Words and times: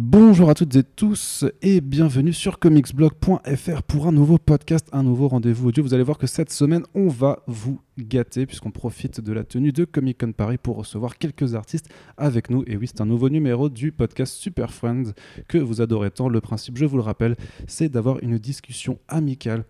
Bonjour 0.00 0.48
à 0.48 0.54
toutes 0.54 0.76
et 0.76 0.84
tous 0.84 1.44
et 1.60 1.80
bienvenue 1.80 2.32
sur 2.32 2.60
comicsblog.fr 2.60 3.82
pour 3.82 4.06
un 4.06 4.12
nouveau 4.12 4.38
podcast, 4.38 4.86
un 4.92 5.02
nouveau 5.02 5.26
rendez-vous 5.26 5.70
audio. 5.70 5.82
Vous 5.82 5.92
allez 5.92 6.04
voir 6.04 6.18
que 6.18 6.28
cette 6.28 6.52
semaine, 6.52 6.84
on 6.94 7.08
va 7.08 7.42
vous 7.48 7.80
gâter 7.98 8.46
puisqu'on 8.46 8.70
profite 8.70 9.20
de 9.20 9.32
la 9.32 9.42
tenue 9.42 9.72
de 9.72 9.84
Comic 9.84 10.18
Con 10.20 10.30
Paris 10.30 10.56
pour 10.56 10.76
recevoir 10.76 11.18
quelques 11.18 11.56
artistes 11.56 11.88
avec 12.16 12.48
nous. 12.48 12.62
Et 12.68 12.76
oui, 12.76 12.86
c'est 12.86 13.00
un 13.00 13.06
nouveau 13.06 13.28
numéro 13.28 13.68
du 13.68 13.90
podcast 13.90 14.34
Super 14.34 14.72
Friends 14.72 15.14
que 15.48 15.58
vous 15.58 15.80
adorez 15.80 16.12
tant. 16.12 16.28
Le 16.28 16.40
principe, 16.40 16.78
je 16.78 16.84
vous 16.84 16.96
le 16.96 17.02
rappelle, 17.02 17.34
c'est 17.66 17.88
d'avoir 17.88 18.22
une 18.22 18.38
discussion 18.38 19.00
amicale 19.08 19.64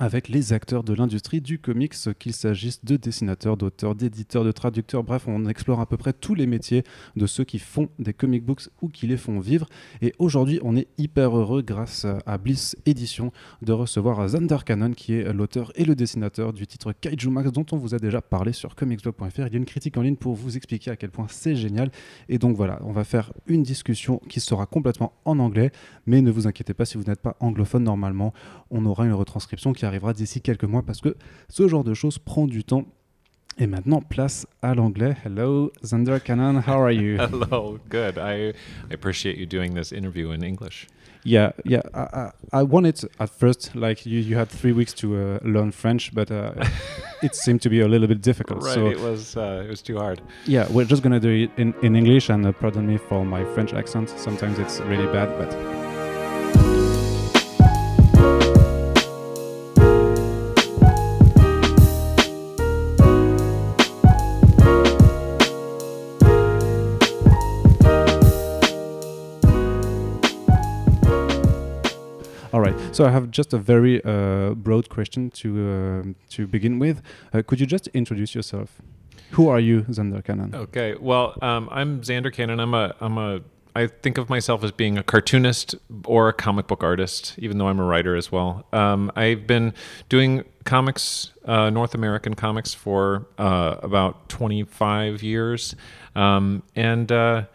avec 0.00 0.28
les 0.28 0.52
acteurs 0.52 0.82
de 0.82 0.92
l'industrie 0.92 1.40
du 1.40 1.60
comics, 1.60 1.94
qu'il 2.18 2.32
s'agisse 2.32 2.84
de 2.84 2.96
dessinateurs, 2.96 3.56
d'auteurs, 3.56 3.94
d'éditeurs, 3.94 4.42
de 4.42 4.50
traducteurs, 4.50 5.04
bref, 5.04 5.24
on 5.28 5.46
explore 5.46 5.80
à 5.80 5.86
peu 5.86 5.96
près 5.96 6.12
tous 6.12 6.34
les 6.34 6.46
métiers 6.46 6.82
de 7.14 7.26
ceux 7.26 7.44
qui 7.44 7.60
font 7.60 7.88
des 8.00 8.12
comic 8.12 8.44
books 8.44 8.68
ou 8.82 8.88
qui 8.88 9.06
les 9.06 9.16
font 9.16 9.38
vivre. 9.38 9.68
Et 10.02 10.12
aujourd'hui, 10.18 10.58
on 10.64 10.76
est 10.76 10.88
hyper 10.98 11.36
heureux, 11.36 11.62
grâce 11.62 12.06
à 12.26 12.38
Bliss 12.38 12.76
Edition, 12.86 13.30
de 13.62 13.72
recevoir 13.72 14.26
Zander 14.26 14.58
Cannon, 14.66 14.90
qui 14.92 15.14
est 15.14 15.32
l'auteur 15.32 15.70
et 15.76 15.84
le 15.84 15.94
dessinateur 15.94 16.52
du 16.52 16.66
titre 16.66 16.92
Kaiju 16.92 17.30
Max, 17.30 17.52
dont 17.52 17.66
on 17.70 17.76
vous 17.76 17.94
a 17.94 17.98
déjà 17.98 18.20
parlé 18.20 18.52
sur 18.52 18.74
comicsblog.fr. 18.74 19.46
Il 19.46 19.52
y 19.52 19.54
a 19.54 19.58
une 19.58 19.64
critique 19.64 19.96
en 19.96 20.02
ligne 20.02 20.16
pour 20.16 20.34
vous 20.34 20.56
expliquer 20.56 20.90
à 20.90 20.96
quel 20.96 21.10
point 21.10 21.26
c'est 21.28 21.54
génial. 21.54 21.92
Et 22.28 22.38
donc 22.38 22.56
voilà, 22.56 22.80
on 22.82 22.90
va 22.90 23.04
faire 23.04 23.32
une 23.46 23.62
discussion 23.62 24.20
qui 24.28 24.40
sera 24.40 24.66
complètement 24.66 25.12
en 25.24 25.38
anglais, 25.38 25.70
mais 26.06 26.20
ne 26.20 26.32
vous 26.32 26.48
inquiétez 26.48 26.74
pas 26.74 26.84
si 26.84 26.98
vous 26.98 27.04
n'êtes 27.04 27.22
pas 27.22 27.36
anglophone 27.38 27.84
normalement, 27.84 28.34
on 28.70 28.84
aura 28.86 29.06
une 29.06 29.12
retranscription 29.12 29.72
qui 29.72 29.83
arrivera 29.84 30.12
d'ici 30.12 30.40
quelques 30.40 30.64
mois 30.64 30.82
parce 30.82 31.00
que 31.00 31.16
ce 31.48 31.68
genre 31.68 31.84
de 31.84 31.94
choses 31.94 32.18
prend 32.18 32.46
du 32.46 32.64
temps. 32.64 32.84
Et 33.56 33.68
maintenant, 33.68 34.00
place 34.00 34.48
à 34.62 34.74
l'anglais. 34.74 35.14
Hello, 35.24 35.70
Zander 35.84 36.18
Cannon, 36.18 36.56
how 36.66 36.80
are 36.80 36.90
you? 36.90 37.16
Hello, 37.20 37.78
good. 37.88 38.18
I, 38.18 38.52
I 38.90 38.94
appreciate 38.94 39.36
you 39.38 39.46
doing 39.46 39.74
this 39.74 39.92
interview 39.92 40.32
in 40.32 40.42
English. 40.42 40.88
Yeah, 41.22 41.52
yeah. 41.64 41.82
I, 41.94 42.00
I, 42.00 42.30
I 42.52 42.62
wanted 42.64 43.00
at 43.20 43.30
first, 43.30 43.74
like 43.76 44.04
you, 44.04 44.18
you 44.18 44.36
had 44.36 44.48
three 44.48 44.72
weeks 44.72 44.92
to 44.94 45.16
uh, 45.16 45.38
learn 45.42 45.70
French, 45.70 46.12
but 46.12 46.32
uh, 46.32 46.52
it 47.22 47.36
seemed 47.36 47.62
to 47.62 47.70
be 47.70 47.80
a 47.80 47.86
little 47.86 48.08
bit 48.08 48.20
difficult. 48.20 48.62
Right, 48.62 48.74
so 48.74 48.88
it 48.88 49.00
was 49.00 49.36
uh, 49.36 49.62
it 49.64 49.70
was 49.70 49.82
too 49.82 49.98
hard. 49.98 50.20
yeah, 50.46 50.66
we're 50.70 50.84
just 50.84 51.02
gonna 51.02 51.20
do 51.20 51.30
it 51.30 51.50
in, 51.56 51.74
in 51.82 51.94
English, 51.94 52.28
and 52.30 52.44
uh, 52.44 52.52
pardon 52.52 52.86
me 52.86 52.98
for 52.98 53.24
my 53.24 53.44
French 53.54 53.72
accent. 53.72 54.10
Sometimes 54.10 54.58
it's 54.58 54.80
really 54.80 55.06
bad, 55.12 55.28
but 55.38 55.83
All 72.54 72.60
right. 72.60 72.76
So 72.94 73.04
I 73.04 73.10
have 73.10 73.32
just 73.32 73.52
a 73.52 73.58
very 73.58 74.00
uh, 74.04 74.50
broad 74.54 74.88
question 74.88 75.28
to 75.30 75.48
uh, 75.58 76.12
to 76.34 76.46
begin 76.46 76.78
with. 76.78 77.02
Uh, 77.32 77.42
could 77.44 77.58
you 77.58 77.66
just 77.66 77.88
introduce 77.88 78.32
yourself? 78.32 78.80
Who 79.32 79.48
are 79.48 79.58
you, 79.58 79.82
Zander 79.90 80.24
Cannon? 80.24 80.54
Okay, 80.54 80.94
well, 81.00 81.36
um, 81.42 81.68
I'm 81.72 82.02
Zander 82.02 82.32
Cannon. 82.32 82.60
I'm 82.60 82.72
a 82.72 82.94
I'm 83.00 83.18
a 83.18 83.40
I 83.74 83.88
think 83.88 84.18
of 84.18 84.30
myself 84.30 84.62
as 84.62 84.70
being 84.70 84.96
a 84.96 85.02
cartoonist 85.02 85.74
or 86.04 86.28
a 86.28 86.32
comic 86.32 86.68
book 86.68 86.84
artist, 86.84 87.34
even 87.38 87.58
though 87.58 87.66
I'm 87.66 87.80
a 87.80 87.84
writer 87.84 88.14
as 88.14 88.30
well. 88.30 88.64
Um, 88.72 89.10
I've 89.16 89.48
been 89.48 89.74
doing 90.08 90.44
comics, 90.62 91.32
uh, 91.46 91.70
North 91.70 91.92
American 91.92 92.34
comics, 92.34 92.72
for 92.72 93.26
uh, 93.36 93.78
about 93.82 94.28
25 94.28 95.24
years, 95.24 95.74
um, 96.14 96.62
and 96.76 97.10
uh, 97.10 97.46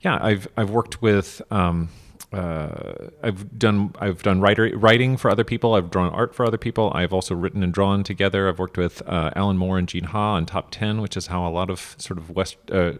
yeah, 0.00 0.18
I've 0.20 0.48
I've 0.56 0.70
worked 0.70 1.00
with. 1.00 1.40
Um, 1.52 1.90
uh, 2.32 3.10
I've 3.22 3.58
done 3.58 3.94
I've 3.98 4.22
done 4.22 4.40
writer, 4.40 4.70
writing 4.76 5.16
for 5.16 5.30
other 5.30 5.44
people. 5.44 5.74
I've 5.74 5.90
drawn 5.90 6.12
art 6.12 6.34
for 6.34 6.46
other 6.46 6.58
people. 6.58 6.92
I've 6.94 7.12
also 7.12 7.34
written 7.34 7.62
and 7.62 7.72
drawn 7.72 8.02
together. 8.02 8.48
I've 8.48 8.58
worked 8.58 8.76
with 8.76 9.02
uh, 9.06 9.30
Alan 9.36 9.56
Moore 9.56 9.78
and 9.78 9.88
Gene 9.88 10.04
Ha 10.04 10.34
on 10.34 10.46
Top 10.46 10.70
Ten, 10.70 11.00
which 11.00 11.16
is 11.16 11.28
how 11.28 11.46
a 11.46 11.50
lot 11.50 11.70
of 11.70 11.94
sort 11.98 12.18
of 12.18 12.30
West 12.30 12.56
uh, 12.70 12.92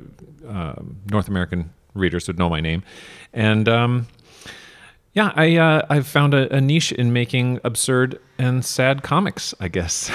uh, 0.49 0.75
North 1.11 1.29
American 1.29 1.73
readers 1.95 2.27
would 2.27 2.39
know 2.39 2.49
my 2.49 2.61
name. 2.61 2.83
And 3.33 3.69
um, 3.69 4.07
yeah, 5.13 5.33
I 5.35 5.57
uh, 5.57 5.87
I've 5.89 6.07
found 6.07 6.35
a, 6.35 6.55
a 6.55 6.61
niche 6.61 6.93
in 6.93 7.13
making 7.13 7.61
absurd 7.65 8.21
and 8.39 8.65
sad 8.65 9.03
comics. 9.03 9.55
I 9.61 9.69
guess. 9.69 10.11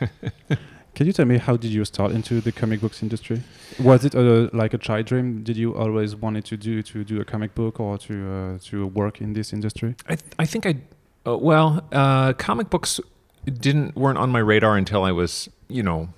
Can 0.94 1.06
you 1.06 1.12
tell 1.12 1.24
me 1.24 1.38
how 1.38 1.56
did 1.56 1.70
you 1.70 1.84
start 1.84 2.12
into 2.12 2.40
the 2.40 2.52
comic 2.52 2.80
books 2.80 3.02
industry? 3.02 3.42
Was 3.82 4.04
it 4.04 4.14
a, 4.14 4.50
like 4.52 4.74
a 4.74 4.78
child 4.78 5.06
dream? 5.06 5.42
Did 5.42 5.56
you 5.56 5.74
always 5.74 6.14
wanted 6.14 6.44
to 6.46 6.56
do 6.56 6.82
to 6.82 7.02
do 7.02 7.20
a 7.20 7.24
comic 7.24 7.54
book 7.54 7.80
or 7.80 7.96
to 7.98 8.30
uh, 8.30 8.58
to 8.64 8.86
work 8.86 9.20
in 9.20 9.32
this 9.32 9.52
industry? 9.52 9.94
I 10.06 10.16
th- 10.16 10.32
I 10.38 10.44
think 10.44 10.66
I 10.66 10.76
uh, 11.26 11.38
well 11.38 11.82
uh, 11.92 12.34
comic 12.34 12.68
books 12.68 13.00
didn't 13.46 13.96
weren't 13.96 14.18
on 14.18 14.30
my 14.30 14.38
radar 14.40 14.76
until 14.76 15.02
I 15.02 15.12
was 15.12 15.48
you 15.68 15.82
know 15.82 16.10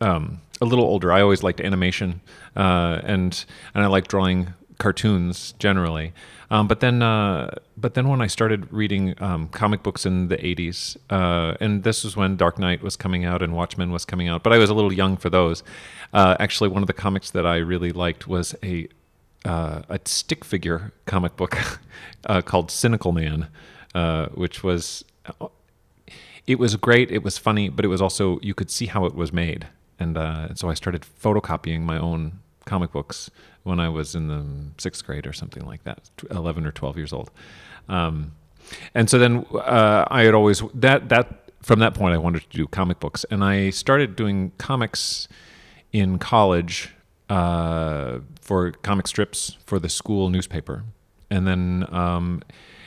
um, 0.00 0.40
a 0.62 0.64
little 0.64 0.86
older. 0.86 1.12
I 1.12 1.20
always 1.20 1.42
liked 1.42 1.60
animation 1.60 2.22
uh, 2.56 3.02
and 3.04 3.44
and 3.74 3.84
I 3.84 3.86
like 3.88 4.08
drawing 4.08 4.54
cartoons 4.82 5.54
generally. 5.60 6.12
Um, 6.50 6.66
but 6.66 6.80
then 6.80 7.02
uh, 7.02 7.54
but 7.76 7.94
then 7.94 8.08
when 8.08 8.20
I 8.20 8.26
started 8.26 8.70
reading 8.72 9.14
um, 9.22 9.48
comic 9.48 9.82
books 9.82 10.04
in 10.04 10.28
the 10.28 10.36
80s, 10.36 10.96
uh, 11.08 11.56
and 11.60 11.84
this 11.84 12.02
was 12.04 12.16
when 12.16 12.36
Dark 12.36 12.58
Knight 12.58 12.82
was 12.82 12.96
coming 12.96 13.24
out 13.24 13.42
and 13.42 13.54
Watchmen 13.54 13.92
was 13.92 14.04
coming 14.04 14.28
out, 14.28 14.42
but 14.42 14.52
I 14.52 14.58
was 14.58 14.68
a 14.68 14.74
little 14.74 14.92
young 14.92 15.16
for 15.16 15.30
those. 15.30 15.62
Uh, 16.12 16.36
actually, 16.40 16.68
one 16.68 16.82
of 16.82 16.88
the 16.88 16.92
comics 16.92 17.30
that 17.30 17.46
I 17.46 17.56
really 17.56 17.92
liked 17.92 18.26
was 18.26 18.54
a 18.62 18.88
uh, 19.44 19.82
a 19.88 20.00
stick 20.04 20.44
figure 20.44 20.92
comic 21.06 21.36
book 21.36 21.56
uh, 22.26 22.42
called 22.42 22.68
Cynicalman, 22.68 23.48
uh, 23.94 24.26
which 24.34 24.62
was 24.64 25.04
it 26.46 26.58
was 26.58 26.74
great. 26.76 27.10
It 27.12 27.22
was 27.22 27.38
funny, 27.38 27.68
but 27.68 27.84
it 27.84 27.88
was 27.88 28.02
also 28.02 28.40
you 28.42 28.52
could 28.52 28.70
see 28.70 28.86
how 28.86 29.06
it 29.06 29.14
was 29.14 29.32
made, 29.32 29.68
and 29.98 30.18
uh, 30.18 30.54
so 30.54 30.68
I 30.68 30.74
started 30.74 31.06
photocopying 31.22 31.82
my 31.82 31.98
own 31.98 32.40
comic 32.64 32.92
books 32.92 33.30
when 33.62 33.80
I 33.80 33.88
was 33.88 34.14
in 34.14 34.28
the 34.28 34.44
sixth 34.78 35.04
grade 35.04 35.26
or 35.26 35.32
something 35.32 35.64
like 35.64 35.84
that, 35.84 36.10
eleven 36.30 36.66
or 36.66 36.72
twelve 36.72 36.96
years 36.96 37.12
old. 37.12 37.30
Um, 37.88 38.32
and 38.94 39.08
so 39.10 39.18
then 39.18 39.44
uh, 39.54 40.04
I 40.10 40.22
had 40.22 40.34
always 40.34 40.62
that 40.74 41.08
that 41.08 41.50
from 41.62 41.78
that 41.78 41.94
point 41.94 42.14
I 42.14 42.18
wanted 42.18 42.42
to 42.50 42.56
do 42.56 42.66
comic 42.66 43.00
books, 43.00 43.24
and 43.30 43.44
I 43.44 43.70
started 43.70 44.16
doing 44.16 44.52
comics 44.58 45.28
in 45.92 46.18
college 46.18 46.90
uh, 47.28 48.18
for 48.40 48.72
comic 48.72 49.06
strips 49.06 49.56
for 49.66 49.78
the 49.78 49.88
school 49.88 50.28
newspaper, 50.28 50.84
and 51.30 51.46
then 51.46 51.86
um, 51.90 52.42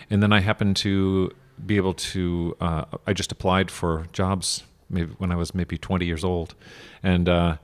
and 0.09 0.22
then 0.22 0.34
I 0.34 0.41
happened 0.41 0.75
to 0.78 1.31
be 1.66 1.78
able 1.78 1.94
to. 1.94 2.56
Uh, 2.59 2.85
I 3.08 3.14
just 3.14 3.31
applied 3.31 3.72
for 3.72 4.08
jobs 4.12 4.64
maybe 4.90 5.14
when 5.18 5.31
I 5.31 5.35
was 5.35 5.56
maybe 5.56 5.78
20 5.78 6.06
years 6.06 6.24
old, 6.24 6.53
and 7.02 7.28
uh, 7.28 7.58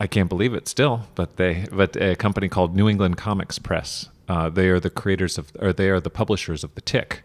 I 0.00 0.06
can't 0.06 0.28
believe 0.28 0.54
it 0.54 0.66
still. 0.66 1.06
But 1.14 1.36
they, 1.36 1.66
but 1.70 1.94
a 1.96 2.16
company 2.16 2.48
called 2.48 2.74
New 2.74 2.88
England 2.88 3.18
Comics 3.18 3.58
Press. 3.58 4.08
Uh, 4.28 4.48
they 4.48 4.68
are 4.68 4.80
the 4.80 4.90
creators 4.90 5.38
of, 5.38 5.52
or 5.60 5.72
they 5.72 5.90
are 5.90 6.00
the 6.00 6.10
publishers 6.10 6.64
of 6.64 6.74
the 6.74 6.80
Tick. 6.80 7.22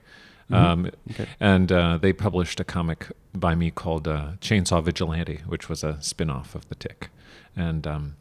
Um, 0.52 0.91
Okay. 1.12 1.25
And 1.40 1.72
uh, 1.72 1.97
they 1.97 2.13
published 2.13 2.59
a 2.59 2.63
comic 2.63 3.08
by 3.34 3.56
me 3.56 3.72
called 3.72 4.08
uh, 4.08 4.34
Chainsaw 4.41 4.84
Vigilante, 4.84 5.40
which 5.47 5.69
was 5.69 5.84
a 5.84 6.00
spin 6.02 6.30
off 6.30 6.53
of 6.53 6.68
The 6.69 6.75
Tick. 6.75 7.09
And 7.56 7.88
um, 7.88 8.16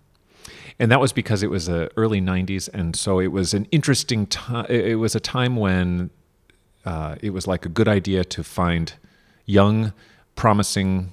and 0.79 0.91
that 0.91 1.01
was 1.01 1.13
because 1.13 1.43
it 1.43 1.51
was 1.51 1.67
the 1.67 1.91
early 1.97 2.21
90s 2.21 2.69
and 2.73 2.97
so 2.97 3.21
it 3.21 3.29
was 3.29 3.55
an 3.55 3.67
interesting 3.71 4.27
time 4.27 4.67
it 4.69 4.97
was 4.97 5.15
a 5.15 5.21
time 5.21 5.57
when 5.57 6.11
uh, 6.85 7.17
it 7.23 7.31
was 7.31 7.47
like 7.47 7.65
a 7.65 7.69
good 7.69 7.89
idea 7.89 8.25
to 8.25 8.43
find 8.43 8.95
young 9.47 9.93
promising 10.37 11.13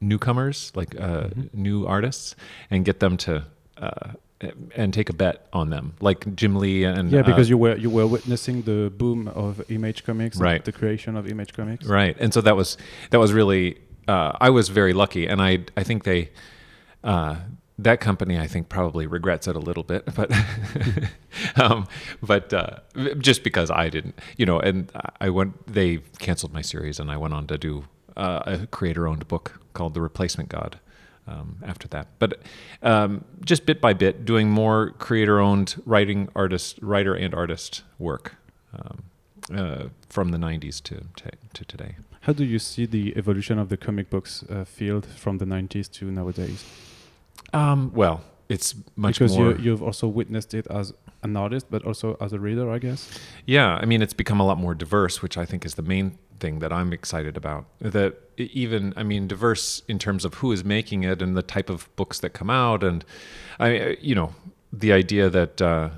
newcomers 0.00 0.72
like 0.74 0.98
uh, 1.00 1.28
new 1.52 1.86
artists 1.86 2.34
and 2.70 2.84
get 2.84 3.00
them 3.00 3.16
to 3.16 3.44
uh, 3.78 4.12
and 4.74 4.94
take 4.94 5.10
a 5.10 5.12
bet 5.12 5.46
on 5.52 5.68
them 5.70 5.92
like 6.00 6.34
jim 6.34 6.56
lee 6.56 6.84
and 6.84 7.12
Yeah, 7.12 7.20
uh, 7.20 7.24
because 7.24 7.50
you 7.50 7.58
were 7.58 7.76
you 7.76 7.90
were 7.90 8.06
witnessing 8.06 8.62
the 8.62 8.90
boom 8.96 9.28
of 9.28 9.62
Image 9.70 10.04
Comics, 10.04 10.38
Right. 10.38 10.64
The 10.64 10.72
creation 10.72 11.16
of 11.16 11.26
Image 11.28 11.52
Comics. 11.52 11.84
right 11.86 12.16
and 12.18 12.32
so 12.32 12.40
that 12.40 12.56
was 12.56 12.78
that 13.10 13.18
was 13.20 13.32
really 13.34 13.78
uh, 14.08 14.32
i 14.40 14.48
was 14.48 14.68
very 14.70 14.92
lucky 14.94 15.26
and 15.26 15.42
i 15.42 15.58
i 15.76 15.82
think 15.82 16.04
they 16.04 16.30
uh, 17.04 17.36
that 17.78 18.00
company 18.00 18.38
i 18.38 18.46
think 18.46 18.68
probably 18.70 19.06
regrets 19.06 19.46
it 19.46 19.56
a 19.56 19.58
little 19.58 19.82
bit 19.84 20.04
but 20.14 20.30
um, 21.56 21.86
but 22.22 22.52
uh, 22.52 22.78
just 23.18 23.42
because 23.44 23.70
i 23.70 23.88
didn't 23.90 24.18
you 24.36 24.46
know 24.46 24.58
and 24.60 24.90
i 25.20 25.28
went 25.28 25.52
they 25.66 25.98
canceled 26.18 26.52
my 26.52 26.62
series 26.62 26.98
and 26.98 27.10
i 27.10 27.16
went 27.16 27.34
on 27.34 27.46
to 27.46 27.58
do 27.58 27.84
uh, 28.16 28.42
a 28.46 28.66
creator 28.66 29.06
owned 29.06 29.26
book 29.28 29.59
called 29.74 29.94
the 29.94 30.00
replacement 30.00 30.48
god 30.48 30.78
um, 31.26 31.58
after 31.64 31.86
that 31.88 32.08
but 32.18 32.40
um, 32.82 33.24
just 33.44 33.66
bit 33.66 33.80
by 33.80 33.92
bit 33.92 34.24
doing 34.24 34.50
more 34.50 34.90
creator 34.98 35.40
owned 35.40 35.80
writing 35.86 36.28
artist 36.34 36.78
writer 36.82 37.14
and 37.14 37.34
artist 37.34 37.82
work 37.98 38.36
um, 38.74 39.02
uh, 39.54 39.84
from 40.08 40.30
the 40.30 40.38
90s 40.38 40.82
to, 40.82 41.04
to, 41.16 41.30
to 41.54 41.64
today 41.64 41.96
How 42.22 42.32
do 42.32 42.44
you 42.44 42.58
see 42.58 42.86
the 42.86 43.14
evolution 43.16 43.58
of 43.58 43.68
the 43.68 43.76
comic 43.76 44.10
books 44.10 44.44
uh, 44.48 44.64
field 44.64 45.06
from 45.06 45.38
the 45.38 45.46
90s 45.46 45.90
to 45.92 46.10
nowadays? 46.10 46.64
Um, 47.52 47.90
well, 47.94 48.20
it's 48.48 48.74
much 48.96 49.18
because 49.18 49.36
more. 49.36 49.52
you, 49.52 49.58
you've 49.58 49.82
also 49.82 50.06
witnessed 50.06 50.52
it 50.54 50.66
as 50.68 50.92
an 51.22 51.36
artist, 51.36 51.66
but 51.70 51.84
also 51.84 52.16
as 52.20 52.32
a 52.32 52.38
reader, 52.38 52.70
I 52.70 52.78
guess. 52.78 53.08
Yeah, 53.46 53.78
I 53.80 53.86
mean, 53.86 54.02
it's 54.02 54.12
become 54.12 54.40
a 54.40 54.44
lot 54.44 54.58
more 54.58 54.74
diverse, 54.74 55.22
which 55.22 55.38
I 55.38 55.46
think 55.46 55.64
is 55.64 55.74
the 55.74 55.82
main 55.82 56.18
thing 56.40 56.58
that 56.60 56.72
I'm 56.72 56.92
excited 56.92 57.36
about. 57.36 57.66
That 57.80 58.16
even, 58.36 58.92
I 58.96 59.02
mean, 59.02 59.28
diverse 59.28 59.82
in 59.86 59.98
terms 59.98 60.24
of 60.24 60.34
who 60.34 60.52
is 60.52 60.64
making 60.64 61.04
it 61.04 61.22
and 61.22 61.36
the 61.36 61.42
type 61.42 61.70
of 61.70 61.94
books 61.96 62.18
that 62.20 62.30
come 62.30 62.50
out, 62.50 62.82
and 62.82 63.04
I, 63.58 63.96
you 64.00 64.14
know, 64.14 64.34
the 64.72 64.92
idea 64.92 65.30
that 65.30 65.60
uh, 65.60 65.90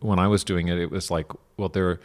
when 0.00 0.18
I 0.18 0.28
was 0.28 0.44
doing 0.44 0.68
it, 0.68 0.78
it 0.78 0.90
was 0.90 1.10
like, 1.10 1.26
well, 1.56 1.68
there 1.68 2.00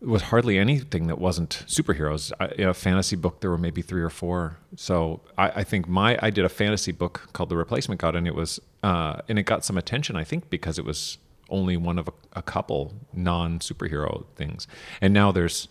was 0.00 0.22
hardly 0.22 0.58
anything 0.58 1.06
that 1.06 1.18
wasn't 1.18 1.64
superheroes. 1.66 2.32
I, 2.40 2.46
in 2.58 2.68
a 2.68 2.74
fantasy 2.74 3.16
book, 3.16 3.40
there 3.40 3.50
were 3.50 3.58
maybe 3.58 3.82
three 3.82 4.02
or 4.02 4.10
four. 4.10 4.58
So 4.76 5.20
I, 5.38 5.48
I 5.56 5.64
think 5.64 5.88
my 5.88 6.18
I 6.20 6.30
did 6.30 6.44
a 6.44 6.48
fantasy 6.48 6.92
book 6.92 7.28
called 7.32 7.48
The 7.48 7.56
Replacement 7.56 8.00
God, 8.00 8.16
and 8.16 8.26
it 8.26 8.34
was 8.34 8.60
uh, 8.82 9.20
and 9.28 9.38
it 9.38 9.44
got 9.44 9.64
some 9.64 9.78
attention, 9.78 10.16
I 10.16 10.24
think, 10.24 10.50
because 10.50 10.78
it 10.78 10.84
was 10.84 11.18
only 11.48 11.76
one 11.76 11.98
of 11.98 12.08
a, 12.08 12.12
a 12.34 12.42
couple 12.42 12.94
non 13.12 13.60
superhero 13.60 14.24
things, 14.34 14.66
and 15.00 15.14
now 15.14 15.30
there's 15.32 15.68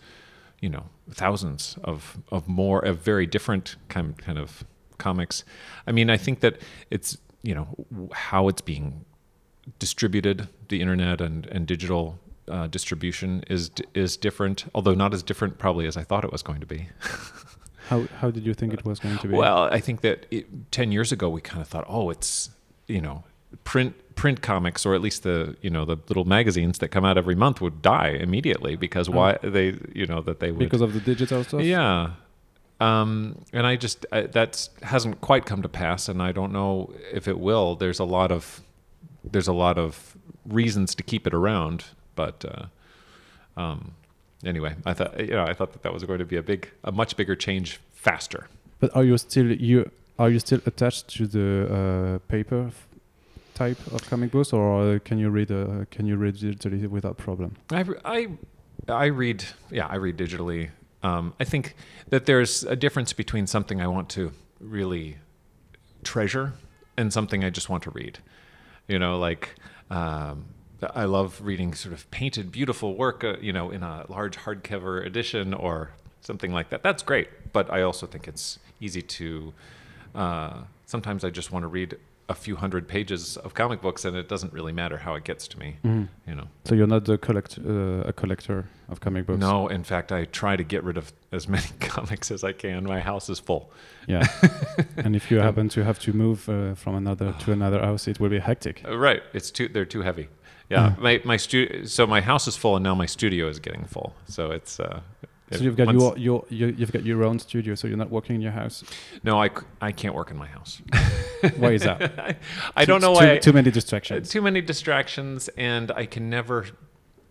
you 0.62 0.70
know 0.70 0.84
thousands 1.10 1.76
of 1.84 2.16
of 2.30 2.48
more 2.48 2.80
of 2.80 3.00
very 3.00 3.26
different 3.26 3.76
kind 3.88 4.16
kind 4.16 4.38
of 4.38 4.64
comics. 4.96 5.44
I 5.86 5.92
mean, 5.92 6.08
I 6.08 6.16
think 6.16 6.40
that 6.40 6.62
it's 6.90 7.18
you 7.42 7.54
know 7.54 7.66
how 8.12 8.48
it's 8.48 8.62
being 8.62 9.04
distributed, 9.78 10.48
the 10.68 10.80
internet 10.80 11.20
and 11.20 11.46
and 11.46 11.66
digital 11.66 12.18
uh, 12.48 12.68
distribution 12.68 13.44
is 13.50 13.70
is 13.92 14.16
different, 14.16 14.64
although 14.74 14.94
not 14.94 15.12
as 15.12 15.22
different 15.22 15.58
probably 15.58 15.86
as 15.86 15.96
I 15.96 16.04
thought 16.04 16.24
it 16.24 16.32
was 16.32 16.42
going 16.42 16.60
to 16.60 16.66
be. 16.66 16.88
How 17.88 18.06
how 18.20 18.30
did 18.30 18.46
you 18.46 18.54
think 18.54 18.72
it 18.72 18.84
was 18.86 19.00
going 19.00 19.18
to 19.18 19.28
be? 19.28 19.34
Well, 19.34 19.64
I 19.64 19.80
think 19.80 20.02
that 20.02 20.26
it, 20.30 20.70
ten 20.70 20.92
years 20.92 21.10
ago 21.10 21.28
we 21.28 21.40
kind 21.40 21.60
of 21.60 21.66
thought, 21.66 21.84
oh, 21.88 22.10
it's 22.10 22.50
you 22.86 23.00
know 23.00 23.24
print 23.64 23.94
print 24.14 24.42
comics 24.42 24.84
or 24.84 24.94
at 24.94 25.00
least 25.00 25.22
the 25.22 25.56
you 25.62 25.70
know 25.70 25.84
the 25.84 25.96
little 26.08 26.24
magazines 26.24 26.78
that 26.78 26.88
come 26.88 27.04
out 27.04 27.16
every 27.16 27.34
month 27.34 27.60
would 27.60 27.80
die 27.82 28.08
immediately 28.20 28.76
because 28.76 29.08
Oh. 29.08 29.12
why 29.12 29.38
they 29.42 29.76
you 29.94 30.06
know 30.06 30.20
that 30.22 30.38
they 30.40 30.50
would 30.50 30.58
because 30.58 30.80
of 30.82 30.92
the 30.92 31.00
digital 31.00 31.42
stuff. 31.44 31.62
yeah. 31.62 32.10
Um, 32.80 33.36
and 33.52 33.64
I 33.66 33.76
just 33.76 34.06
I, 34.10 34.22
that 34.22 34.68
hasn't 34.82 35.20
quite 35.20 35.46
come 35.46 35.62
to 35.62 35.68
pass, 35.68 36.08
and 36.08 36.20
I 36.20 36.32
don't 36.32 36.52
know 36.52 36.92
if 37.12 37.28
it 37.28 37.38
will. 37.38 37.76
There's 37.76 38.00
a 38.00 38.04
lot 38.04 38.32
of 38.32 38.60
there's 39.22 39.46
a 39.46 39.52
lot 39.52 39.78
of 39.78 40.16
reasons 40.44 40.94
to 40.96 41.02
keep 41.04 41.26
it 41.28 41.32
around, 41.34 41.84
but 42.16 42.44
uh, 42.44 43.60
um, 43.60 43.92
anyway, 44.44 44.74
I 44.84 44.94
thought 44.94 45.18
you 45.20 45.28
know 45.34 45.44
I 45.44 45.52
thought 45.54 45.72
that 45.74 45.82
that 45.84 45.92
was 45.92 46.02
going 46.04 46.18
to 46.18 46.24
be 46.24 46.36
a 46.36 46.42
big, 46.42 46.70
a 46.82 46.90
much 46.90 47.16
bigger 47.16 47.36
change 47.36 47.78
faster. 47.92 48.48
But 48.80 48.90
are 48.96 49.04
you 49.04 49.16
still 49.16 49.52
you 49.52 49.88
are 50.18 50.28
you 50.30 50.40
still 50.40 50.60
attached 50.66 51.06
to 51.16 51.26
the 51.28 51.48
uh, 51.72 52.18
paper 52.28 52.70
type 53.54 53.78
of 53.92 54.08
comic 54.08 54.30
books, 54.30 54.52
or 54.52 54.94
uh, 54.94 54.98
can 55.04 55.18
you 55.18 55.30
read 55.30 55.50
uh, 55.50 55.84
can 55.90 56.06
you 56.06 56.16
read 56.16 56.36
digitally 56.36 56.88
without 56.88 57.16
problem? 57.16 57.56
I, 57.70 57.84
I, 58.04 58.28
I 58.88 59.06
read, 59.06 59.44
yeah, 59.70 59.86
I 59.86 59.96
read 59.96 60.16
digitally. 60.16 60.70
Um, 61.02 61.34
I 61.40 61.44
think 61.44 61.74
that 62.08 62.26
there's 62.26 62.62
a 62.64 62.76
difference 62.76 63.12
between 63.12 63.46
something 63.46 63.80
I 63.80 63.86
want 63.88 64.08
to 64.10 64.32
really 64.60 65.18
treasure 66.04 66.52
and 66.96 67.12
something 67.12 67.44
I 67.44 67.50
just 67.50 67.68
want 67.68 67.82
to 67.84 67.90
read. 67.90 68.18
You 68.88 68.98
know, 68.98 69.18
like 69.18 69.56
um, 69.90 70.46
I 70.94 71.04
love 71.04 71.40
reading 71.42 71.74
sort 71.74 71.94
of 71.94 72.10
painted, 72.10 72.52
beautiful 72.52 72.96
work, 72.96 73.24
uh, 73.24 73.36
you 73.40 73.52
know, 73.52 73.70
in 73.70 73.82
a 73.82 74.04
large 74.08 74.36
hardcover 74.38 75.04
edition 75.04 75.54
or 75.54 75.90
something 76.20 76.52
like 76.52 76.70
that. 76.70 76.82
That's 76.82 77.02
great, 77.02 77.52
but 77.52 77.70
I 77.70 77.82
also 77.82 78.06
think 78.06 78.28
it's 78.28 78.58
easy 78.80 79.02
to. 79.02 79.52
Uh, 80.14 80.62
sometimes 80.86 81.24
I 81.24 81.30
just 81.30 81.52
want 81.52 81.62
to 81.62 81.68
read 81.68 81.96
a 82.28 82.34
few 82.34 82.56
hundred 82.56 82.86
pages 82.88 83.36
of 83.36 83.52
comic 83.54 83.80
books, 83.80 84.04
and 84.04 84.16
it 84.16 84.28
doesn't 84.28 84.52
really 84.52 84.72
matter 84.72 84.96
how 84.98 85.14
it 85.16 85.24
gets 85.24 85.48
to 85.48 85.58
me. 85.58 85.76
You 85.84 86.34
know. 86.34 86.46
So 86.64 86.74
you're 86.74 86.86
not 86.86 87.04
the 87.04 87.18
collect 87.18 87.58
uh, 87.58 88.08
a 88.08 88.12
collector 88.12 88.64
of 88.88 89.00
comic 89.00 89.26
books. 89.26 89.40
No, 89.40 89.68
in 89.68 89.84
fact, 89.84 90.12
I 90.12 90.24
try 90.26 90.56
to 90.56 90.64
get 90.64 90.84
rid 90.84 90.96
of 90.96 91.12
as 91.32 91.48
many 91.56 91.66
comics 91.80 92.30
as 92.30 92.44
I 92.44 92.52
can. 92.52 92.84
My 92.84 93.00
house 93.00 93.28
is 93.28 93.40
full. 93.40 93.70
Yeah. 94.08 94.26
and 94.96 95.14
if 95.16 95.30
you 95.30 95.40
happen 95.40 95.68
to 95.70 95.84
have 95.84 95.98
to 96.00 96.12
move 96.12 96.48
uh, 96.48 96.74
from 96.74 96.94
another 96.94 97.34
to 97.40 97.52
another 97.58 97.80
house, 97.80 98.08
it 98.08 98.18
will 98.20 98.30
be 98.30 98.38
hectic. 98.40 98.82
Uh, 98.88 98.96
right, 98.98 99.22
it's 99.34 99.50
too. 99.50 99.68
They're 99.68 99.84
too 99.88 100.02
heavy. 100.02 100.28
Yeah, 100.70 100.90
Mm. 100.96 100.98
my 101.02 101.20
my 101.24 101.36
stu- 101.38 101.84
So 101.86 102.06
my 102.06 102.20
house 102.22 102.48
is 102.48 102.56
full, 102.56 102.76
and 102.76 102.82
now 102.84 102.94
my 102.94 103.06
studio 103.06 103.48
is 103.48 103.58
getting 103.58 103.84
full. 103.84 104.14
So 104.26 104.52
it's. 104.52 104.78
So 105.56 105.64
you've 105.64 105.76
got 105.76 105.92
your, 105.92 106.16
your 106.16 106.44
your 106.48 106.70
you've 106.70 106.92
got 106.92 107.04
your 107.04 107.24
own 107.24 107.38
studio, 107.38 107.74
so 107.74 107.88
you're 107.88 107.96
not 107.96 108.10
working 108.10 108.36
in 108.36 108.42
your 108.42 108.52
house. 108.52 108.84
No, 109.22 109.42
I, 109.42 109.50
I 109.80 109.92
can't 109.92 110.14
work 110.14 110.30
in 110.30 110.36
my 110.36 110.46
house. 110.46 110.82
Why 111.56 111.72
is 111.72 111.82
that? 111.82 112.18
I, 112.18 112.36
I 112.76 112.84
don't 112.84 113.00
know 113.00 113.14
too, 113.14 113.26
why. 113.26 113.38
Too 113.38 113.52
many 113.52 113.70
distractions. 113.70 114.28
too 114.28 114.42
many 114.42 114.60
distractions, 114.60 115.48
and 115.56 115.90
I 115.92 116.06
can 116.06 116.30
never. 116.30 116.66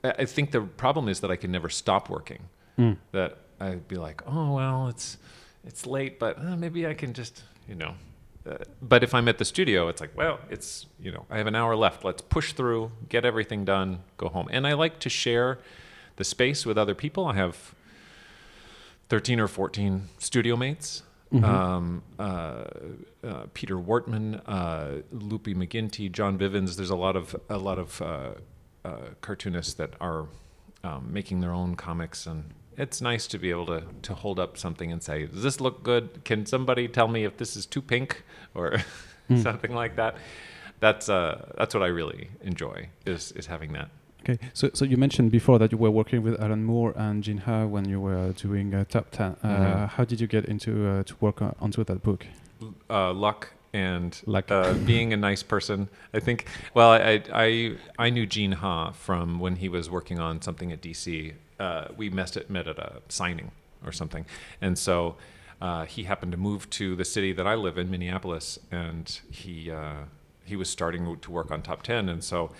I 0.03 0.11
I 0.19 0.25
think 0.25 0.51
the 0.51 0.61
problem 0.61 1.07
is 1.07 1.19
that 1.21 1.31
I 1.31 1.35
can 1.35 1.51
never 1.51 1.69
stop 1.69 2.09
working. 2.09 2.49
Mm. 2.77 2.97
That 3.11 3.37
I'd 3.59 3.87
be 3.87 3.97
like, 3.97 4.21
oh 4.27 4.53
well, 4.53 4.87
it's 4.87 5.17
it's 5.63 5.85
late, 5.85 6.19
but 6.19 6.37
uh, 6.39 6.55
maybe 6.55 6.87
I 6.87 6.93
can 6.93 7.13
just 7.13 7.43
you 7.67 7.75
know. 7.75 7.95
Uh, 8.43 8.57
but 8.81 9.03
if 9.03 9.13
I'm 9.13 9.27
at 9.27 9.37
the 9.37 9.45
studio, 9.45 9.87
it's 9.87 10.01
like, 10.01 10.17
well, 10.17 10.39
it's 10.49 10.87
you 10.99 11.11
know, 11.11 11.25
I 11.29 11.37
have 11.37 11.47
an 11.47 11.55
hour 11.55 11.75
left. 11.75 12.03
Let's 12.03 12.21
push 12.21 12.53
through, 12.53 12.91
get 13.07 13.23
everything 13.23 13.65
done, 13.65 13.99
go 14.17 14.29
home. 14.29 14.47
And 14.51 14.65
I 14.65 14.73
like 14.73 14.99
to 14.99 15.09
share 15.09 15.59
the 16.15 16.23
space 16.23 16.65
with 16.65 16.77
other 16.77 16.95
people. 16.95 17.25
I 17.25 17.35
have 17.35 17.75
thirteen 19.11 19.39
or 19.41 19.47
fourteen 19.47 19.93
studio 20.19 20.55
mates 20.55 21.03
Mhm. 21.33 21.43
um, 21.45 22.03
uh, 22.19 22.63
uh, 23.23 23.45
Peter 23.53 23.77
Wartman, 23.77 24.41
uh, 24.45 25.01
Lupi 25.29 25.53
McGinty, 25.61 26.11
John 26.11 26.37
Bivens. 26.37 26.75
There's 26.77 26.89
a 26.89 26.95
lot 27.05 27.15
of 27.15 27.35
a 27.49 27.57
lot 27.57 27.77
of 27.79 28.01
uh, 28.01 28.31
uh, 28.83 28.97
cartoonists 29.21 29.73
that 29.75 29.91
are 30.01 30.25
um, 30.83 31.03
making 31.17 31.39
their 31.41 31.53
own 31.61 31.75
comics, 31.75 32.25
and 32.27 32.43
it's 32.83 32.99
nice 33.01 33.27
to 33.27 33.37
be 33.37 33.49
able 33.55 33.65
to 33.67 33.79
to 34.07 34.13
hold 34.23 34.39
up 34.39 34.57
something 34.57 34.91
and 34.93 35.01
say, 35.03 35.17
"Does 35.27 35.43
this 35.43 35.61
look 35.61 35.83
good? 35.83 36.03
Can 36.25 36.45
somebody 36.45 36.87
tell 36.87 37.07
me 37.07 37.23
if 37.29 37.33
this 37.37 37.55
is 37.55 37.65
too 37.65 37.81
pink 37.81 38.23
or 38.53 38.67
Mm. 39.29 39.41
something 39.43 39.73
like 39.83 39.95
that?" 39.95 40.15
That's 40.81 41.07
uh, 41.09 41.33
that's 41.57 41.73
what 41.75 41.83
I 41.83 41.91
really 41.99 42.23
enjoy 42.41 42.77
is 43.05 43.31
is 43.39 43.45
having 43.47 43.71
that. 43.73 43.89
Okay, 44.23 44.37
so 44.53 44.69
so 44.73 44.85
you 44.85 44.97
mentioned 44.97 45.31
before 45.31 45.57
that 45.59 45.71
you 45.71 45.77
were 45.79 45.89
working 45.91 46.21
with 46.23 46.39
Alan 46.39 46.63
Moore 46.63 46.93
and 46.95 47.23
Gene 47.23 47.39
Ha 47.39 47.65
when 47.65 47.89
you 47.89 47.99
were 47.99 48.33
doing 48.33 48.73
uh, 48.73 48.83
Top 48.87 49.09
Ten. 49.11 49.35
Uh, 49.43 49.47
Mhm. 49.47 49.89
How 49.89 50.05
did 50.05 50.21
you 50.21 50.27
get 50.27 50.45
into 50.45 50.71
uh, 50.87 51.03
to 51.03 51.15
work 51.19 51.41
on, 51.41 51.55
onto 51.59 51.83
that 51.83 52.03
book? 52.03 52.25
uh, 52.89 53.11
luck 53.13 53.49
and 53.73 54.21
Luck. 54.27 54.51
Uh, 54.51 54.73
being 54.85 55.13
a 55.13 55.17
nice 55.17 55.41
person. 55.43 55.87
I 56.13 56.19
think. 56.19 56.45
Well, 56.75 56.91
I, 56.91 57.23
I 57.33 57.77
I 57.97 58.09
knew 58.11 58.27
Gene 58.27 58.51
Ha 58.51 58.91
from 58.91 59.39
when 59.39 59.55
he 59.55 59.69
was 59.69 59.89
working 59.89 60.19
on 60.19 60.41
something 60.41 60.71
at 60.71 60.81
DC. 60.81 61.33
Uh, 61.59 61.87
we 61.97 62.09
met 62.09 62.37
at 62.37 62.49
met 62.49 62.67
at 62.67 62.77
a 62.77 63.01
signing 63.09 63.51
or 63.85 63.91
something, 63.91 64.25
and 64.61 64.77
so 64.77 65.15
uh, 65.61 65.85
he 65.85 66.03
happened 66.03 66.31
to 66.33 66.37
move 66.37 66.69
to 66.69 66.95
the 66.95 67.05
city 67.05 67.33
that 67.33 67.47
I 67.47 67.55
live 67.55 67.79
in, 67.79 67.89
Minneapolis, 67.89 68.59
and 68.71 69.19
he 69.31 69.71
uh, 69.71 70.03
he 70.45 70.55
was 70.55 70.69
starting 70.69 71.17
to 71.21 71.31
work 71.31 71.49
on 71.49 71.61
Top 71.63 71.81
Ten, 71.81 72.07
and 72.07 72.23
so. 72.23 72.51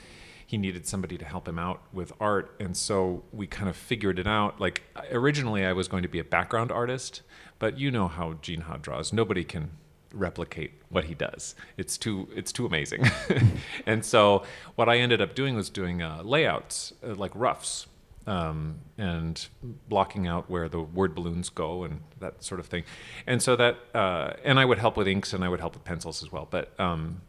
He 0.51 0.58
needed 0.58 0.86
somebody 0.86 1.17
to 1.17 1.24
help 1.24 1.48
him 1.48 1.58
out 1.58 1.81
with 1.93 2.12
art, 2.20 2.58
and 2.60 2.75
so 2.75 3.24
we 3.31 3.48
kind 3.48 3.70
of 3.70 3.75
figured 3.77 4.20
it 4.20 4.27
out. 4.27 4.60
Like 4.60 4.84
originally, 5.10 5.63
I 5.65 5.72
was 5.72 5.88
going 5.88 6.03
to 6.03 6.10
be 6.10 6.20
a 6.20 6.25
background 6.25 6.74
artist, 6.74 7.22
but 7.58 7.79
you 7.79 7.89
know 7.89 8.10
how 8.10 8.34
Gene 8.41 8.60
Ha 8.60 8.75
draws. 8.75 9.13
Nobody 9.13 9.46
can 9.46 9.72
replicate 10.13 10.74
what 10.89 11.05
he 11.05 11.15
does. 11.15 11.55
It's 11.77 11.98
too 11.98 12.27
it's 12.36 12.51
too 12.51 12.65
amazing. 12.65 13.05
and 13.86 14.03
so 14.03 14.43
what 14.75 14.89
I 14.89 14.98
ended 14.98 15.22
up 15.22 15.36
doing 15.36 15.55
was 15.55 15.70
doing 15.70 16.01
uh, 16.01 16.22
layouts 16.22 16.91
uh, 17.01 17.15
like 17.15 17.31
roughs 17.34 17.88
um, 18.27 18.79
and 18.98 19.48
blocking 19.88 20.27
out 20.27 20.50
where 20.50 20.67
the 20.67 20.81
word 20.81 21.15
balloons 21.15 21.48
go 21.48 21.86
and 21.86 22.01
that 22.20 22.43
sort 22.43 22.60
of 22.60 22.65
thing. 22.65 22.84
And 23.25 23.41
so 23.41 23.55
that 23.55 23.77
uh, 23.93 24.34
and 24.43 24.60
I 24.60 24.65
would 24.65 24.79
help 24.79 24.98
with 24.98 25.08
inks 25.08 25.31
and 25.31 25.46
I 25.46 25.48
would 25.48 25.62
help 25.62 25.75
with 25.75 25.86
pencils 25.86 26.22
as 26.22 26.29
well. 26.29 26.46
But 26.51 26.77
um, 26.77 27.22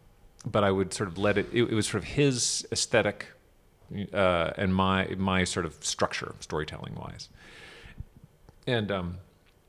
but 0.45 0.65
I 0.65 0.71
would 0.71 0.93
sort 0.93 1.09
of 1.09 1.19
let 1.19 1.39
it. 1.39 1.49
It, 1.53 1.65
it 1.65 1.75
was 1.75 1.87
sort 1.87 2.03
of 2.03 2.09
his 2.11 2.67
aesthetic 2.73 3.27
uh, 4.13 4.51
and 4.57 4.75
my 4.75 5.15
my 5.17 5.45
sort 5.45 5.67
of 5.67 5.75
structure, 5.81 6.35
storytelling 6.41 6.95
wise. 6.95 7.29
And 8.67 8.91
um, 8.91 9.19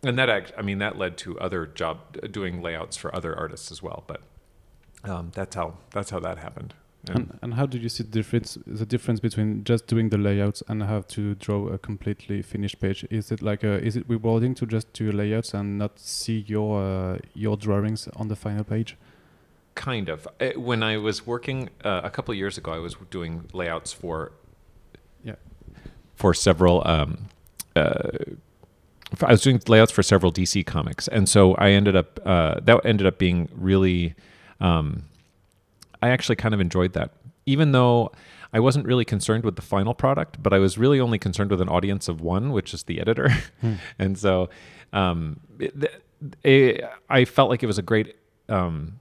and 0.03 0.17
that 0.17 0.29
act, 0.29 0.51
I 0.57 0.61
mean 0.61 0.79
that 0.79 0.97
led 0.97 1.17
to 1.17 1.39
other 1.39 1.65
job 1.65 1.97
doing 2.31 2.61
layouts 2.61 2.97
for 2.97 3.13
other 3.15 3.37
artists 3.37 3.71
as 3.71 3.81
well. 3.81 4.03
But 4.07 4.21
um, 5.03 5.31
that's 5.33 5.55
how 5.55 5.77
that's 5.91 6.09
how 6.09 6.19
that 6.19 6.37
happened. 6.37 6.73
And 7.09 7.17
And, 7.17 7.39
and 7.41 7.53
how 7.55 7.65
did 7.65 7.83
you 7.83 7.89
see 7.89 8.03
the 8.03 8.11
difference 8.11 8.57
the 8.65 8.85
difference 8.85 9.19
between 9.19 9.63
just 9.65 9.87
doing 9.87 10.09
the 10.09 10.17
layouts 10.17 10.63
and 10.67 10.81
have 10.83 11.05
to 11.07 11.35
draw 11.35 11.67
a 11.67 11.77
completely 11.77 12.41
finished 12.41 12.79
page? 12.79 13.05
Is 13.09 13.31
it 13.31 13.41
like 13.41 13.63
a, 13.63 13.83
is 13.83 13.95
it 13.97 14.05
rewarding 14.07 14.55
to 14.55 14.65
just 14.65 14.93
do 14.93 15.11
layouts 15.11 15.53
and 15.53 15.77
not 15.77 15.99
see 15.99 16.45
your 16.47 16.81
uh, 16.81 17.17
your 17.33 17.57
drawings 17.57 18.07
on 18.15 18.29
the 18.29 18.35
final 18.35 18.63
page? 18.63 18.95
Kind 19.75 20.09
of 20.09 20.27
Uh, 20.39 20.49
when 20.55 20.83
I 20.83 20.97
was 20.97 21.25
working 21.25 21.69
uh, 21.83 22.01
a 22.03 22.09
couple 22.09 22.31
of 22.31 22.37
years 22.37 22.57
ago, 22.57 22.71
I 22.73 22.79
was 22.79 22.95
doing 23.09 23.49
layouts 23.53 23.91
for 23.93 24.31
Yeah. 25.23 25.35
for 26.15 26.33
several. 26.33 26.85
Um, 26.87 27.29
uh, 27.75 28.09
I 29.21 29.31
was 29.31 29.41
doing 29.41 29.61
layouts 29.67 29.91
for 29.91 30.01
several 30.03 30.31
DC 30.31 30.63
comics, 30.65 31.07
and 31.07 31.29
so 31.29 31.53
I 31.55 31.69
ended 31.71 31.95
up 31.95 32.19
uh, 32.25 32.59
that 32.63 32.85
ended 32.85 33.05
up 33.07 33.17
being 33.17 33.49
really. 33.55 34.15
Um, 34.59 35.03
I 36.01 36.09
actually 36.09 36.35
kind 36.35 36.53
of 36.53 36.59
enjoyed 36.59 36.93
that, 36.93 37.11
even 37.45 37.71
though 37.71 38.11
I 38.51 38.59
wasn't 38.59 38.85
really 38.85 39.05
concerned 39.05 39.43
with 39.45 39.55
the 39.55 39.61
final 39.61 39.93
product, 39.93 40.41
but 40.43 40.51
I 40.53 40.59
was 40.59 40.77
really 40.77 40.99
only 40.99 41.17
concerned 41.19 41.49
with 41.51 41.61
an 41.61 41.69
audience 41.69 42.07
of 42.07 42.21
one, 42.21 42.51
which 42.51 42.73
is 42.73 42.83
the 42.83 42.99
editor, 42.99 43.29
and 43.99 44.17
so 44.17 44.49
um, 44.93 45.39
it, 45.59 46.01
it, 46.43 46.83
I 47.09 47.25
felt 47.25 47.49
like 47.49 47.63
it 47.63 47.67
was 47.67 47.77
a 47.77 47.81
great, 47.83 48.15
um, 48.49 48.99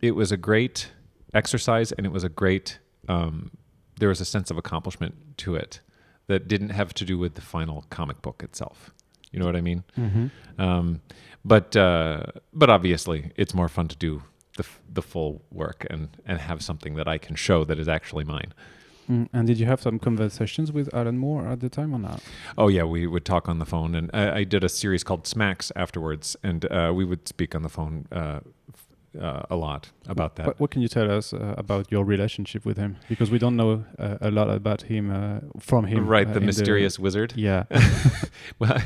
it 0.00 0.12
was 0.12 0.32
a 0.32 0.36
great 0.36 0.90
exercise, 1.34 1.92
and 1.92 2.06
it 2.06 2.12
was 2.12 2.24
a 2.24 2.28
great. 2.28 2.78
Um, 3.08 3.50
there 3.98 4.08
was 4.08 4.20
a 4.20 4.24
sense 4.24 4.50
of 4.50 4.56
accomplishment 4.56 5.14
to 5.38 5.56
it 5.56 5.80
that 6.28 6.46
didn't 6.46 6.70
have 6.70 6.94
to 6.94 7.04
do 7.04 7.18
with 7.18 7.34
the 7.34 7.40
final 7.40 7.84
comic 7.90 8.22
book 8.22 8.42
itself. 8.42 8.90
You 9.32 9.40
know 9.40 9.46
what 9.46 9.56
I 9.56 9.60
mean? 9.60 9.84
Mm-hmm. 9.98 10.60
Um, 10.60 11.00
but 11.44 11.76
uh, 11.76 12.22
but 12.52 12.70
obviously, 12.70 13.32
it's 13.36 13.54
more 13.54 13.68
fun 13.68 13.88
to 13.88 13.96
do 13.96 14.22
the 14.56 14.64
f- 14.64 14.80
the 14.92 15.02
full 15.02 15.42
work 15.50 15.86
and 15.90 16.08
and 16.26 16.38
have 16.38 16.62
something 16.62 16.94
that 16.94 17.08
I 17.08 17.18
can 17.18 17.36
show 17.36 17.64
that 17.64 17.78
is 17.78 17.88
actually 17.88 18.24
mine. 18.24 18.52
Mm, 19.10 19.28
and 19.32 19.46
did 19.46 19.58
you 19.58 19.64
have 19.64 19.80
some 19.80 19.98
conversations 19.98 20.70
with 20.70 20.92
Alan 20.94 21.16
Moore 21.16 21.48
at 21.48 21.60
the 21.60 21.70
time 21.70 21.94
or 21.94 21.98
not? 21.98 22.22
Oh 22.58 22.68
yeah, 22.68 22.84
we 22.84 23.06
would 23.06 23.24
talk 23.24 23.48
on 23.48 23.58
the 23.58 23.64
phone, 23.64 23.94
and 23.94 24.10
I, 24.12 24.38
I 24.38 24.44
did 24.44 24.64
a 24.64 24.68
series 24.68 25.02
called 25.02 25.24
Smax 25.24 25.72
afterwards, 25.74 26.36
and 26.42 26.70
uh, 26.70 26.92
we 26.94 27.04
would 27.04 27.26
speak 27.26 27.54
on 27.54 27.62
the 27.62 27.70
phone 27.70 28.06
uh, 28.12 28.40
uh, 29.20 29.42
a 29.50 29.56
lot 29.56 29.90
about 30.08 30.36
that. 30.36 30.46
What, 30.46 30.60
what 30.60 30.70
can 30.70 30.82
you 30.82 30.88
tell 30.88 31.10
us 31.10 31.32
uh, 31.32 31.54
about 31.56 31.90
your 31.90 32.04
relationship 32.04 32.64
with 32.64 32.76
him? 32.76 32.96
Because 33.08 33.30
we 33.30 33.38
don't 33.38 33.56
know 33.56 33.84
uh, 33.98 34.18
a 34.20 34.30
lot 34.30 34.50
about 34.50 34.82
him 34.82 35.10
uh, 35.10 35.40
from 35.58 35.86
him. 35.86 36.06
right, 36.06 36.26
uh, 36.26 36.32
the 36.32 36.40
mysterious 36.40 36.98
wizard. 36.98 37.32
yeah. 37.36 37.64
well, 38.58 38.82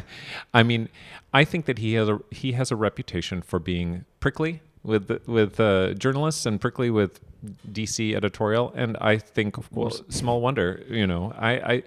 I 0.54 0.62
mean, 0.62 0.88
I 1.32 1.44
think 1.44 1.66
that 1.66 1.78
he 1.78 1.94
has 1.94 2.08
a 2.08 2.20
he 2.30 2.52
has 2.52 2.70
a 2.70 2.76
reputation 2.76 3.42
for 3.42 3.58
being 3.58 4.04
prickly 4.20 4.62
with 4.82 5.10
with 5.26 5.60
uh, 5.60 5.94
journalists 5.94 6.46
and 6.46 6.60
prickly 6.60 6.90
with 6.90 7.20
DC 7.72 8.14
editorial, 8.14 8.72
and 8.76 8.96
I 9.00 9.18
think, 9.18 9.56
of 9.58 9.70
course. 9.70 10.00
well, 10.00 10.10
small 10.10 10.40
wonder. 10.40 10.82
You 10.88 11.06
know, 11.06 11.32
I, 11.36 11.52
I 11.52 11.82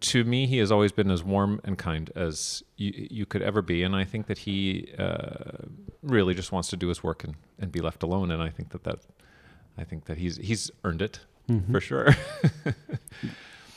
to 0.00 0.24
me 0.24 0.46
he 0.46 0.58
has 0.58 0.70
always 0.70 0.92
been 0.92 1.10
as 1.10 1.22
warm 1.24 1.60
and 1.64 1.76
kind 1.78 2.10
as 2.14 2.62
you, 2.76 2.92
you 3.10 3.26
could 3.26 3.42
ever 3.42 3.62
be, 3.62 3.82
and 3.82 3.94
I 3.96 4.04
think 4.04 4.26
that 4.26 4.38
he 4.38 4.92
uh, 4.98 5.64
really 6.02 6.34
just 6.34 6.52
wants 6.52 6.68
to 6.70 6.76
do 6.76 6.88
his 6.88 7.02
work 7.02 7.24
and, 7.24 7.34
and 7.58 7.72
be 7.72 7.80
left 7.80 8.02
alone, 8.02 8.30
and 8.30 8.42
I 8.42 8.50
think 8.50 8.70
that 8.70 8.84
that 8.84 8.98
I 9.76 9.84
think 9.84 10.04
that 10.06 10.18
he's 10.18 10.36
he's 10.38 10.70
earned 10.84 11.02
it 11.02 11.20
Mhm. 11.48 11.72
for 11.72 11.80
sure. 11.80 12.08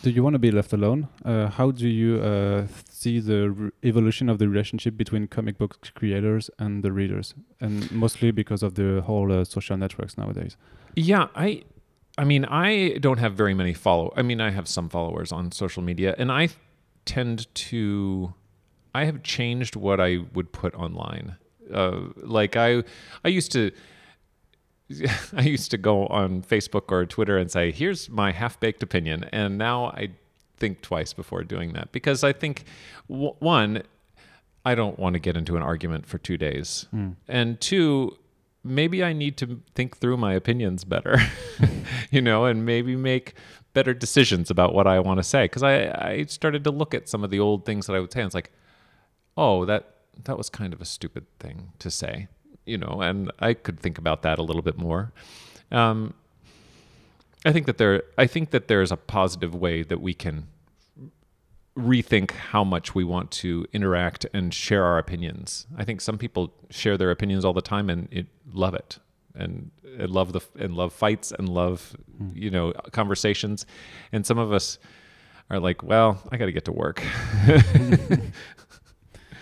Do 0.03 0.10
you 0.10 0.24
want 0.24 0.34
to 0.34 0.39
be 0.39 0.50
left 0.50 0.74
alone? 0.74 1.08
Uh, 1.24 1.48
how 1.48 1.70
do 1.70 1.88
you 1.88 2.20
uh, 2.22 2.65
see 2.89 3.20
the 3.20 3.56
r- 3.58 3.72
evolution 3.84 4.30
of 4.30 4.39
the 4.39 4.50
relationship 4.50 4.98
between 4.98 5.27
comic 5.27 5.60
book 5.60 5.77
creators 5.94 6.50
and 6.58 6.84
the 6.84 6.91
readers, 6.91 7.36
and 7.60 7.89
mostly 7.91 8.32
because 8.32 8.63
of 8.63 8.74
the 8.74 9.01
whole 9.06 9.32
uh, 9.32 9.44
social 9.46 9.77
networks 9.77 10.18
nowadays? 10.18 10.58
Yeah, 10.96 11.27
I 11.36 11.62
I 12.21 12.23
mean, 12.23 12.45
I 12.45 12.97
don't 12.99 13.17
have 13.17 13.33
very 13.33 13.55
many 13.55 13.73
follow. 13.73 14.13
I 14.15 14.21
mean, 14.21 14.39
I 14.39 14.51
have 14.51 14.67
some 14.67 14.89
followers 14.89 15.31
on 15.31 15.51
social 15.51 15.81
media 15.81 16.13
and 16.19 16.31
I 16.31 16.49
tend 17.03 17.53
to 17.55 18.35
I 18.93 19.05
have 19.05 19.23
changed 19.23 19.75
what 19.75 19.99
I 19.99 20.19
would 20.33 20.51
put 20.51 20.75
online. 20.75 21.37
Uh, 21.73 22.01
like 22.17 22.55
I 22.55 22.83
I 23.25 23.29
used 23.29 23.51
to 23.53 23.71
I 25.35 25.41
used 25.41 25.71
to 25.71 25.77
go 25.79 26.05
on 26.07 26.43
Facebook 26.43 26.91
or 26.91 27.07
Twitter 27.07 27.37
and 27.39 27.49
say, 27.49 27.71
"Here's 27.71 28.07
my 28.07 28.31
half-baked 28.31 28.83
opinion." 28.83 29.23
And 29.31 29.57
now 29.57 29.85
I 29.87 30.09
think 30.57 30.81
twice 30.81 31.13
before 31.13 31.43
doing 31.43 31.73
that 31.73 31.91
because 31.91 32.23
I 32.23 32.33
think 32.33 32.65
w- 33.09 33.33
one 33.39 33.81
I 34.63 34.75
don't 34.75 34.99
want 34.99 35.13
to 35.15 35.19
get 35.19 35.35
into 35.35 35.55
an 35.57 35.63
argument 35.63 36.05
for 36.05 36.19
2 36.19 36.37
days. 36.37 36.85
And 37.27 37.59
two, 37.59 38.15
maybe 38.63 39.03
I 39.03 39.13
need 39.13 39.38
to 39.38 39.62
think 39.75 39.98
through 39.98 40.18
my 40.18 40.34
opinions 40.34 40.84
better, 40.84 41.18
you 42.12 42.22
know, 42.22 42.46
and 42.46 42.65
maybe 42.65 42.96
make 42.96 43.34
better 43.74 43.94
decisions 43.94 44.50
about 44.50 44.74
what 44.74 44.88
I 44.88 45.00
want 45.00 45.20
to 45.20 45.24
say. 45.24 45.46
Because 45.46 45.63
I, 45.63 45.89
I 45.89 46.25
started 46.27 46.63
to 46.65 46.72
look 46.72 46.94
at 46.94 47.10
some 47.10 47.24
of 47.24 47.30
the 47.30 47.39
old 47.39 47.65
things 47.65 47.88
that 47.88 47.96
I 47.96 48.00
would 48.00 48.12
say, 48.12 48.20
and 48.22 48.27
it's 48.27 48.36
like, 48.36 48.51
oh, 49.38 49.65
that 49.65 49.96
that 50.25 50.38
was 50.38 50.50
kind 50.50 50.74
of 50.74 50.82
a 50.82 50.86
stupid 50.86 51.25
thing 51.39 51.72
to 51.80 51.89
say, 51.89 52.27
you 52.65 52.77
know, 52.77 53.01
and 53.01 53.32
I 53.39 53.53
could 53.53 53.80
think 53.80 53.98
about 53.98 54.22
that 54.24 54.39
a 54.39 54.44
little 54.44 54.62
bit 54.62 54.77
more. 54.77 55.12
Um, 55.72 56.13
I 57.46 57.51
think 57.51 57.65
that 57.65 57.77
there, 57.77 58.03
I 58.18 58.27
think 58.27 58.51
that 58.51 58.68
there's 58.68 58.91
a 58.91 58.98
positive 58.98 59.56
way 59.56 59.84
that 59.84 60.00
we 60.00 60.13
can 60.13 60.48
rethink 61.77 62.31
how 62.31 62.63
much 62.63 62.93
we 62.93 63.03
want 63.03 63.31
to 63.31 63.65
interact 63.71 64.25
and 64.33 64.53
share 64.53 64.83
our 64.83 64.97
opinions. 64.97 65.67
I 65.77 65.83
think 65.83 66.01
some 66.01 66.17
people 66.17 66.53
share 66.69 66.97
their 66.97 67.11
opinions 67.11 67.45
all 67.45 67.53
the 67.53 67.61
time 67.61 67.89
and 67.89 68.07
it, 68.11 68.27
love 68.51 68.73
it 68.73 68.99
and, 69.35 69.71
and 69.97 70.09
love 70.09 70.33
the 70.33 70.41
and 70.59 70.75
love 70.75 70.93
fights 70.93 71.31
and 71.31 71.47
love 71.47 71.95
hmm. 72.17 72.29
you 72.33 72.49
know 72.49 72.73
conversations, 72.91 73.65
and 74.11 74.25
some 74.25 74.37
of 74.37 74.51
us 74.51 74.79
are 75.49 75.59
like, 75.59 75.83
well, 75.83 76.21
I 76.31 76.37
got 76.37 76.45
to 76.45 76.51
get 76.51 76.65
to 76.65 76.71
work. 76.71 77.03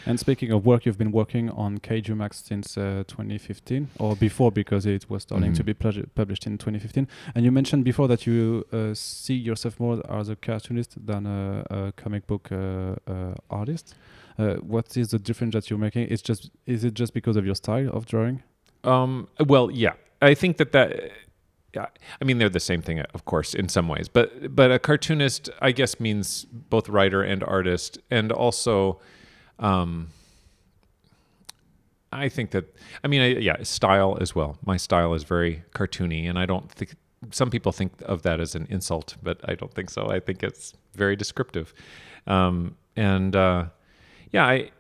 And 0.06 0.20
speaking 0.20 0.52
of 0.52 0.66
work, 0.66 0.86
you've 0.86 0.98
been 0.98 1.12
working 1.12 1.50
on 1.50 1.80
Kaiju 1.80 2.16
Max 2.16 2.44
since 2.44 2.78
uh, 2.78 3.04
2015, 3.08 3.90
or 4.00 4.16
before, 4.16 4.52
because 4.52 4.86
it 4.86 5.10
was 5.10 5.24
starting 5.24 5.54
to 5.54 5.64
Mhm. 5.64 5.66
be 5.66 5.74
published 6.16 6.48
in 6.48 6.58
2015. 6.58 7.08
And 7.36 7.46
you 7.46 7.52
mentioned 7.52 7.84
before 7.84 8.08
that 8.08 8.26
you 8.26 8.66
uh, 8.72 8.94
see 8.94 9.36
yourself 9.36 9.80
more 9.80 10.02
as 10.10 10.30
a 10.30 10.36
cartoonist 10.36 11.06
than 11.06 11.26
a, 11.26 11.66
a 11.70 11.92
comic 11.94 12.28
book 12.28 12.50
uh, 12.52 12.96
uh, 13.08 13.34
artist. 13.50 13.96
Uh, 14.38 14.56
what 14.56 14.96
is 14.96 15.10
the 15.10 15.20
difference 15.20 15.54
that 15.54 15.70
you're 15.70 15.80
making? 15.80 16.08
It's 16.10 16.22
just 16.22 16.50
is 16.66 16.84
it 16.84 16.94
just 16.94 17.14
because 17.14 17.36
of 17.36 17.46
your 17.46 17.56
style 17.56 17.90
of 17.90 18.06
drawing? 18.06 18.42
Um, 18.86 19.28
well, 19.46 19.70
yeah, 19.70 19.94
I 20.22 20.34
think 20.34 20.58
that 20.58 20.72
that. 20.72 21.12
Yeah, 21.76 21.86
I 22.20 22.26
mean 22.26 22.40
they're 22.40 22.50
the 22.50 22.60
same 22.60 22.82
thing, 22.82 23.00
of 23.14 23.26
course, 23.26 23.54
in 23.54 23.70
some 23.70 23.88
ways. 23.88 24.08
But 24.10 24.56
but 24.56 24.72
a 24.72 24.80
cartoonist, 24.80 25.50
I 25.62 25.72
guess, 25.72 26.00
means 26.00 26.46
both 26.46 26.90
writer 26.90 27.22
and 27.22 27.44
artist, 27.44 28.00
and 28.10 28.32
also, 28.32 29.00
um, 29.60 30.10
I 32.12 32.30
think 32.30 32.52
that 32.52 32.66
I 33.04 33.08
mean, 33.08 33.22
I, 33.22 33.28
yeah, 33.40 33.62
style 33.64 34.18
as 34.20 34.34
well. 34.34 34.58
My 34.66 34.78
style 34.78 35.14
is 35.14 35.24
very 35.24 35.64
cartoony, 35.74 36.30
and 36.30 36.40
I 36.40 36.46
don't 36.46 36.72
think 36.72 36.96
some 37.32 37.50
people 37.50 37.72
think 37.72 37.92
of 38.04 38.24
that 38.24 38.40
as 38.40 38.56
an 38.56 38.66
insult, 38.70 39.16
but 39.22 39.40
I 39.48 39.56
don't 39.56 39.74
think 39.74 39.90
so. 39.90 40.10
I 40.10 40.20
think 40.20 40.42
it's 40.44 40.74
very 40.96 41.16
descriptive, 41.16 41.74
um, 42.26 42.76
and 42.96 43.36
uh, 43.36 43.66
yeah, 44.32 44.46
I 44.46 44.72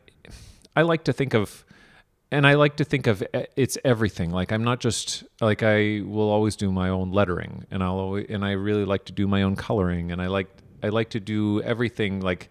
I 0.76 0.82
like 0.82 1.04
to 1.06 1.14
think 1.14 1.34
of 1.34 1.66
and 2.32 2.46
I 2.46 2.54
like 2.56 2.76
to 2.78 2.84
think 2.84 3.08
of 3.08 3.24
it's 3.56 3.78
everything. 3.84 4.32
Like 4.32 4.52
I'm 4.52 4.64
not 4.64 4.80
just 4.80 5.24
like 5.42 5.64
I 5.64 6.02
will 6.06 6.30
always 6.30 6.56
do 6.56 6.72
my 6.72 6.90
own 6.90 7.12
lettering, 7.12 7.66
and 7.72 7.84
I'll 7.84 8.00
always, 8.00 8.28
and 8.30 8.46
I 8.46 8.52
really 8.52 8.86
like 8.86 9.06
to 9.06 9.14
do 9.14 9.28
my 9.28 9.44
own 9.44 9.56
coloring, 9.56 10.12
and 10.12 10.22
I 10.22 10.28
like 10.28 10.50
I 10.84 10.90
like 10.90 11.10
to 11.12 11.20
do 11.20 11.62
everything 11.64 12.22
like 12.22 12.50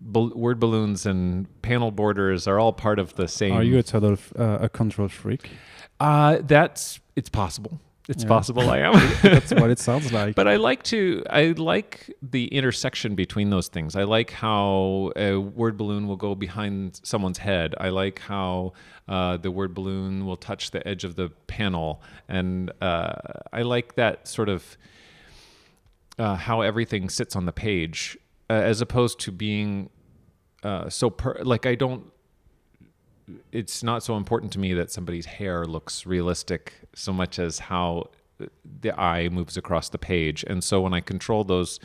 bal- 0.00 0.32
word 0.34 0.58
balloons 0.60 1.06
and 1.06 1.46
panel 1.62 1.90
borders 1.90 2.46
are 2.46 2.58
all 2.58 2.72
part 2.72 2.98
of 2.98 3.14
the 3.14 3.28
same. 3.28 3.52
Are 3.54 3.62
you 3.62 3.78
a 3.78 3.82
total 3.82 4.12
f- 4.12 4.32
uh, 4.38 4.58
a 4.62 4.68
control 4.68 5.08
freak? 5.08 5.50
Uh, 5.98 6.38
that's 6.42 7.00
it's 7.16 7.28
possible. 7.28 7.80
It's 8.08 8.24
Yeah. 8.24 8.28
possible 8.28 8.68
I 8.70 8.78
am. 8.78 8.94
That's 9.22 9.52
what 9.52 9.70
it 9.70 9.78
sounds 9.78 10.12
like. 10.20 10.34
But 10.34 10.48
I 10.48 10.56
like 10.56 10.82
to 10.84 11.22
I 11.30 11.54
like 11.56 12.12
the 12.22 12.46
intersection 12.48 13.14
between 13.14 13.50
those 13.50 13.68
things. 13.68 13.94
I 13.94 14.02
like 14.02 14.32
how 14.32 15.12
a 15.14 15.36
word 15.36 15.76
balloon 15.76 16.08
will 16.08 16.16
go 16.16 16.34
behind 16.34 16.98
someone's 17.04 17.38
head. 17.38 17.74
I 17.78 17.90
like 17.90 18.18
how 18.18 18.72
uh, 19.06 19.36
the 19.36 19.50
word 19.52 19.74
balloon 19.74 20.26
will 20.26 20.36
touch 20.38 20.72
the 20.72 20.84
edge 20.88 21.04
of 21.04 21.14
the 21.14 21.28
panel, 21.46 22.02
and 22.28 22.72
uh, 22.80 23.12
I 23.52 23.62
like 23.62 23.94
that 23.94 24.26
sort 24.26 24.48
of 24.48 24.76
uh, 26.18 26.34
how 26.34 26.62
everything 26.62 27.08
sits 27.08 27.36
on 27.36 27.46
the 27.46 27.52
page, 27.52 28.18
uh, 28.50 28.52
as 28.52 28.80
opposed 28.82 29.18
to 29.20 29.32
being 29.32 29.88
uh, 30.62 30.88
so 30.90 31.08
per- 31.10 31.40
like 31.42 31.64
I 31.64 31.74
don't. 31.76 32.04
It's 33.52 33.82
not 33.84 34.02
so 34.02 34.16
important 34.16 34.52
to 34.54 34.58
me 34.58 34.74
that 34.74 34.90
somebody's 34.90 35.26
hair 35.26 35.64
looks 35.64 36.04
realistic 36.04 36.74
so 36.94 37.12
much 37.12 37.38
as 37.38 37.60
how 37.60 38.10
the 38.80 38.98
eye 39.00 39.28
moves 39.28 39.56
across 39.56 39.88
the 39.88 39.98
page. 39.98 40.44
And 40.48 40.64
so 40.64 40.80
when 40.80 40.92
I 40.92 41.00
control 41.00 41.44
those 41.44 41.78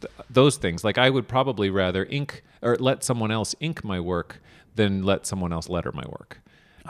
th- 0.00 0.12
those 0.28 0.56
things, 0.56 0.82
like 0.84 0.98
I 0.98 1.08
would 1.10 1.28
probably 1.28 1.70
rather 1.70 2.04
ink 2.06 2.42
or 2.62 2.76
let 2.80 3.04
someone 3.04 3.30
else 3.30 3.54
ink 3.60 3.84
my 3.84 4.00
work 4.00 4.40
than 4.74 5.02
let 5.04 5.24
someone 5.26 5.52
else 5.52 5.68
letter 5.68 5.92
my 5.92 6.04
work, 6.18 6.40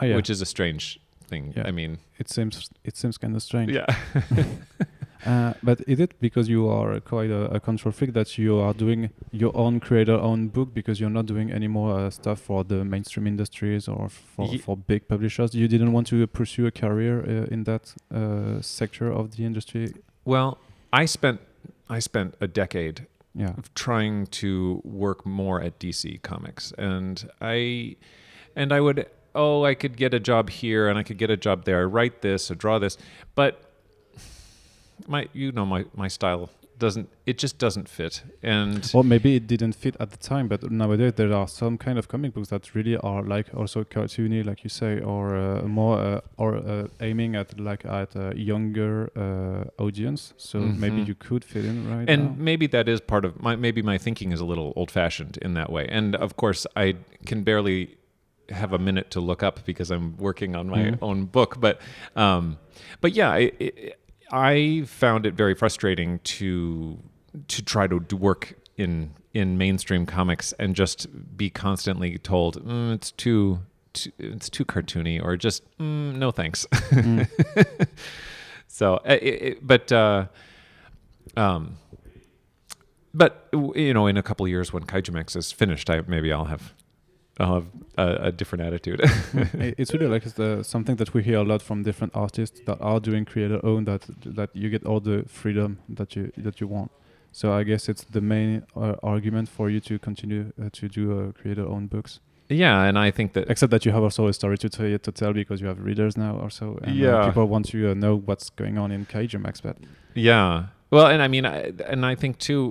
Oh, 0.01 0.05
yeah. 0.05 0.15
which 0.15 0.29
is 0.29 0.41
a 0.41 0.45
strange 0.45 0.99
thing. 1.27 1.53
Yeah. 1.55 1.67
I 1.67 1.71
mean, 1.71 1.99
it 2.17 2.29
seems 2.29 2.69
it 2.83 2.97
seems 2.97 3.17
kind 3.19 3.35
of 3.35 3.43
strange. 3.43 3.71
yeah. 3.71 3.85
Uh, 5.25 5.53
but 5.61 5.81
is 5.87 5.99
it 5.99 6.13
because 6.21 6.47
you 6.47 6.69
are 6.69 6.99
quite 7.01 7.29
a, 7.29 7.45
a 7.55 7.59
control 7.59 7.91
freak 7.91 8.13
that 8.13 8.37
you 8.37 8.57
are 8.57 8.73
doing 8.73 9.09
your 9.31 9.51
own 9.55 9.79
creator 9.79 10.13
own 10.13 10.47
book 10.47 10.73
because 10.73 10.99
you're 10.99 11.09
not 11.09 11.25
doing 11.25 11.51
any 11.51 11.67
more 11.67 11.99
uh, 11.99 12.09
stuff 12.09 12.39
for 12.39 12.63
the 12.63 12.85
mainstream 12.85 13.27
industries 13.27 13.87
or 13.87 14.07
for, 14.09 14.45
Ye- 14.47 14.57
for 14.59 14.77
big 14.77 15.07
publishers? 15.07 15.53
You 15.53 15.67
didn't 15.67 15.91
want 15.91 16.07
to 16.07 16.25
pursue 16.27 16.67
a 16.67 16.71
career 16.71 17.19
uh, 17.21 17.53
in 17.53 17.63
that 17.65 17.93
uh, 18.13 18.61
sector 18.61 19.11
of 19.11 19.35
the 19.35 19.43
industry. 19.45 19.93
well, 20.25 20.57
I 20.93 21.05
spent 21.05 21.39
I 21.89 21.99
spent 21.99 22.35
a 22.41 22.47
decade 22.47 23.05
Yeah. 23.35 23.53
trying 23.75 24.27
to 24.41 24.81
work 24.83 25.25
more 25.25 25.61
at 25.61 25.79
DC 25.79 26.21
Comics, 26.21 26.71
and 26.77 27.29
I 27.41 27.95
and 28.55 28.71
I 28.71 28.79
would 28.79 29.05
oh 29.35 29.63
I 29.65 29.75
could 29.75 29.95
get 29.97 30.13
a 30.13 30.19
job 30.19 30.49
here 30.49 30.87
and 30.89 30.97
I 30.97 31.03
could 31.03 31.17
get 31.19 31.29
a 31.29 31.37
job 31.37 31.65
there, 31.65 31.81
I 31.81 31.83
write 31.83 32.21
this 32.21 32.49
or 32.51 32.55
draw 32.55 32.79
this, 32.79 32.97
but 33.35 33.68
my 35.07 35.27
you 35.33 35.51
know 35.51 35.65
my 35.65 35.85
my 35.95 36.07
style 36.09 36.49
doesn't 36.77 37.09
it 37.25 37.37
just 37.37 37.57
doesn't 37.59 37.89
fit 37.89 38.23
and 38.41 38.89
Or 38.93 39.03
maybe 39.03 39.35
it 39.35 39.47
didn't 39.47 39.73
fit 39.75 39.97
at 39.99 40.11
the 40.11 40.17
time, 40.17 40.47
but 40.47 40.71
nowadays 40.71 41.13
there 41.17 41.33
are 41.33 41.45
some 41.47 41.77
kind 41.77 41.99
of 41.99 42.07
comic 42.07 42.33
books 42.33 42.47
that 42.49 42.73
really 42.73 42.95
are 42.95 43.21
like 43.21 43.47
also 43.53 43.83
cartoony, 43.83 44.45
like 44.45 44.63
you 44.63 44.69
say, 44.69 45.01
or 45.01 45.35
uh, 45.35 45.63
more 45.67 45.99
uh, 45.99 46.21
or 46.37 46.55
uh, 46.55 46.87
aiming 47.01 47.35
at 47.35 47.59
like 47.59 47.83
at 47.85 48.15
a 48.15 48.31
younger 48.37 49.09
uh, 49.17 49.83
audience. 49.83 50.33
So 50.37 50.59
maybe 50.59 51.01
Mhm. 51.01 51.07
you 51.07 51.15
could 51.15 51.43
fit 51.43 51.65
in 51.65 51.85
right 51.85 52.09
and 52.09 52.23
now. 52.23 52.35
maybe 52.37 52.67
that 52.67 52.87
is 52.87 53.01
part 53.01 53.25
of 53.25 53.41
my 53.43 53.57
maybe 53.57 53.81
my 53.81 53.97
thinking 53.97 54.31
is 54.31 54.39
a 54.39 54.45
little 54.45 54.71
old 54.77 54.89
fashioned 54.89 55.37
in 55.41 55.53
that 55.55 55.69
way 55.69 55.85
and 55.97 56.15
of 56.15 56.35
course 56.37 56.65
i 56.77 56.95
can 57.25 57.43
barely 57.43 57.97
have 58.49 58.73
a 58.73 58.79
minute 58.79 59.11
to 59.11 59.19
look 59.19 59.43
up 59.43 59.65
because 59.65 59.91
i'm 59.91 60.15
working 60.17 60.55
on 60.55 60.67
my 60.69 60.83
Mhm. 60.91 60.97
own 61.01 61.25
book 61.25 61.59
but 61.59 61.75
um 62.15 62.57
but 63.01 63.11
yeah 63.13 63.29
I, 63.31 63.51
I 63.61 63.71
i 64.31 64.83
found 64.85 65.25
it 65.25 65.33
very 65.33 65.53
frustrating 65.55 66.19
to 66.19 66.97
to 67.47 67.61
try 67.63 67.87
to 67.87 67.99
do 67.99 68.15
work 68.15 68.55
in 68.77 69.11
in 69.33 69.57
mainstream 69.57 70.05
comics 70.05 70.53
and 70.53 70.75
just 70.75 71.07
be 71.37 71.49
constantly 71.49 72.17
told 72.17 72.63
mm, 72.65 72.93
it's 72.93 73.11
too, 73.11 73.59
too 73.93 74.11
it's 74.17 74.49
too 74.49 74.65
cartoony 74.65 75.23
or 75.23 75.35
just 75.37 75.63
mm, 75.77 76.15
no 76.15 76.31
thanks 76.31 76.65
Mm. 76.89 77.27
so 78.67 78.99
it, 79.05 79.23
it, 79.23 79.67
but 79.67 79.91
uh 79.91 80.25
um 81.37 81.77
but 83.13 83.47
you 83.75 83.93
know 83.93 84.07
in 84.07 84.17
a 84.17 84.23
couple 84.23 84.47
years 84.47 84.73
when 84.73 84.83
kaijumax 84.83 85.35
is 85.35 85.51
finished 85.51 85.89
i 85.89 86.01
maybe 86.07 86.31
i'll 86.33 86.45
have 86.45 86.73
i'll 87.39 87.53
have 87.55 87.65
a, 87.97 88.27
a 88.27 88.31
different 88.31 88.61
attitude 88.67 88.99
it's 89.77 89.93
really 89.93 90.07
like 90.07 90.25
it's 90.25 90.33
the, 90.35 90.63
something 90.63 90.95
that 90.97 91.13
we 91.13 91.23
hear 91.23 91.37
a 91.39 91.43
lot 91.43 91.61
from 91.61 91.83
different 91.83 92.13
artists 92.15 92.59
that 92.65 92.77
are 92.81 92.99
doing 92.99 93.25
creator 93.25 93.59
own 93.63 93.85
that 93.85 94.01
that 94.25 94.49
you 94.55 94.69
get 94.69 94.85
all 94.85 94.99
the 94.99 95.23
freedom 95.27 95.77
that 95.89 96.15
you 96.15 96.31
that 96.37 96.59
you 96.61 96.67
want. 96.67 96.91
So 97.31 97.53
I 97.53 97.63
guess 97.63 97.87
it's 97.89 98.03
the 98.05 98.21
main 98.21 98.63
uh, 98.75 98.95
argument 99.03 99.49
for 99.49 99.69
you 99.69 99.79
to 99.81 99.99
continue 99.99 100.51
uh, 100.61 100.69
to 100.79 100.87
do 100.87 101.03
uh, 101.19 101.31
creator 101.39 101.65
own 101.67 101.87
books. 101.87 102.19
yeah 102.49 102.87
and 102.89 102.97
i 102.97 103.11
think 103.11 103.33
that 103.33 103.45
Except 103.49 103.69
that 103.71 103.83
you 103.85 103.91
have 103.93 104.03
also 104.03 104.27
a 104.27 104.33
story 104.33 104.57
to 104.57 104.69
tell, 104.69 104.97
to 105.07 105.11
tell 105.11 105.33
because 105.33 105.61
you 105.61 105.67
have 105.67 105.79
readers 105.89 106.17
now 106.17 106.33
or 106.43 106.49
so. 106.49 106.65
And 106.83 106.91
uh, 106.91 107.05
Yeah. 107.05 107.25
people 107.27 107.45
want 107.47 107.65
to 107.71 107.77
uh, 107.91 107.93
know 108.03 108.15
what's 108.27 108.49
going 108.61 108.77
on 108.83 108.91
in 108.91 109.05
Kaiju 109.05 109.39
Max. 109.39 109.61
But 109.61 109.75
Yeah. 110.15 110.63
Well, 110.91 111.07
and 111.13 111.21
I 111.21 111.27
mean, 111.27 111.45
I, 111.45 111.71
and 111.91 112.03
I 112.11 112.15
think 112.15 112.37
too, 112.39 112.61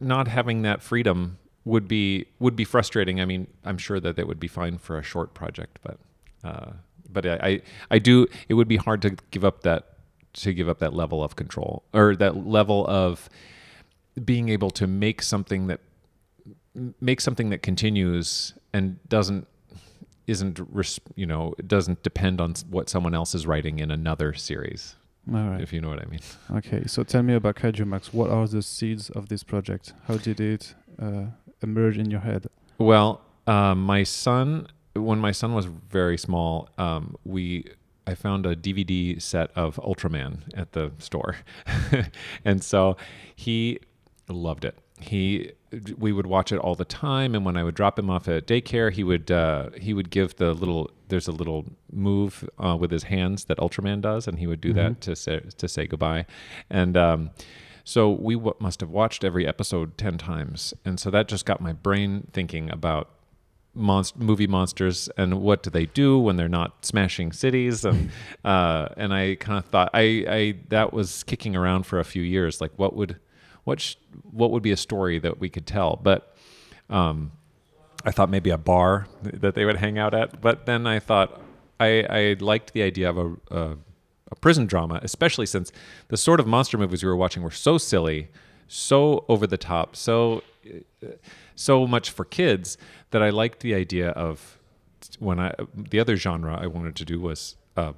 not 0.00 0.26
having 0.28 0.62
that 0.62 0.82
freedom 0.82 1.38
would 1.68 1.86
be 1.86 2.26
would 2.38 2.56
be 2.56 2.64
frustrating. 2.64 3.20
I 3.20 3.24
mean, 3.24 3.46
I'm 3.64 3.78
sure 3.78 4.00
that 4.00 4.16
that 4.16 4.26
would 4.26 4.40
be 4.40 4.48
fine 4.48 4.78
for 4.78 4.98
a 4.98 5.02
short 5.02 5.34
project, 5.34 5.78
but 5.82 5.98
uh, 6.42 6.72
but 7.10 7.26
I, 7.26 7.34
I 7.42 7.62
I 7.92 7.98
do. 7.98 8.26
It 8.48 8.54
would 8.54 8.68
be 8.68 8.76
hard 8.76 9.02
to 9.02 9.10
give 9.30 9.44
up 9.44 9.62
that 9.62 9.98
to 10.34 10.52
give 10.52 10.68
up 10.68 10.78
that 10.78 10.94
level 10.94 11.22
of 11.22 11.36
control 11.36 11.82
or 11.92 12.16
that 12.16 12.46
level 12.46 12.86
of 12.88 13.28
being 14.24 14.48
able 14.48 14.70
to 14.70 14.86
make 14.86 15.22
something 15.22 15.66
that 15.68 15.80
make 17.00 17.20
something 17.20 17.50
that 17.50 17.62
continues 17.62 18.54
and 18.72 18.98
doesn't 19.08 19.46
isn't 20.26 20.60
you 21.16 21.26
know 21.26 21.54
doesn't 21.66 22.02
depend 22.02 22.40
on 22.40 22.54
what 22.70 22.88
someone 22.88 23.14
else 23.14 23.34
is 23.34 23.46
writing 23.46 23.78
in 23.78 23.90
another 23.90 24.34
series 24.34 24.94
all 25.32 25.48
right. 25.48 25.60
if 25.60 25.72
you 25.72 25.80
know 25.80 25.88
what 25.88 26.00
i 26.00 26.04
mean 26.06 26.20
Okay. 26.50 26.84
So 26.86 27.02
tell 27.02 27.22
me 27.22 27.34
about 27.34 27.56
Kaiju 27.56 27.86
Max. 27.86 28.12
What 28.12 28.30
are 28.30 28.46
the 28.46 28.62
seeds 28.62 29.10
of 29.10 29.28
this 29.28 29.42
project? 29.42 29.92
How 30.06 30.16
did 30.16 30.40
it 30.40 30.74
uh, 31.00 31.26
emerge 31.62 31.98
in 31.98 32.10
your 32.10 32.20
head? 32.20 32.46
Well, 32.78 33.20
um, 33.46 33.82
my 33.82 34.02
son, 34.02 34.68
when 34.94 35.18
my 35.18 35.32
son 35.32 35.54
was 35.54 35.66
very 35.66 36.18
small, 36.18 36.68
um, 36.78 37.16
we 37.24 37.64
I 38.06 38.14
found 38.14 38.46
a 38.46 38.56
DVD 38.56 39.20
set 39.20 39.50
of 39.54 39.76
Ultraman 39.76 40.40
at 40.56 40.72
the 40.72 40.92
store, 40.98 41.36
and 42.44 42.64
so 42.64 42.96
he 43.36 43.80
loved 44.28 44.64
it. 44.64 44.78
He 44.98 45.52
we 45.98 46.12
would 46.12 46.26
watch 46.26 46.50
it 46.50 46.58
all 46.58 46.74
the 46.74 46.86
time, 46.86 47.34
and 47.34 47.44
when 47.44 47.56
I 47.56 47.62
would 47.62 47.74
drop 47.74 47.98
him 47.98 48.08
off 48.08 48.26
at 48.26 48.46
daycare, 48.46 48.90
he 48.90 49.04
would 49.04 49.30
uh, 49.30 49.70
he 49.78 49.92
would 49.92 50.10
give 50.10 50.36
the 50.36 50.54
little 50.54 50.90
there's 51.08 51.28
a 51.28 51.32
little 51.32 51.66
move 51.92 52.48
uh, 52.58 52.76
with 52.80 52.90
his 52.90 53.04
hands 53.04 53.44
that 53.44 53.58
Ultraman 53.58 54.00
does, 54.00 54.26
and 54.26 54.38
he 54.38 54.46
would 54.46 54.60
do 54.60 54.72
that 54.72 55.00
to 55.02 55.14
say 55.14 55.40
to 55.56 55.68
say 55.68 55.86
goodbye, 55.86 56.26
and. 56.70 56.96
Um, 56.96 57.30
so 57.88 58.10
we 58.10 58.34
w- 58.34 58.54
must 58.58 58.80
have 58.80 58.90
watched 58.90 59.24
every 59.24 59.48
episode 59.48 59.96
10 59.96 60.18
times. 60.18 60.74
And 60.84 61.00
so 61.00 61.10
that 61.10 61.26
just 61.26 61.46
got 61.46 61.62
my 61.62 61.72
brain 61.72 62.26
thinking 62.34 62.70
about 62.70 63.08
monst- 63.74 64.14
movie 64.14 64.46
monsters 64.46 65.08
and 65.16 65.40
what 65.40 65.62
do 65.62 65.70
they 65.70 65.86
do 65.86 66.18
when 66.18 66.36
they're 66.36 66.50
not 66.50 66.84
smashing 66.84 67.32
cities 67.32 67.86
and 67.86 68.10
uh, 68.44 68.88
and 68.98 69.14
I 69.14 69.36
kind 69.36 69.56
of 69.56 69.64
thought 69.64 69.88
I, 69.94 70.26
I 70.28 70.56
that 70.68 70.92
was 70.92 71.22
kicking 71.22 71.56
around 71.56 71.86
for 71.86 71.98
a 71.98 72.04
few 72.04 72.20
years. 72.22 72.60
Like 72.60 72.72
what 72.76 72.94
would 72.94 73.16
what 73.64 73.80
sh- 73.80 73.96
what 74.32 74.50
would 74.50 74.62
be 74.62 74.72
a 74.72 74.76
story 74.76 75.18
that 75.20 75.40
we 75.40 75.48
could 75.48 75.66
tell? 75.66 75.96
But 75.96 76.36
um, 76.90 77.32
I 78.04 78.10
thought 78.10 78.28
maybe 78.28 78.50
a 78.50 78.58
bar 78.58 79.06
that 79.22 79.54
they 79.54 79.64
would 79.64 79.76
hang 79.76 79.96
out 79.98 80.12
at. 80.12 80.42
But 80.42 80.66
then 80.66 80.86
I 80.86 80.98
thought 80.98 81.40
I, 81.80 82.02
I 82.02 82.36
liked 82.38 82.74
the 82.74 82.82
idea 82.82 83.08
of 83.08 83.16
a, 83.16 83.36
a 83.50 83.76
a 84.30 84.36
prison 84.36 84.66
drama, 84.66 85.00
especially 85.02 85.46
since 85.46 85.72
the 86.08 86.16
sort 86.16 86.40
of 86.40 86.46
monster 86.46 86.78
movies 86.78 87.02
we 87.02 87.08
were 87.08 87.16
watching 87.16 87.42
were 87.42 87.50
so 87.50 87.78
silly, 87.78 88.28
so 88.66 89.24
over 89.28 89.46
the 89.46 89.56
top, 89.56 89.96
so 89.96 90.42
uh, 91.02 91.08
so 91.54 91.86
much 91.86 92.10
for 92.10 92.24
kids 92.24 92.76
that 93.10 93.22
I 93.22 93.30
liked 93.30 93.60
the 93.60 93.74
idea 93.74 94.10
of 94.10 94.58
when 95.18 95.40
I 95.40 95.54
the 95.74 96.00
other 96.00 96.16
genre 96.16 96.56
I 96.60 96.66
wanted 96.66 96.96
to 96.96 97.04
do 97.04 97.20
was 97.20 97.56
uh, 97.76 97.92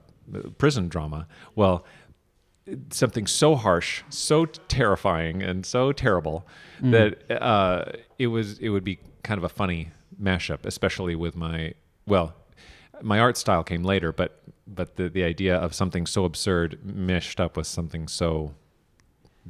prison 0.58 0.88
drama. 0.88 1.26
Well, 1.54 1.84
something 2.90 3.26
so 3.26 3.56
harsh, 3.56 4.02
so 4.10 4.44
terrifying, 4.44 5.42
and 5.42 5.66
so 5.66 5.92
terrible 5.92 6.46
that 6.82 7.30
uh, 7.42 7.92
it 8.18 8.28
was 8.28 8.58
it 8.58 8.68
would 8.68 8.84
be 8.84 8.98
kind 9.22 9.38
of 9.38 9.44
a 9.44 9.48
funny 9.48 9.90
mashup, 10.22 10.64
especially 10.64 11.14
with 11.14 11.34
my 11.36 11.74
well, 12.06 12.34
my 13.02 13.18
art 13.20 13.36
style 13.36 13.62
came 13.64 13.82
later, 13.82 14.12
but 14.12 14.40
but 14.66 14.96
the 14.96 15.08
the 15.08 15.24
idea 15.24 15.56
of 15.56 15.74
something 15.74 16.06
so 16.06 16.24
absurd 16.24 16.78
meshed 16.84 17.40
up 17.40 17.56
with 17.56 17.66
something 17.66 18.08
so 18.08 18.54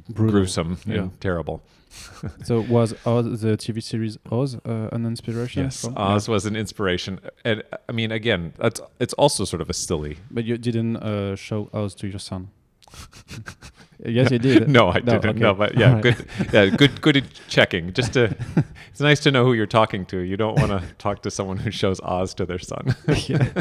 Brutal. 0.09 0.31
gruesome 0.31 0.77
Yeah. 0.85 0.95
and 1.01 1.21
terrible. 1.21 1.61
So 2.45 2.61
was 2.61 2.93
Oz, 3.05 3.41
the 3.41 3.57
TV 3.57 3.81
series 3.83 4.17
Oz 4.31 4.55
uh, 4.65 4.87
an 4.95 5.05
inspiration? 5.05 5.63
Yes, 5.63 5.81
from- 5.81 5.97
Oz 5.97 6.27
was 6.29 6.45
an 6.45 6.55
inspiration, 6.55 7.19
and 7.43 7.63
I 7.89 7.91
mean, 7.91 8.11
again, 8.13 8.53
that's 8.57 8.79
it's 8.99 9.13
also 9.17 9.43
sort 9.45 9.61
of 9.61 9.69
a 9.69 9.73
silly. 9.73 10.17
But 10.31 10.45
you 10.45 10.57
didn't 10.57 10.95
uh, 10.97 11.35
show 11.35 11.69
Oz 11.73 11.93
to 11.95 12.07
your 12.07 12.19
son. 12.19 12.47
yes, 14.05 14.31
you 14.31 14.39
did. 14.39 14.69
no, 14.77 14.89
I 14.89 14.99
No, 14.99 15.13
didn't. 15.19 15.25
okay. 15.31 15.39
No, 15.39 15.53
but 15.53 15.75
yeah, 15.77 15.95
Alright. 15.95 16.03
good. 16.03 16.25
Yeah, 16.53 16.65
good. 16.67 17.01
Good 17.01 17.17
at 17.17 17.23
checking. 17.47 17.93
Just 17.93 18.13
to, 18.13 18.35
it's 18.91 18.99
nice 18.99 19.19
to 19.21 19.31
know 19.31 19.43
who 19.45 19.53
you're 19.53 19.65
talking 19.67 20.05
to. 20.07 20.17
You 20.19 20.37
don't 20.37 20.57
want 20.57 20.71
to 20.71 20.81
talk 20.97 21.21
to 21.23 21.31
someone 21.31 21.57
who 21.57 21.71
shows 21.71 21.99
Oz 22.01 22.33
to 22.35 22.45
their 22.45 22.59
son. 22.59 22.95
yeah, 23.27 23.51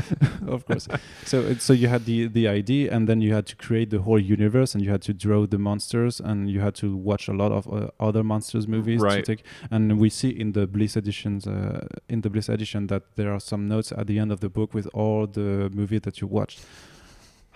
of 0.46 0.64
course. 0.66 0.88
So, 1.24 1.54
so 1.54 1.72
you 1.72 1.88
had 1.88 2.04
the 2.04 2.26
the 2.28 2.48
idea, 2.48 2.90
and 2.94 3.08
then 3.08 3.20
you 3.20 3.34
had 3.34 3.46
to 3.46 3.56
create 3.56 3.90
the 3.90 4.00
whole 4.02 4.18
universe, 4.20 4.74
and 4.74 4.84
you 4.84 4.90
had 4.90 5.02
to 5.02 5.12
draw 5.14 5.46
the 5.46 5.58
monsters, 5.58 6.20
and 6.20 6.50
you 6.50 6.60
had 6.60 6.74
to 6.76 6.96
watch 6.96 7.28
a 7.28 7.32
lot 7.32 7.52
of 7.52 7.66
uh, 7.72 7.88
other 7.98 8.22
monsters 8.22 8.66
movies 8.68 9.00
Right. 9.00 9.24
to 9.24 9.36
take. 9.36 9.44
And 9.70 9.98
we 10.00 10.08
see 10.10 10.30
in 10.30 10.52
the 10.52 10.66
Bliss 10.66 10.96
editions, 10.96 11.46
uh, 11.46 11.86
in 12.08 12.20
the 12.22 12.30
Bliss 12.30 12.48
edition, 12.48 12.86
that 12.88 13.02
there 13.16 13.32
are 13.32 13.40
some 13.40 13.68
notes 13.68 13.92
at 13.92 14.06
the 14.06 14.18
end 14.18 14.32
of 14.32 14.40
the 14.40 14.48
book 14.48 14.74
with 14.74 14.88
all 14.94 15.26
the 15.26 15.70
movies 15.72 16.00
that 16.02 16.20
you 16.20 16.26
watched. 16.26 16.60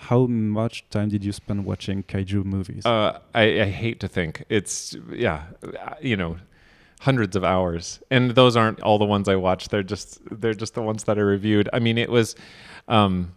How 0.09 0.27
much 0.27 0.85
time 0.91 1.09
did 1.09 1.25
you 1.25 1.33
spend 1.33 1.65
watching 1.65 2.03
kaiju 2.03 2.45
movies? 2.45 2.85
Uh, 2.85 3.19
I, 3.35 3.43
I 3.63 3.65
hate 3.67 4.01
to 4.01 4.09
think 4.09 4.45
it's 4.49 4.97
yeah, 5.13 5.45
uh, 5.63 5.95
you 6.01 6.17
know, 6.17 6.37
hundreds 7.01 7.37
of 7.37 7.45
hours, 7.45 8.01
and 8.11 8.33
those 8.33 8.57
aren't 8.57 8.81
all 8.83 8.99
the 8.99 9.05
ones 9.07 9.29
I 9.29 9.37
watched. 9.37 9.71
They're 9.71 9.83
just 9.95 10.21
they're 10.41 10.55
just 10.55 10.75
the 10.75 10.83
ones 10.83 11.05
that 11.05 11.17
I 11.19 11.23
reviewed. 11.23 11.69
I 11.73 11.79
mean, 11.79 11.97
it 11.99 12.11
was, 12.11 12.37
um, 12.89 13.33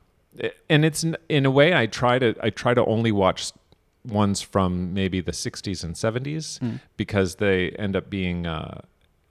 and 0.69 0.83
it's 0.83 1.05
in 1.29 1.45
a 1.45 1.51
way 1.51 1.73
I 1.73 1.85
try 1.87 2.19
to 2.19 2.35
I 2.41 2.49
try 2.49 2.73
to 2.73 2.83
only 2.85 3.11
watch 3.11 3.51
ones 4.05 4.41
from 4.41 4.93
maybe 4.93 5.19
the 5.21 5.33
60s 5.33 5.83
and 5.83 5.93
70s 5.95 6.59
Mm. 6.59 6.79
because 6.97 7.35
they 7.35 7.71
end 7.71 7.95
up 7.95 8.09
being. 8.09 8.45
Uh, 8.45 8.81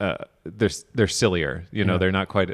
uh, 0.00 0.16
they're 0.44 0.68
they're 0.94 1.08
sillier, 1.08 1.64
you 1.72 1.82
know. 1.84 1.94
Yeah. 1.94 1.98
They're 1.98 2.12
not 2.12 2.28
quite. 2.28 2.50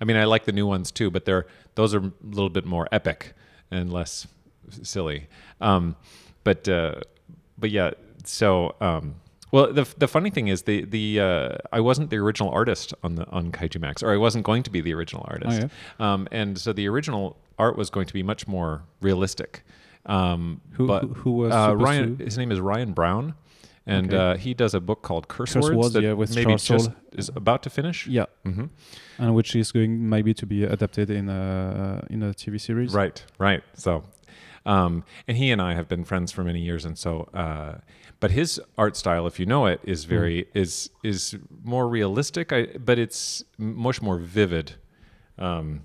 I 0.00 0.04
mean, 0.04 0.16
I 0.18 0.24
like 0.24 0.44
the 0.44 0.52
new 0.52 0.66
ones 0.66 0.90
too, 0.90 1.10
but 1.10 1.24
they're 1.24 1.46
those 1.74 1.94
are 1.94 2.00
a 2.00 2.12
little 2.22 2.50
bit 2.50 2.66
more 2.66 2.86
epic 2.92 3.32
and 3.72 3.92
less 3.92 4.26
silly. 4.82 5.26
Um, 5.60 5.96
but 6.44 6.68
uh, 6.68 6.96
but 7.58 7.70
yeah, 7.70 7.90
so 8.24 8.74
um, 8.80 9.14
well, 9.50 9.72
the 9.72 9.86
the 9.98 10.08
funny 10.08 10.30
thing 10.30 10.48
is 10.48 10.62
the 10.62 10.84
the 10.84 11.20
uh, 11.20 11.48
I 11.72 11.80
wasn't 11.80 12.10
the 12.10 12.16
original 12.18 12.50
artist 12.50 12.94
on 13.02 13.14
the 13.16 13.26
on 13.30 13.52
Kaiju 13.52 13.80
Max, 13.80 14.02
or 14.02 14.12
I 14.12 14.16
wasn't 14.16 14.44
going 14.44 14.62
to 14.64 14.70
be 14.70 14.80
the 14.80 14.94
original 14.94 15.24
artist. 15.28 15.62
um, 15.98 16.28
and 16.32 16.58
so 16.58 16.72
the 16.72 16.88
original 16.88 17.36
art 17.58 17.76
was 17.76 17.90
going 17.90 18.06
to 18.06 18.12
be 18.14 18.22
much 18.22 18.46
more 18.46 18.82
realistic. 19.00 19.62
Um, 20.06 20.60
Who- 20.72 20.86
but 20.88 21.02
who- 21.04 21.14
who 21.14 21.30
was 21.32 21.52
uh, 21.52 21.76
Ryan? 21.76 22.18
His 22.18 22.36
name 22.38 22.50
is 22.50 22.58
Ryan 22.60 22.92
Browne. 22.92 23.34
And 23.86 24.06
Okay. 24.14 24.16
uh, 24.16 24.36
he 24.36 24.54
does 24.54 24.74
a 24.74 24.80
book 24.80 25.02
called 25.02 25.26
Curse, 25.28 25.52
Curse 25.54 25.64
Words 25.64 25.76
Words, 25.76 25.92
that 25.94 26.02
yeah, 26.02 26.12
with 26.12 26.30
maybe 26.34 26.44
Charles 26.44 26.66
just 26.66 26.84
Soule. 26.84 26.94
is 27.12 27.30
about 27.34 27.62
to 27.64 27.70
finish. 27.70 28.06
Yeah, 28.06 28.26
hmm 28.44 28.66
and 29.18 29.34
which 29.34 29.54
is 29.56 29.72
going 29.72 30.08
maybe 30.08 30.34
to 30.34 30.46
be 30.46 30.64
adapted 30.64 31.10
in 31.10 31.28
a 31.28 32.04
in 32.10 32.22
a 32.22 32.32
TV 32.34 32.58
series. 32.60 32.92
Right, 32.94 33.24
right. 33.38 33.62
So, 33.74 34.02
um, 34.66 35.04
and 35.28 35.36
he 35.36 35.50
and 35.50 35.60
I 35.60 35.74
have 35.74 35.88
been 35.88 36.04
friends 36.04 36.32
for 36.32 36.44
many 36.44 36.60
years, 36.60 36.84
and 36.84 36.96
so, 36.98 37.28
uh, 37.34 37.78
but 38.20 38.30
his 38.30 38.60
art 38.78 38.96
style, 38.96 39.26
if 39.26 39.38
you 39.40 39.46
know 39.46 39.66
it, 39.66 39.80
is 39.84 40.04
very 40.04 40.46
is 40.54 40.90
is 41.02 41.36
more 41.64 41.88
realistic. 41.88 42.52
I, 42.52 42.66
but 42.78 42.98
it's 42.98 43.44
much 43.58 44.00
more 44.02 44.18
vivid, 44.18 44.74
um, 45.38 45.82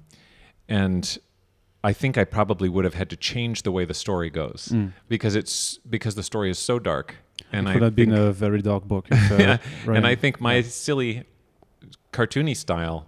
and 0.69 1.17
I 1.83 1.93
think 1.93 2.17
I 2.17 2.23
probably 2.25 2.69
would 2.69 2.85
have 2.85 2.93
had 2.95 3.09
to 3.09 3.15
change 3.15 3.63
the 3.63 3.71
way 3.71 3.85
the 3.85 3.93
story 3.93 4.29
goes 4.29 4.69
Mm. 4.73 4.93
because 5.07 5.35
it's 5.35 5.79
because 5.89 6.15
the 6.15 6.23
story 6.23 6.49
is 6.49 6.59
so 6.59 6.79
dark. 6.79 7.15
And 7.51 7.67
it 7.67 7.71
I 7.71 7.73
could 7.73 7.81
have 7.83 7.95
been 7.95 8.09
think- 8.11 8.19
a 8.19 8.31
very 8.33 8.61
dark 8.61 8.83
book. 8.85 9.07
if, 9.09 9.31
uh, 9.31 9.35
yeah, 9.35 9.57
right. 9.85 9.97
and 9.97 10.05
I 10.07 10.15
think 10.15 10.41
my 10.41 10.61
silly, 10.61 11.23
cartoony 12.11 12.55
style, 12.55 13.05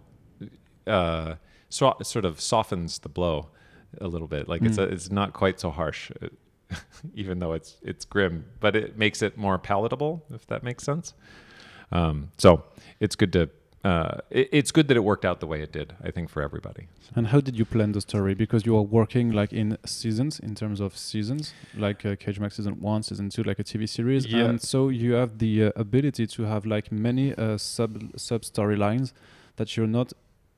uh, 0.88 1.36
so, 1.70 1.96
sort 2.04 2.26
of 2.26 2.40
softens 2.42 3.00
the 3.00 3.10
blow 3.10 3.50
a 4.00 4.08
little 4.08 4.28
bit. 4.28 4.48
Like 4.48 4.62
it's 4.62 4.78
a, 4.78 4.84
it's 4.84 5.12
not 5.12 5.34
quite 5.34 5.60
so 5.60 5.70
harsh, 5.72 6.12
uh, 6.22 6.76
even 7.14 7.40
though 7.40 7.54
it's 7.54 7.78
it's 7.82 8.06
grim, 8.06 8.46
but 8.60 8.76
it 8.76 8.98
makes 8.98 9.22
it 9.22 9.38
more 9.38 9.58
palatable, 9.58 10.26
if 10.34 10.48
that 10.48 10.64
makes 10.64 10.84
sense. 10.84 11.14
Um, 11.92 12.32
so 12.38 12.64
it's 13.00 13.16
good 13.16 13.34
to. 13.34 13.50
Uh, 13.84 14.18
it, 14.30 14.50
it's 14.52 14.72
good 14.72 14.88
that 14.90 14.98
it 14.98 15.04
worked 15.06 15.24
out 15.24 15.40
the 15.40 15.48
way 15.48 15.62
it 15.62 15.72
did. 15.72 15.94
I 16.04 16.12
think 16.12 16.30
for 16.30 16.42
everybody. 16.42 16.88
And 17.16 17.28
how 17.28 17.40
did 17.40 17.58
you 17.58 17.64
plan 17.66 17.94
the 17.94 18.02
story? 18.02 18.34
Because 18.34 18.66
you 18.66 18.76
are 18.76 18.82
working 18.82 19.32
like 19.32 19.54
in 19.54 19.78
seasons, 19.86 20.40
in 20.40 20.54
terms 20.54 20.80
of 20.82 20.98
seasons, 20.98 21.54
like 21.78 22.06
uh, 22.06 22.16
Kaiju 22.16 22.40
Max 22.42 22.58
season 22.58 22.80
one, 22.82 23.04
season 23.04 23.30
two, 23.30 23.44
like 23.44 23.58
a 23.60 23.64
TV 23.64 23.88
series, 23.88 24.26
Yeah. 24.26 24.46
and 24.46 24.62
so 24.62 24.90
you 24.90 25.14
have 25.14 25.38
the 25.40 25.66
uh, 25.66 25.72
ability 25.76 26.28
to 26.28 26.44
have 26.44 26.66
like 26.66 26.92
many 26.92 27.34
uh, 27.36 27.58
sub 27.58 28.12
sub 28.18 28.42
storylines 28.42 29.14
that 29.56 29.76
you're 29.78 29.88
not. 29.88 30.12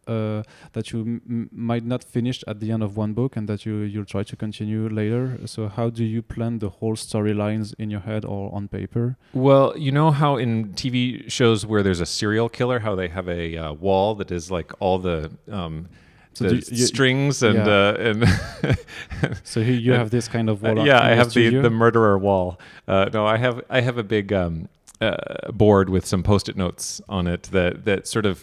Uh, 0.08 0.42
that 0.74 0.92
you 0.92 1.00
m- 1.30 1.48
might 1.52 1.86
not 1.86 2.04
finish 2.04 2.44
at 2.48 2.60
the 2.60 2.72
end 2.72 2.82
of 2.84 2.98
one 2.98 3.14
book 3.14 3.38
and 3.38 3.48
that 3.48 3.66
you 3.68 3.76
you'll 3.82 4.04
try 4.16 4.24
to 4.24 4.36
continue 4.36 4.90
later 4.90 5.38
so 5.46 5.68
how 5.68 5.92
do 5.92 6.04
you 6.04 6.22
plan 6.24 6.58
the 6.60 6.70
whole 6.70 6.96
storylines 6.96 7.74
in 7.78 7.92
your 7.92 8.02
head 8.02 8.26
or 8.26 8.52
on 8.54 8.68
paper 8.68 9.16
Well, 9.34 9.74
you 9.78 9.92
know 9.92 10.10
how 10.12 10.38
in 10.38 10.74
TV 10.74 11.30
shows 11.30 11.66
where 11.68 11.84
there's 11.84 12.02
a 12.02 12.06
serial 12.06 12.50
killer, 12.50 12.80
how 12.80 12.96
they 12.96 13.10
have 13.10 13.30
a 13.30 13.56
uh, 13.58 13.74
wall 13.74 14.16
that 14.16 14.32
is 14.32 14.50
like 14.50 14.72
all 14.80 14.98
the 14.98 15.30
um, 15.52 15.88
So 16.34 16.46
the 16.50 16.56
you- 16.56 16.86
strings 16.88 17.44
and 17.44 17.56
yeah. 17.58 17.78
uh, 17.80 18.08
and 18.10 18.20
so 19.44 19.62
here 19.62 19.80
you 19.86 19.94
Uh, 19.94 19.98
have 19.98 20.10
this 20.10 20.28
kind 20.28 20.50
of 20.50 20.64
Uh, 20.66 20.74
wall 20.74 20.86
yeah, 20.88 21.00
I 21.12 21.16
have 21.16 21.30
the 21.34 21.50
the 21.62 21.70
murderer 21.70 22.18
wall. 22.18 22.48
Uh, 22.88 23.06
no, 23.14 23.22
I 23.36 23.38
have 23.38 23.62
I 23.78 23.82
have 23.82 23.98
a 24.00 24.04
big 24.04 24.34
um, 24.34 24.68
uh, 25.00 25.52
board 25.54 25.90
with 25.90 26.06
some 26.06 26.24
post-it 26.24 26.56
notes 26.58 27.02
on 27.08 27.28
it 27.28 27.44
that 27.52 27.74
that 27.86 28.08
sort 28.08 28.26
of 28.26 28.36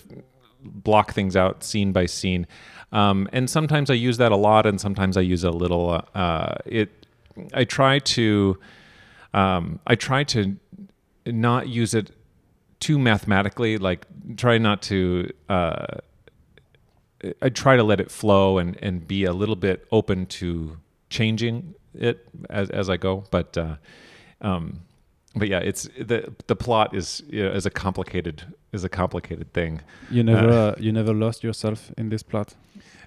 block 0.69 1.13
things 1.13 1.37
out 1.37 1.65
scene 1.65 1.93
by 1.93 2.07
scene. 2.07 2.47
Um, 2.93 3.29
and 3.33 3.51
sometimes 3.51 3.91
I 3.91 3.95
use 3.95 4.17
that 4.19 4.33
a 4.33 4.37
lot, 4.37 4.67
and 4.67 4.81
sometimes 4.81 5.17
I 5.17 5.21
use 5.21 5.45
a 5.45 5.51
little. 5.51 6.03
Uh, 6.15 6.55
it 6.65 7.07
I 7.55 7.65
try 7.65 7.99
to 7.99 8.59
um, 9.35 9.81
I 9.87 9.95
try 9.95 10.25
to 10.25 10.57
not 11.27 11.69
use 11.69 11.95
it 11.95 12.11
too 12.81 12.99
mathematically. 12.99 13.79
Like 13.79 14.07
try 14.37 14.59
not 14.59 14.83
to. 14.83 15.31
Uh, 15.49 15.87
I 17.43 17.49
try 17.49 17.77
to 17.77 17.83
let 17.83 18.01
it 18.01 18.11
flow 18.11 18.59
and, 18.59 18.79
and 18.81 19.07
be 19.07 19.25
a 19.25 19.33
little 19.33 19.57
bit 19.57 19.87
open 19.91 20.27
to 20.27 20.79
changing 21.11 21.75
it 21.93 22.29
as, 22.49 22.71
as 22.71 22.89
I 22.89 22.97
go. 22.97 23.25
But 23.31 23.59
uh, 23.59 23.77
um, 24.41 24.81
but 25.39 25.49
yeah, 25.49 25.59
it's 25.61 25.89
the 25.99 26.33
the 26.47 26.57
plot 26.57 26.95
is 26.95 27.23
you 27.29 27.43
know, 27.45 27.51
is 27.51 27.67
a 27.67 27.71
complicated 27.71 28.43
is 28.73 28.85
a 28.85 28.89
complicated 28.89 29.53
thing. 29.53 29.81
you 30.11 30.23
never 30.23 30.49
uh, 30.51 30.75
you 30.79 30.93
never 30.93 31.15
lost 31.15 31.43
yourself 31.45 31.91
in 31.97 32.09
this 32.09 32.23
plot 32.23 32.55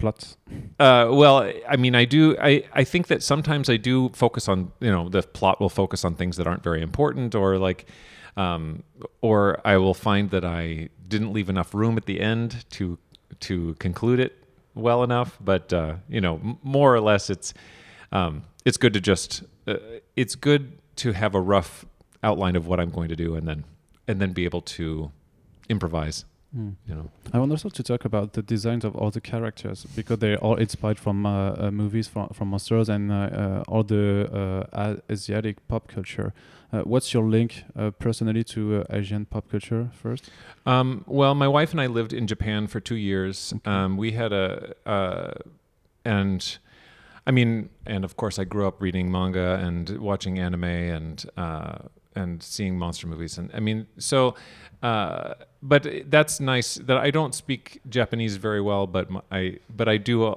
plot 0.00 0.36
Uh, 0.78 1.08
well, 1.10 1.52
I 1.68 1.76
mean, 1.76 1.94
I 1.94 2.04
do. 2.04 2.36
I, 2.40 2.64
I 2.80 2.84
think 2.84 3.06
that 3.06 3.22
sometimes 3.22 3.68
I 3.70 3.76
do 3.78 4.08
focus 4.14 4.48
on 4.48 4.72
you 4.80 4.90
know 4.90 5.08
the 5.08 5.22
plot 5.22 5.60
will 5.60 5.70
focus 5.70 6.04
on 6.04 6.14
things 6.16 6.36
that 6.36 6.46
aren't 6.46 6.62
very 6.64 6.82
important, 6.82 7.34
or 7.34 7.58
like, 7.58 7.86
um, 8.36 8.82
or 9.20 9.60
I 9.64 9.76
will 9.76 9.94
find 9.94 10.30
that 10.30 10.44
I 10.44 10.88
didn't 11.08 11.32
leave 11.32 11.48
enough 11.50 11.74
room 11.74 11.96
at 11.96 12.06
the 12.06 12.20
end 12.20 12.64
to 12.70 12.98
to 13.40 13.74
conclude 13.78 14.20
it 14.20 14.32
well 14.74 15.02
enough. 15.04 15.38
But 15.40 15.72
uh, 15.72 15.94
you 16.08 16.20
know, 16.20 16.34
m- 16.36 16.58
more 16.62 16.94
or 16.94 17.00
less, 17.00 17.30
it's 17.30 17.54
um, 18.10 18.42
it's 18.64 18.76
good 18.78 18.92
to 18.94 19.00
just 19.00 19.42
uh, 19.66 19.76
it's 20.16 20.34
good 20.34 20.78
to 20.96 21.12
have 21.12 21.34
a 21.34 21.40
rough 21.40 21.84
outline 22.22 22.56
of 22.56 22.66
what 22.66 22.78
I'm 22.80 22.90
going 22.90 23.08
to 23.08 23.16
do, 23.16 23.34
and 23.34 23.46
then 23.46 23.64
and 24.08 24.20
then 24.20 24.32
be 24.32 24.44
able 24.44 24.62
to 24.62 25.10
improvise. 25.68 26.24
You 26.54 26.94
know. 26.94 27.10
I 27.32 27.38
want 27.38 27.50
also 27.50 27.70
to 27.70 27.82
talk 27.82 28.04
about 28.04 28.34
the 28.34 28.42
designs 28.42 28.84
of 28.84 28.94
all 28.94 29.10
the 29.10 29.22
characters 29.22 29.86
because 29.96 30.18
they're 30.18 30.36
all 30.36 30.56
inspired 30.56 30.98
from 30.98 31.24
uh, 31.24 31.54
uh, 31.54 31.70
movies 31.70 32.08
from 32.08 32.28
from 32.28 32.48
monsters 32.48 32.90
and 32.90 33.10
uh, 33.10 33.14
uh, 33.14 33.64
all 33.68 33.82
the 33.82 34.28
uh, 34.30 34.66
A- 34.84 35.12
Asiatic 35.12 35.66
pop 35.66 35.88
culture. 35.88 36.34
Uh, 36.70 36.82
what's 36.82 37.14
your 37.14 37.24
link 37.24 37.64
uh, 37.74 37.90
personally 37.90 38.44
to 38.44 38.80
uh, 38.80 38.84
Asian 38.98 39.24
pop 39.24 39.50
culture 39.50 39.88
first? 39.94 40.30
Um, 40.66 41.04
well, 41.06 41.34
my 41.34 41.48
wife 41.48 41.70
and 41.72 41.80
I 41.80 41.86
lived 41.86 42.12
in 42.12 42.26
Japan 42.26 42.66
for 42.66 42.80
two 42.80 42.96
years. 42.96 43.54
Um, 43.64 43.96
we 43.96 44.12
had 44.12 44.32
a, 44.34 44.74
uh, 44.86 45.32
and 46.04 46.58
I 47.26 47.30
mean, 47.30 47.70
and 47.86 48.04
of 48.04 48.16
course, 48.16 48.38
I 48.38 48.44
grew 48.44 48.66
up 48.66 48.80
reading 48.82 49.10
manga 49.10 49.54
and 49.54 49.98
watching 49.98 50.38
anime 50.38 50.64
and 50.64 51.24
uh, 51.36 51.78
and 52.14 52.42
seeing 52.42 52.78
monster 52.78 53.06
movies. 53.06 53.38
And 53.38 53.50
I 53.54 53.60
mean, 53.60 53.86
so, 53.98 54.34
uh, 54.82 55.34
but 55.62 55.86
that's 56.10 56.40
nice 56.40 56.74
that 56.76 56.96
I 56.96 57.10
don't 57.10 57.34
speak 57.34 57.80
Japanese 57.88 58.36
very 58.36 58.60
well, 58.60 58.86
but 58.86 59.10
my, 59.10 59.20
I 59.30 59.58
but 59.76 59.88
I 59.88 59.96
do. 59.96 60.24
Uh, 60.26 60.34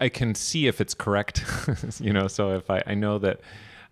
I 0.00 0.08
can 0.08 0.34
see 0.34 0.66
if 0.68 0.80
it's 0.80 0.94
correct, 0.94 1.44
you 2.00 2.12
know. 2.12 2.28
So 2.28 2.54
if 2.54 2.70
I, 2.70 2.82
I 2.86 2.94
know 2.94 3.18
that. 3.18 3.40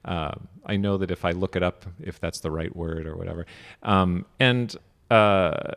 Uh, 0.05 0.31
I 0.65 0.77
know 0.77 0.97
that 0.99 1.11
if 1.11 1.25
I 1.25 1.33
look 1.33 1.57
it 1.57 1.65
up, 1.65 1.85
if 2.01 2.21
that's 2.21 2.39
the 2.39 2.51
right 2.51 2.75
word 2.77 3.09
or 3.09 3.17
whatever, 3.17 3.45
um, 3.83 4.25
and 4.39 4.73
uh, 5.11 5.15
uh, 5.15 5.73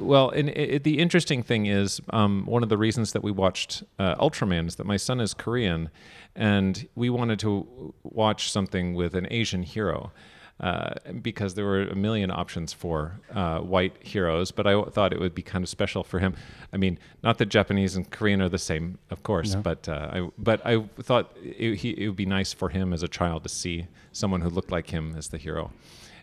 well, 0.00 0.30
and 0.30 0.48
it, 0.48 0.70
it- 0.76 0.84
the 0.84 0.98
interesting 0.98 1.42
thing 1.42 1.66
is, 1.66 2.00
um, 2.10 2.46
one 2.46 2.62
of 2.62 2.70
the 2.70 2.78
reasons 2.78 3.12
that 3.12 3.22
we 3.22 3.30
watched 3.30 3.82
Ultraman 3.98 4.68
is 4.68 4.76
that 4.76 4.86
my 4.86 4.96
son 4.96 5.20
is 5.20 5.34
Korean, 5.34 5.90
and 6.34 6.88
we 6.94 7.10
wanted 7.10 7.38
to 7.40 7.92
watch 8.04 8.50
something 8.50 8.94
with 8.94 9.14
an 9.14 9.26
Asian 9.30 9.62
hero. 9.62 10.12
Uh, 10.58 10.94
because 11.20 11.52
there 11.52 11.66
were 11.66 11.82
a 11.82 11.94
million 11.94 12.30
options 12.30 12.72
for 12.72 13.20
uh, 13.34 13.58
white 13.58 13.92
heroes, 14.00 14.50
but 14.50 14.66
I 14.66 14.82
thought 14.84 15.12
it 15.12 15.20
would 15.20 15.34
be 15.34 15.42
kind 15.42 15.62
of 15.62 15.68
special 15.68 16.02
for 16.02 16.18
him. 16.18 16.34
I 16.72 16.78
mean, 16.78 16.98
not 17.22 17.36
that 17.38 17.50
Japanese 17.50 17.94
and 17.94 18.10
Korean 18.10 18.40
are 18.40 18.48
the 18.48 18.56
same, 18.58 18.98
of 19.10 19.22
course, 19.22 19.52
No. 19.54 19.60
but 19.60 19.86
uh, 19.86 20.08
I 20.14 20.28
but 20.38 20.64
I 20.64 20.82
thought 21.02 21.36
it, 21.42 21.74
he, 21.80 21.90
it 21.90 22.06
would 22.08 22.16
be 22.16 22.24
nice 22.24 22.54
for 22.54 22.70
him 22.70 22.94
as 22.94 23.02
a 23.02 23.08
child 23.08 23.42
to 23.42 23.50
see 23.50 23.86
someone 24.12 24.40
who 24.40 24.48
looked 24.48 24.70
like 24.72 24.88
him 24.88 25.14
as 25.14 25.28
the 25.28 25.36
hero, 25.36 25.72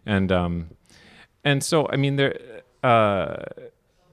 and 0.03 0.31
um, 0.31 0.69
and 1.43 1.63
so 1.63 1.87
I 1.89 1.95
mean 1.97 2.15
there, 2.15 2.35
uh, 2.81 3.35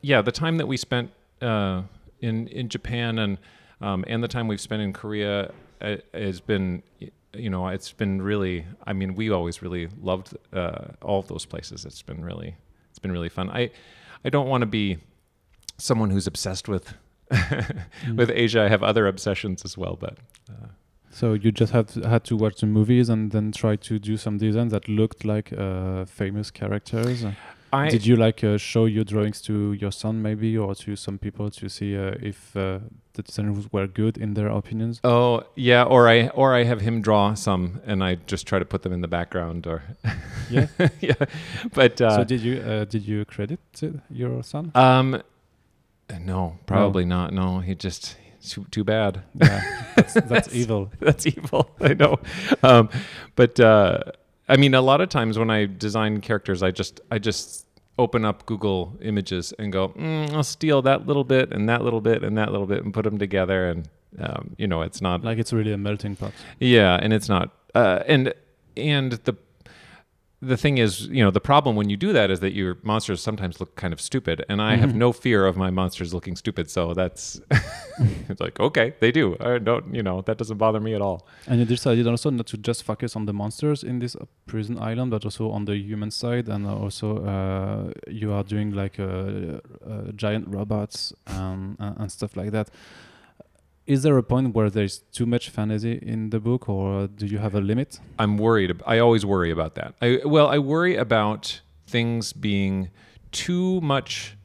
yeah, 0.03 0.21
the 0.21 0.33
time 0.33 0.59
that 0.59 0.67
we 0.69 0.77
spent 0.77 1.13
uh, 1.41 1.81
in 2.21 2.47
in 2.49 2.69
Japan 2.69 3.19
and 3.19 3.39
um, 3.81 4.05
and 4.07 4.23
the 4.23 4.29
time 4.29 4.49
we've 4.49 4.61
spent 4.61 4.83
in 4.83 4.93
Korea 4.93 5.51
has 6.13 6.41
been, 6.41 6.83
you 7.35 7.51
know, 7.51 7.69
it's 7.69 7.93
been 7.93 8.23
really. 8.23 8.65
I 8.85 8.93
mean, 8.93 9.15
we 9.15 9.31
always 9.31 9.63
really 9.63 9.89
loved 10.01 10.37
uh, 10.53 10.89
all 11.03 11.21
of 11.21 11.29
those 11.29 11.47
places. 11.47 11.85
It's 11.85 12.03
been 12.03 12.25
really, 12.25 12.57
it's 12.91 12.99
been 12.99 13.13
really 13.13 13.29
fun. 13.29 13.51
I, 13.51 13.71
I 14.25 14.31
don't 14.31 14.49
want 14.49 14.63
to 14.63 14.67
be 14.67 14.99
someone 15.79 16.11
who's 16.11 16.27
obsessed 16.27 16.69
with 16.69 16.95
with 18.15 18.31
Asia. 18.31 18.63
I 18.63 18.69
have 18.69 18.83
other 18.83 19.07
obsessions 19.07 19.65
as 19.65 19.79
well, 19.79 19.97
but 20.01 20.19
uh, 20.49 20.69
So 21.11 21.35
you 21.35 21.53
just 21.53 21.73
had 21.73 21.89
to, 21.89 22.09
had 22.09 22.25
to 22.25 22.37
watch 22.37 22.61
the 22.61 22.67
movies 22.67 23.09
and 23.09 23.31
then 23.31 23.53
try 23.53 23.77
to 23.77 23.99
do 23.99 24.17
some 24.17 24.39
designs 24.39 24.73
that 24.73 24.89
looked 24.89 25.25
like 25.25 25.53
uh, 25.53 26.05
famous 26.07 26.51
characters. 26.51 27.25
I 27.73 27.89
Did 27.89 28.07
you 28.07 28.17
like 28.17 28.43
uh, 28.43 28.59
show 28.59 28.85
your 28.87 29.05
drawings 29.05 29.41
to 29.43 29.73
your 29.73 29.93
son 29.93 30.23
maybe 30.23 30.57
or 30.59 30.75
to 30.75 30.97
some 30.97 31.19
people 31.19 31.51
to 31.51 31.69
see 31.69 31.97
uh, 31.97 32.15
if 32.21 32.57
uh, 32.57 32.81
the 33.13 33.23
designers 33.23 33.73
were 33.73 33.87
good 33.87 34.19
in 34.19 34.35
their 34.35 34.49
opinions? 34.49 35.01
Oh 35.05 35.43
yeah, 35.55 35.85
or 35.85 36.09
I 36.09 36.29
or 36.29 36.55
I 36.55 36.65
have 36.65 36.81
him 36.81 37.01
draw 37.03 37.35
some, 37.35 37.81
and 37.87 38.03
I 38.03 38.17
just 38.27 38.47
try 38.47 38.59
to 38.59 38.65
put 38.65 38.83
them 38.83 38.93
in 38.93 39.01
the 39.01 39.09
background, 39.09 39.67
or 39.67 39.83
Yeah. 40.51 40.67
yeah. 41.01 41.15
But 41.73 42.01
uh, 42.01 42.17
so 42.17 42.25
did 42.25 42.41
you 42.41 42.61
uh, 42.61 42.85
did 42.85 43.07
you 43.07 43.25
credit 43.25 43.61
uh, 43.83 43.89
your 44.11 44.43
son? 44.43 44.73
um, 44.75 45.23
no, 46.21 46.59
probably 46.67 47.05
not. 47.05 47.33
No, 47.33 47.61
he 47.61 47.75
just 47.77 48.17
too, 48.43 48.67
too 48.71 48.85
bad. 48.85 49.23
yeah, 49.35 49.93
that's, 49.95 50.15
that's 50.15 50.55
evil. 50.61 50.91
That's 51.01 51.27
evil. 51.27 51.71
I 51.81 51.95
know. 51.95 52.19
Um, 52.63 52.89
but 53.37 53.61
uh, 53.61 54.01
I 54.51 54.57
mean, 54.57 54.75
a 54.75 54.83
lot 54.83 55.01
of 55.01 55.09
times 55.09 55.39
when 55.39 55.49
I 55.49 55.67
design 55.67 56.21
characters, 56.21 56.63
I 56.63 56.73
just 56.73 57.01
I 57.11 57.19
just 57.19 57.67
open 57.99 58.25
up 58.25 58.47
Google 58.47 58.99
Images 59.01 59.55
and 59.59 59.73
go, 59.73 59.91
mm, 59.91 60.33
I'll 60.33 60.43
steal 60.43 60.83
that 60.83 61.07
little 61.07 61.25
bit 61.25 61.53
and 61.53 61.69
that 61.69 61.83
little 61.83 62.01
bit 62.01 62.25
and 62.25 62.37
that 62.37 62.51
little 62.51 62.67
bit 62.67 62.85
and 62.85 62.93
put 62.93 63.05
them 63.05 63.19
together, 63.19 63.69
and 63.69 63.89
um, 64.19 64.57
you 64.59 64.67
know, 64.67 64.83
it's 64.83 65.01
not 65.01 65.23
Like 65.23 65.39
it's 65.39 65.53
really 65.53 65.73
a 65.73 65.79
melting 65.79 66.17
pot. 66.17 66.33
Yeah, 66.59 66.99
and 67.01 67.13
it's 67.13 67.29
not. 67.29 67.51
Uh, 67.75 68.03
and 68.07 68.35
and 68.77 69.13
the 69.13 69.37
the 70.43 70.57
thing 70.57 70.79
is, 70.79 71.07
you 71.09 71.23
know, 71.23 71.31
the 71.31 71.41
problem 71.41 71.77
when 71.77 71.91
you 71.91 71.97
do 71.99 72.13
that 72.15 72.31
is 72.31 72.41
that 72.41 72.53
your 72.55 72.79
monsters 72.83 73.21
sometimes 73.23 73.61
look 73.61 73.77
kind 73.77 73.93
of 73.93 74.01
stupid, 74.01 74.43
and 74.49 74.61
I 74.63 74.73
Mm-hmm. 74.73 74.81
have 74.81 74.95
no 74.95 75.13
fear 75.13 75.45
of 75.47 75.57
my 75.57 75.71
monsters 75.71 76.15
looking 76.15 76.35
stupid. 76.37 76.71
So 76.71 76.95
that's 76.95 77.41
it's 78.29 78.41
like 78.41 78.59
okay, 78.59 78.95
they 79.01 79.13
do. 79.13 79.37
I 79.41 79.59
don't, 79.59 79.95
you 79.95 80.03
know, 80.03 80.23
that 80.23 80.39
doesn't 80.39 80.57
bother 80.57 80.81
me 80.81 80.95
at 80.95 81.03
all. 81.03 81.27
And 81.47 81.59
you 81.61 81.67
decided 81.67 82.07
also 82.07 82.31
not 82.31 82.47
to 82.47 82.57
just 82.57 82.85
focus 82.85 83.17
on 83.17 83.27
the 83.27 83.33
monsters 83.33 83.83
in 83.85 83.99
this 83.99 84.17
uh, 84.17 84.25
prison 84.47 84.79
island, 84.79 85.11
but 85.11 85.25
also 85.25 85.51
on 85.51 85.65
the 85.67 85.77
human 85.77 86.11
side, 86.11 86.49
and 86.49 86.67
also 86.67 87.19
uh, 87.25 87.93
you 88.09 88.33
are 88.33 88.43
doing 88.45 88.71
like 88.73 88.99
uh, 88.99 89.05
uh, 89.05 90.13
giant 90.17 90.49
robots 90.49 91.13
and, 91.27 91.77
and 91.79 91.97
and 92.01 92.11
stuff 92.13 92.35
like 92.37 92.51
that. 92.53 92.71
Is 93.87 94.03
there 94.03 94.17
a 94.17 94.23
point 94.23 94.55
where 94.55 94.71
there's 94.71 94.99
too 95.13 95.27
much 95.27 95.49
fantasy 95.49 95.99
in 96.03 96.31
the 96.31 96.39
book, 96.39 96.69
or 96.69 97.09
do 97.09 97.27
you 97.27 97.39
have 97.39 97.55
a 97.55 97.61
limit? 97.61 97.99
I'm 98.19 98.37
worried. 98.37 98.81
I 98.87 98.99
always 98.99 99.27
worry 99.27 99.51
about 99.51 99.75
that. 99.75 99.95
I 100.01 100.21
well, 100.25 100.49
I 100.49 100.59
worry 100.59 100.97
about 100.97 101.61
things 101.87 102.33
being 102.33 102.91
too 103.33 103.81
much 103.81 104.37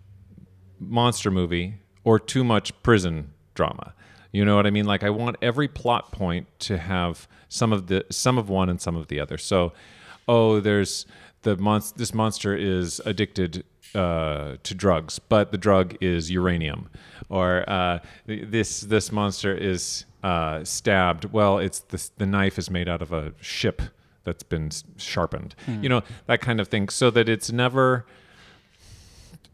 monster 0.79 1.31
movie 1.31 1.75
or 2.03 2.19
too 2.19 2.43
much 2.43 2.71
prison 2.81 3.33
drama. 3.53 3.93
You 4.31 4.43
know 4.43 4.55
what 4.55 4.67
I 4.67 4.71
mean? 4.71 4.85
Like 4.85 5.03
I 5.03 5.09
want 5.09 5.37
every 5.41 5.67
plot 5.67 6.11
point 6.11 6.47
to 6.61 6.77
have 6.77 7.27
some 7.47 7.71
of 7.71 7.87
the 7.87 8.05
some 8.09 8.37
of 8.37 8.49
one 8.49 8.69
and 8.69 8.81
some 8.81 8.95
of 8.95 9.07
the 9.07 9.19
other. 9.19 9.37
So, 9.37 9.73
oh, 10.27 10.59
there's 10.59 11.05
the 11.43 11.55
monster. 11.57 11.97
This 11.97 12.13
monster 12.13 12.55
is 12.55 12.99
addicted 13.05 13.63
uh, 13.95 14.57
to 14.63 14.75
drugs, 14.75 15.19
but 15.19 15.51
the 15.51 15.57
drug 15.57 15.95
is 16.01 16.29
uranium, 16.29 16.89
or 17.29 17.63
uh, 17.69 17.99
this 18.25 18.81
this 18.81 19.11
monster 19.11 19.55
is 19.55 20.05
uh, 20.23 20.63
stabbed. 20.63 21.25
Well, 21.25 21.59
it's 21.59 21.79
the 21.79 22.09
the 22.17 22.25
knife 22.25 22.59
is 22.59 22.69
made 22.69 22.87
out 22.89 23.01
of 23.01 23.11
a 23.13 23.33
ship 23.41 23.81
that's 24.23 24.43
been 24.43 24.71
sharpened. 24.97 25.55
You 25.81 25.89
know 25.89 26.01
that 26.27 26.41
kind 26.41 26.59
of 26.59 26.67
thing, 26.67 26.89
so 26.89 27.09
that 27.11 27.29
it's 27.29 27.51
never. 27.51 28.05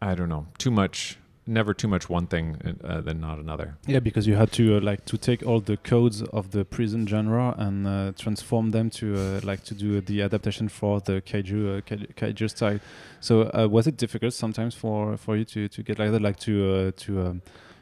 I 0.02 0.16
don't 0.16 0.30
know 0.30 0.48
too 0.58 0.72
much. 0.72 1.18
Never 1.48 1.74
too 1.74 1.88
much 1.88 2.08
one 2.08 2.28
thing 2.28 2.78
uh, 2.84 3.02
than 3.02 3.20
not 3.20 3.40
another. 3.40 3.76
Yeah, 3.88 4.00
because 4.00 4.28
you 4.28 4.36
had 4.36 4.52
to 4.54 4.78
uh, 4.78 4.82
like 4.82 5.06
to 5.06 5.18
take 5.18 5.44
all 5.44 5.60
the 5.60 5.76
codes 5.76 6.22
of 6.22 6.52
the 6.52 6.64
prison 6.64 7.08
genre 7.08 7.56
and 7.58 7.88
uh, 7.88 8.12
transform 8.16 8.72
them 8.72 8.92
to 8.92 9.16
uh, 9.18 9.40
like 9.44 9.64
to 9.64 9.74
do 9.74 10.02
the 10.02 10.22
adaptation 10.22 10.70
for 10.70 11.00
the 11.02 11.22
kaiju 11.22 11.80
uh, 11.80 11.82
kaiju, 11.82 12.50
style. 12.50 12.80
So 13.22 13.50
uh, 13.54 13.68
was 13.68 13.88
it 13.88 13.98
difficult 13.98 14.34
sometimes 14.34 14.76
for 14.76 15.18
for 15.18 15.36
you 15.36 15.46
to 15.46 15.68
to 15.68 15.84
get 15.84 15.98
like 15.98 16.12
that, 16.12 16.22
like 16.22 16.40
to 16.42 16.74
uh, 16.74 16.92
to 16.98 17.22
um, 17.22 17.42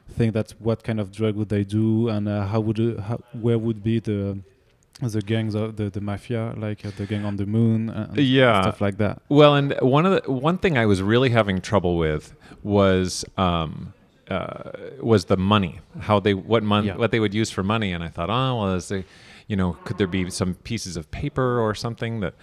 think 0.10 0.34
that 0.34 0.54
what 0.60 0.84
kind 0.84 1.00
of 1.00 1.12
drug 1.12 1.36
would 1.36 1.50
they 1.50 1.64
do 1.64 2.08
and 2.08 2.28
uh, 2.28 2.46
how 2.46 2.62
would 2.62 2.78
how, 3.08 3.20
where 3.34 3.58
would 3.58 3.84
be 3.84 4.00
the 4.00 4.38
the 5.02 5.22
gangs 5.22 5.56
of 5.56 5.76
the 5.78 5.90
the 5.90 6.02
mafia 6.02 6.54
like 6.58 6.86
uh, 6.86 6.92
the 6.98 7.06
gang 7.06 7.24
on 7.26 7.38
the 7.38 7.46
moon 7.46 7.94
Yeah. 8.16 8.62
stuff 8.62 8.82
like 8.82 8.98
that. 8.98 9.22
Well, 9.30 9.56
and 9.56 9.74
one 9.82 10.06
of 10.06 10.24
the 10.24 10.32
one 10.32 10.58
thing 10.58 10.78
I 10.78 10.86
was 10.86 11.02
really 11.02 11.30
having 11.30 11.62
trouble 11.62 11.98
with 11.98 12.34
was 12.64 13.24
um, 13.38 13.94
uh, 14.30 14.72
was 15.02 15.26
the 15.26 15.38
money. 15.38 15.80
How 16.02 16.20
they 16.20 16.34
what 16.34 16.64
mon- 16.64 16.86
Yeah. 16.86 16.98
what 16.98 17.12
they 17.12 17.20
would 17.20 17.34
use 17.34 17.50
for 17.50 17.64
money, 17.64 17.92
and 17.94 18.04
I 18.04 18.10
thought, 18.10 18.30
oh 18.30 18.62
well, 18.62 18.76
is 18.76 18.90
they, 18.90 19.06
you 19.48 19.56
know, 19.56 19.74
could 19.86 19.98
there 19.98 20.08
be 20.08 20.30
some 20.30 20.56
pieces 20.56 20.98
of 20.98 21.10
paper 21.12 21.60
or 21.60 21.74
something 21.76 22.20
that? 22.20 22.34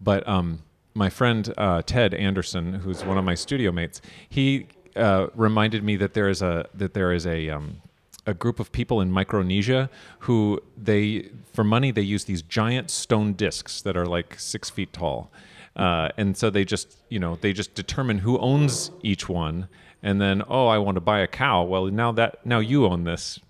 But 0.00 0.26
um, 0.28 0.60
my 0.94 1.08
friend 1.10 1.52
uh, 1.56 1.82
Ted 1.82 2.12
Anderson, 2.14 2.74
who's 2.74 3.04
one 3.04 3.16
of 3.18 3.24
my 3.24 3.34
studio 3.34 3.72
mates, 3.72 4.00
he 4.28 4.66
uh, 4.96 5.28
reminded 5.34 5.82
me 5.82 5.96
that 5.96 6.12
there 6.14 6.28
is 6.28 6.42
a 6.42 6.66
that 6.74 6.92
there 6.94 7.12
is 7.12 7.26
a 7.26 7.48
um, 7.50 7.80
a 8.26 8.34
group 8.34 8.58
of 8.60 8.72
people 8.72 9.00
in 9.00 9.10
Micronesia 9.10 9.90
who 10.20 10.60
they 10.76 11.28
for 11.52 11.64
money 11.64 11.90
they 11.90 12.02
use 12.02 12.24
these 12.24 12.42
giant 12.42 12.90
stone 12.90 13.34
discs 13.34 13.82
that 13.82 13.96
are 13.96 14.06
like 14.06 14.38
six 14.38 14.70
feet 14.70 14.92
tall, 14.92 15.30
uh, 15.76 16.08
and 16.16 16.36
so 16.36 16.50
they 16.50 16.64
just 16.64 16.98
you 17.08 17.18
know 17.18 17.36
they 17.40 17.52
just 17.52 17.74
determine 17.74 18.18
who 18.18 18.38
owns 18.38 18.90
each 19.02 19.28
one, 19.28 19.68
and 20.02 20.20
then 20.20 20.42
oh 20.48 20.66
I 20.66 20.78
want 20.78 20.96
to 20.96 21.00
buy 21.00 21.20
a 21.20 21.26
cow. 21.26 21.64
Well 21.64 21.86
now 21.86 22.12
that 22.12 22.44
now 22.46 22.58
you 22.60 22.86
own 22.86 23.04
this 23.04 23.40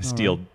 steel. 0.00 0.40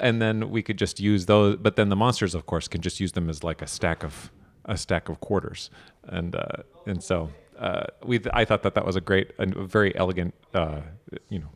and 0.00 0.20
then 0.20 0.50
we 0.50 0.62
could 0.62 0.76
just 0.76 1.00
use 1.00 1.26
those 1.26 1.56
but 1.56 1.76
then 1.76 1.88
the 1.88 1.96
monsters 1.96 2.34
of 2.34 2.46
course 2.46 2.68
can 2.68 2.80
just 2.80 3.00
use 3.00 3.12
them 3.12 3.30
as 3.30 3.44
like 3.44 3.62
a 3.62 3.66
stack 3.66 4.02
of 4.02 4.30
a 4.64 4.76
stack 4.76 5.08
of 5.08 5.20
quarters 5.20 5.70
and 6.08 6.34
uh, 6.34 6.62
and 6.84 7.02
so 7.02 7.30
uh, 7.58 7.84
we 8.04 8.20
I 8.32 8.44
thought 8.44 8.62
that 8.64 8.74
that 8.74 8.84
was 8.84 8.96
a 8.96 9.00
great 9.00 9.32
and 9.38 9.56
a 9.56 9.64
very 9.64 9.96
elegant 9.96 10.34
uh, 10.52 10.80
you 11.28 11.38
know 11.38 11.48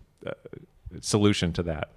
solution 1.00 1.52
to 1.54 1.62
that 1.64 1.92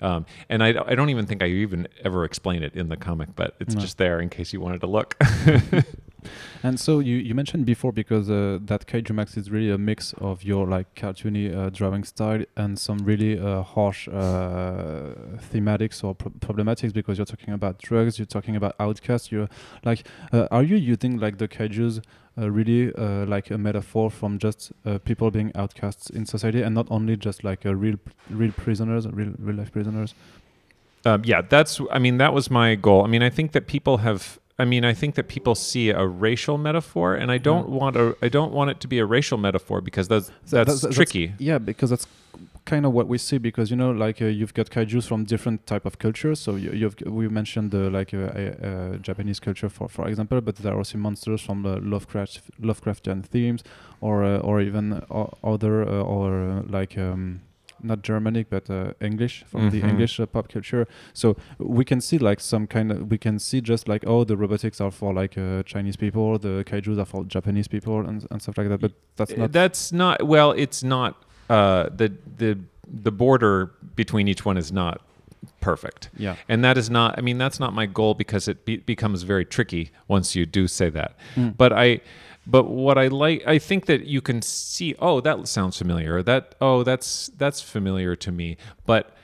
um, 0.00 0.24
and 0.48 0.62
I, 0.64 0.68
I 0.86 0.94
don't 0.94 1.10
even 1.10 1.26
think 1.26 1.42
I 1.42 1.46
even 1.46 1.86
ever 2.02 2.24
explain 2.24 2.62
it 2.62 2.74
in 2.74 2.88
the 2.88 2.96
comic 2.96 3.28
but 3.36 3.54
it's 3.60 3.74
No. 3.74 3.80
just 3.80 3.98
there 3.98 4.20
in 4.20 4.28
case 4.30 4.52
you 4.52 4.60
wanted 4.60 4.80
to 4.80 4.86
look 4.86 5.16
And 6.62 6.78
so 6.78 6.98
you, 6.98 7.16
you 7.16 7.34
mentioned 7.34 7.66
before 7.66 7.92
because 7.92 8.30
uh, 8.30 8.58
that 8.62 8.86
Kaiju 8.86 9.14
Max 9.14 9.36
is 9.36 9.50
really 9.50 9.70
a 9.70 9.78
mix 9.78 10.12
of 10.18 10.42
your 10.42 10.66
like 10.66 10.94
cartoony 10.94 11.54
uh, 11.54 11.70
drawing 11.70 12.04
style 12.04 12.44
and 12.56 12.78
some 12.78 12.98
really 12.98 13.38
uh, 13.38 13.62
harsh 13.62 14.08
uh, 14.08 15.14
thematics 15.52 16.02
or 16.04 16.14
pro- 16.14 16.32
problematics 16.32 16.92
because 16.92 17.18
you're 17.18 17.24
talking 17.24 17.54
about 17.54 17.78
drugs, 17.78 18.18
you're 18.18 18.26
talking 18.26 18.56
about 18.56 18.74
outcasts. 18.78 19.32
You're 19.32 19.48
like, 19.84 20.06
uh, 20.32 20.48
are 20.50 20.62
you 20.62 20.76
using 20.76 21.18
like 21.18 21.38
the 21.38 21.48
Kaiju's 21.48 22.00
uh, 22.38 22.50
really 22.50 22.90
like 23.26 23.50
a 23.50 23.58
metaphor 23.58 24.10
from 24.10 24.38
just 24.38 24.72
people 25.04 25.30
being 25.30 25.52
outcasts 25.54 26.10
in 26.10 26.24
society 26.26 26.62
and 26.62 26.74
not 26.74 26.86
only 26.90 27.16
just 27.16 27.44
like 27.44 27.64
real 27.64 27.96
real 28.30 28.52
prisoners, 28.52 29.06
real 29.08 29.32
real 29.38 29.56
life 29.56 29.72
prisoners? 29.72 30.14
Um, 31.04 31.22
yeah, 31.24 31.42
that's. 31.42 31.80
I 31.90 31.98
mean, 31.98 32.18
that 32.18 32.34
was 32.34 32.50
my 32.50 32.74
goal. 32.74 33.04
I 33.04 33.06
mean, 33.06 33.22
I 33.22 33.30
think 33.30 33.52
that 33.52 33.66
people 33.66 33.98
have. 33.98 34.38
I 34.60 34.64
mean, 34.64 34.84
I 34.84 34.94
think 34.94 35.14
that 35.14 35.26
people 35.28 35.54
see 35.54 35.90
a 35.90 36.06
racial 36.06 36.58
metaphor, 36.58 37.14
and 37.20 37.28
I 37.36 37.38
don't 37.38 37.68
want 37.80 37.96
a. 37.96 38.16
I 38.26 38.28
don't 38.28 38.52
want 38.52 38.70
it 38.70 38.78
to 38.80 38.88
be 38.88 38.98
a 38.98 39.06
racial 39.16 39.38
metaphor 39.38 39.80
because 39.80 40.06
that's 40.08 40.30
So 40.44 40.64
that's, 40.64 40.94
tricky. 40.94 41.32
yeah, 41.38 41.58
because 41.58 41.90
that's 41.90 42.06
kind 42.66 42.84
of 42.86 42.92
what 42.92 43.06
we 43.08 43.18
see. 43.18 43.38
Because 43.38 43.70
you 43.72 43.76
know, 43.76 43.90
like 43.90 44.20
uh, 44.22 44.26
you've 44.38 44.54
got 44.54 44.70
kaiju's 44.70 45.06
from 45.06 45.24
different 45.24 45.66
type 45.66 45.84
of 45.86 45.98
cultures. 45.98 46.38
So 46.40 46.56
you, 46.56 46.70
you've 46.80 46.96
we 47.06 47.28
mentioned 47.28 47.70
the 47.70 47.90
like 47.90 48.12
uh, 48.14 48.18
uh, 48.18 48.68
uh, 48.68 48.96
Japanese 49.08 49.40
culture 49.40 49.68
for 49.68 49.88
for 49.88 50.06
example, 50.08 50.40
but 50.40 50.56
there 50.56 50.72
are 50.74 50.78
also 50.78 50.98
monsters 50.98 51.40
from 51.40 51.62
the 51.62 51.80
Lovecraft 51.80 52.40
Lovecraftian 52.60 53.24
themes, 53.24 53.64
or 54.00 54.24
uh, 54.24 54.38
or 54.48 54.60
even 54.60 55.02
other 55.42 55.82
uh, 55.88 56.02
or 56.16 56.28
uh, 56.50 56.62
like. 56.78 56.96
Um, 56.98 57.40
not 57.82 58.02
Germanic, 58.02 58.48
but 58.50 58.68
uh, 58.70 58.92
English 59.00 59.44
from 59.46 59.70
the 59.70 59.80
Mhm. 59.80 59.88
English 59.90 60.20
uh, 60.20 60.26
pop 60.26 60.48
culture. 60.48 60.86
So 61.12 61.36
we 61.58 61.84
can 61.84 62.00
see 62.00 62.18
like 62.18 62.40
some 62.40 62.66
kind 62.66 62.90
of 62.92 63.10
we 63.10 63.18
can 63.18 63.38
see 63.38 63.60
just 63.60 63.88
like 63.88 64.04
oh 64.06 64.24
the 64.24 64.36
robotics 64.36 64.80
are 64.80 64.90
for 64.90 65.12
like 65.14 65.36
uh, 65.38 65.62
Chinese 65.64 65.96
people, 65.96 66.38
the 66.38 66.64
kaiju's 66.64 66.98
are 66.98 67.04
for 67.06 67.24
Japanese 67.24 67.68
people 67.68 68.00
and, 68.08 68.26
and 68.30 68.40
stuff 68.42 68.58
like 68.58 68.68
that. 68.68 68.80
But 68.80 68.92
that's 69.16 69.36
not 69.36 69.52
That's 69.52 69.92
not. 69.92 70.26
Well, 70.26 70.52
it's 70.52 70.82
not. 70.82 71.14
Uh, 71.48 71.88
the 71.96 72.12
the 72.38 72.58
the 73.02 73.10
border 73.12 73.70
between 73.96 74.28
each 74.28 74.44
one 74.44 74.56
is 74.56 74.70
not 74.72 75.00
perfect. 75.60 76.10
yeah. 76.16 76.36
And 76.48 76.64
that 76.64 76.76
is 76.78 76.90
not, 76.90 77.18
I 77.18 77.20
mean, 77.20 77.38
that's 77.38 77.60
not 77.60 77.72
my 77.72 77.86
goal 77.86 78.14
because 78.14 78.48
it 78.48 78.64
be, 78.64 78.78
becomes 78.78 79.22
very 79.22 79.44
tricky 79.44 79.90
once 80.08 80.34
you 80.34 80.46
do 80.46 80.66
say 80.66 80.90
that. 80.90 81.16
Mm. 81.36 81.56
But 81.56 81.72
I, 81.72 82.00
but 82.46 82.64
what 82.64 82.98
I 82.98 83.08
like, 83.08 83.46
I 83.46 83.58
think 83.58 83.86
that 83.86 84.06
you 84.06 84.20
can 84.20 84.42
see, 84.42 84.94
oh, 84.98 85.20
that 85.20 85.46
sounds 85.48 85.76
familiar. 85.76 86.22
That, 86.22 86.54
oh, 86.60 86.82
that's, 86.82 87.30
that's 87.36 87.60
familiar 87.60 88.16
to 88.16 88.32
me. 88.32 88.56
But 88.86 89.14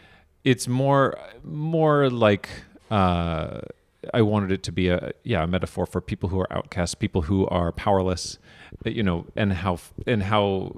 it's 0.44 0.68
more, 0.68 1.18
more 1.42 2.10
like, 2.10 2.48
uh, 2.90 3.60
I 4.14 4.22
wanted 4.22 4.52
it 4.52 4.62
to 4.64 4.72
be 4.72 4.88
a, 4.88 5.12
yeah, 5.24 5.42
a 5.42 5.46
metaphor 5.46 5.86
for 5.86 6.00
people 6.00 6.28
who 6.28 6.38
are 6.38 6.52
outcasts, 6.52 6.94
people 6.94 7.22
who 7.22 7.46
are 7.48 7.72
powerless, 7.72 8.38
you 8.84 9.02
know, 9.02 9.26
and 9.34 9.52
how, 9.52 9.78
and 10.06 10.22
how 10.22 10.76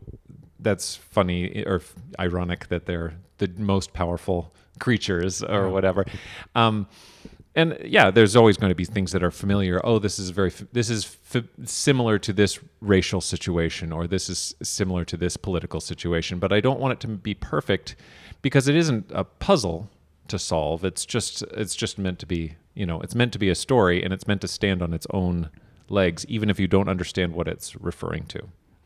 that's 0.61 0.97
funny 0.97 1.63
or 1.67 1.83
ironic 2.19 2.69
that 2.69 2.87
they're 2.87 3.15
the 3.39 3.49
most 3.57 3.93
powerful 3.93 4.53
creatures 4.79 5.43
or 5.43 5.69
whatever. 5.69 6.05
Um, 6.55 6.87
and 7.55 7.77
yeah, 7.85 8.11
there's 8.11 8.37
always 8.37 8.57
going 8.57 8.71
to 8.71 8.75
be 8.77 8.85
things 8.85 9.11
that 9.13 9.23
are 9.23 9.31
familiar. 9.31 9.81
Oh, 9.85 9.99
this 9.99 10.19
is 10.19 10.31
very, 10.31 10.53
this 10.73 10.91
is 10.91 11.17
f- 11.35 11.45
similar 11.65 12.19
to 12.21 12.33
this 12.33 12.61
racial 12.81 13.21
situation, 13.21 13.93
or 13.93 14.07
this 14.07 14.29
is 14.29 14.55
similar 14.63 15.05
to 15.07 15.17
this 15.17 15.37
political 15.37 15.81
situation. 15.81 16.39
But 16.39 16.53
I 16.53 16.61
don't 16.61 16.79
want 16.79 16.93
it 16.93 17.01
to 17.01 17.09
be 17.09 17.35
perfect 17.35 17.97
because 18.43 18.69
it 18.69 18.77
isn't 18.77 19.11
a 19.13 19.25
puzzle 19.25 19.91
to 20.29 20.39
solve. 20.39 20.85
It's 20.85 21.05
just, 21.05 21.43
it's 21.43 21.75
just 21.75 21.99
meant 21.99 22.21
to 22.21 22.27
be, 22.27 22.55
you 22.75 22.87
know, 22.87 23.01
it's 23.01 23.15
meant 23.15 23.33
to 23.33 23.39
be 23.39 23.49
a 23.49 23.57
story, 23.57 24.05
and 24.05 24.13
it's 24.13 24.29
meant 24.29 24.43
to 24.43 24.49
stand 24.49 24.81
on 24.81 24.95
its 24.95 25.07
own 25.13 25.51
legs, 25.89 26.25
even 26.27 26.51
if 26.51 26.61
you 26.61 26.69
don't 26.69 26.89
understand 26.89 27.33
what 27.33 27.49
it's 27.49 27.75
referring 27.75 28.25
to. 28.27 28.41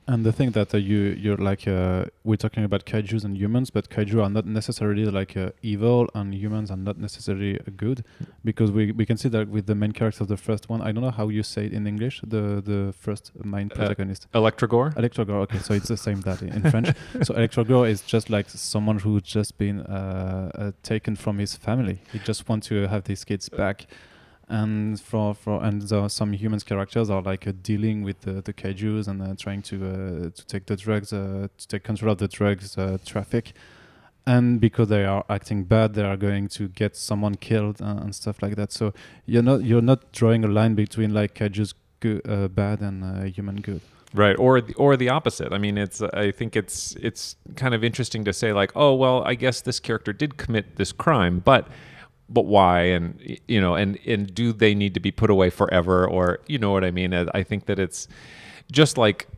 And 0.08 0.26
the 0.26 0.32
thing 0.32 0.50
that 0.50 0.74
uh, 0.74 0.78
you 0.78 1.16
you're 1.16 1.36
like 1.36 1.68
uh, 1.68 2.06
we're 2.24 2.36
talking 2.36 2.64
about 2.64 2.84
kaiju's 2.86 3.22
and 3.24 3.36
humans, 3.38 3.70
but 3.70 3.88
kaiju 3.88 4.20
are 4.24 4.28
not 4.28 4.46
necessarily 4.46 5.04
like 5.04 5.36
uh, 5.36 5.50
evil, 5.62 6.08
and 6.12 6.34
humans 6.34 6.72
are 6.72 6.76
not 6.76 6.98
necessarily 6.98 7.56
uh, 7.60 7.64
good, 7.76 8.04
because 8.44 8.72
we, 8.72 8.90
we 8.90 9.06
can 9.06 9.16
see 9.16 9.28
that 9.28 9.48
with 9.48 9.66
the 9.66 9.76
main 9.76 9.92
character 9.92 10.24
of 10.24 10.28
the 10.28 10.36
first 10.36 10.68
one. 10.68 10.82
I 10.82 10.90
don't 10.90 11.04
know 11.04 11.12
how 11.12 11.28
you 11.28 11.44
say 11.44 11.66
it 11.66 11.72
in 11.72 11.86
English. 11.86 12.20
The 12.26 12.60
the 12.60 12.92
first 12.98 13.30
main 13.44 13.70
Uh, 13.70 13.76
protagonist, 13.76 14.26
Electrogore? 14.34 14.92
Electrogore. 14.96 15.40
Okay, 15.42 15.58
so 15.58 15.72
it's 15.72 15.88
the 15.88 15.96
same 15.96 16.20
that 16.22 16.42
in 16.42 16.62
French. 16.70 16.88
So 17.22 17.34
Electrogore 17.34 17.86
is 17.86 18.02
just 18.02 18.28
like 18.28 18.50
someone 18.50 18.98
who's 18.98 19.22
just 19.22 19.56
been 19.56 19.80
uh, 19.82 20.50
uh, 20.54 20.72
taken 20.82 21.14
from 21.14 21.38
his 21.38 21.54
family. 21.54 22.02
He 22.12 22.18
just 22.18 22.48
wants 22.48 22.66
to 22.68 22.88
have 22.88 23.04
these 23.04 23.24
kids 23.24 23.48
back. 23.48 23.86
And 24.48 25.00
for 25.00 25.34
for 25.34 25.62
and 25.62 25.82
the, 25.82 26.08
some 26.08 26.32
humans 26.32 26.64
characters 26.64 27.10
are 27.10 27.22
like 27.22 27.46
uh, 27.46 27.52
dealing 27.62 28.02
with 28.02 28.20
the, 28.22 28.42
the 28.42 28.52
kaijus 28.52 29.08
and 29.08 29.22
uh, 29.22 29.34
trying 29.38 29.62
to 29.62 29.76
uh, 29.86 30.30
to 30.30 30.46
take 30.46 30.66
the 30.66 30.76
drugs 30.76 31.12
uh, 31.12 31.48
to 31.56 31.68
take 31.68 31.84
control 31.84 32.12
of 32.12 32.18
the 32.18 32.28
drugs 32.28 32.76
uh, 32.76 32.98
traffic. 33.04 33.52
And 34.24 34.60
because 34.60 34.88
they 34.88 35.04
are 35.04 35.24
acting 35.28 35.64
bad 35.64 35.94
they 35.94 36.04
are 36.04 36.16
going 36.16 36.48
to 36.48 36.68
get 36.68 36.96
someone 36.96 37.34
killed 37.34 37.80
uh, 37.80 37.98
and 38.02 38.14
stuff 38.14 38.40
like 38.40 38.56
that. 38.56 38.72
So 38.72 38.92
you're 39.26 39.42
not 39.42 39.64
you're 39.64 39.82
not 39.82 40.12
drawing 40.12 40.44
a 40.44 40.48
line 40.48 40.74
between 40.74 41.12
like 41.14 41.34
kaijus 41.34 41.74
uh, 42.04 42.48
bad 42.48 42.80
and 42.80 43.28
human 43.34 43.56
good. 43.56 43.80
Right, 44.14 44.36
or 44.38 44.60
the, 44.60 44.74
or 44.74 44.94
the 44.98 45.08
opposite. 45.08 45.54
I 45.54 45.58
mean, 45.58 45.78
it's 45.78 46.02
I 46.02 46.32
think 46.32 46.54
it's 46.54 46.94
it's 46.96 47.36
kind 47.56 47.74
of 47.74 47.82
interesting 47.82 48.24
to 48.24 48.32
say 48.34 48.52
like, 48.52 48.70
oh 48.76 48.94
well, 48.94 49.22
I 49.24 49.34
guess 49.34 49.62
this 49.62 49.80
character 49.80 50.12
did 50.12 50.36
commit 50.36 50.76
this 50.76 50.92
crime, 50.92 51.38
but 51.38 51.66
but 52.32 52.46
why? 52.46 52.82
And 52.82 53.38
you 53.48 53.60
know, 53.60 53.74
and 53.74 53.98
and 54.06 54.32
do 54.34 54.52
they 54.52 54.74
need 54.74 54.94
to 54.94 55.00
be 55.00 55.10
put 55.10 55.30
away 55.30 55.50
forever, 55.50 56.06
or 56.08 56.38
you 56.46 56.58
know 56.58 56.70
what 56.72 56.84
I 56.84 56.90
mean? 56.90 57.12
I 57.12 57.42
think 57.42 57.66
that 57.66 57.78
it's 57.78 58.08
just 58.70 58.96
like 58.98 59.28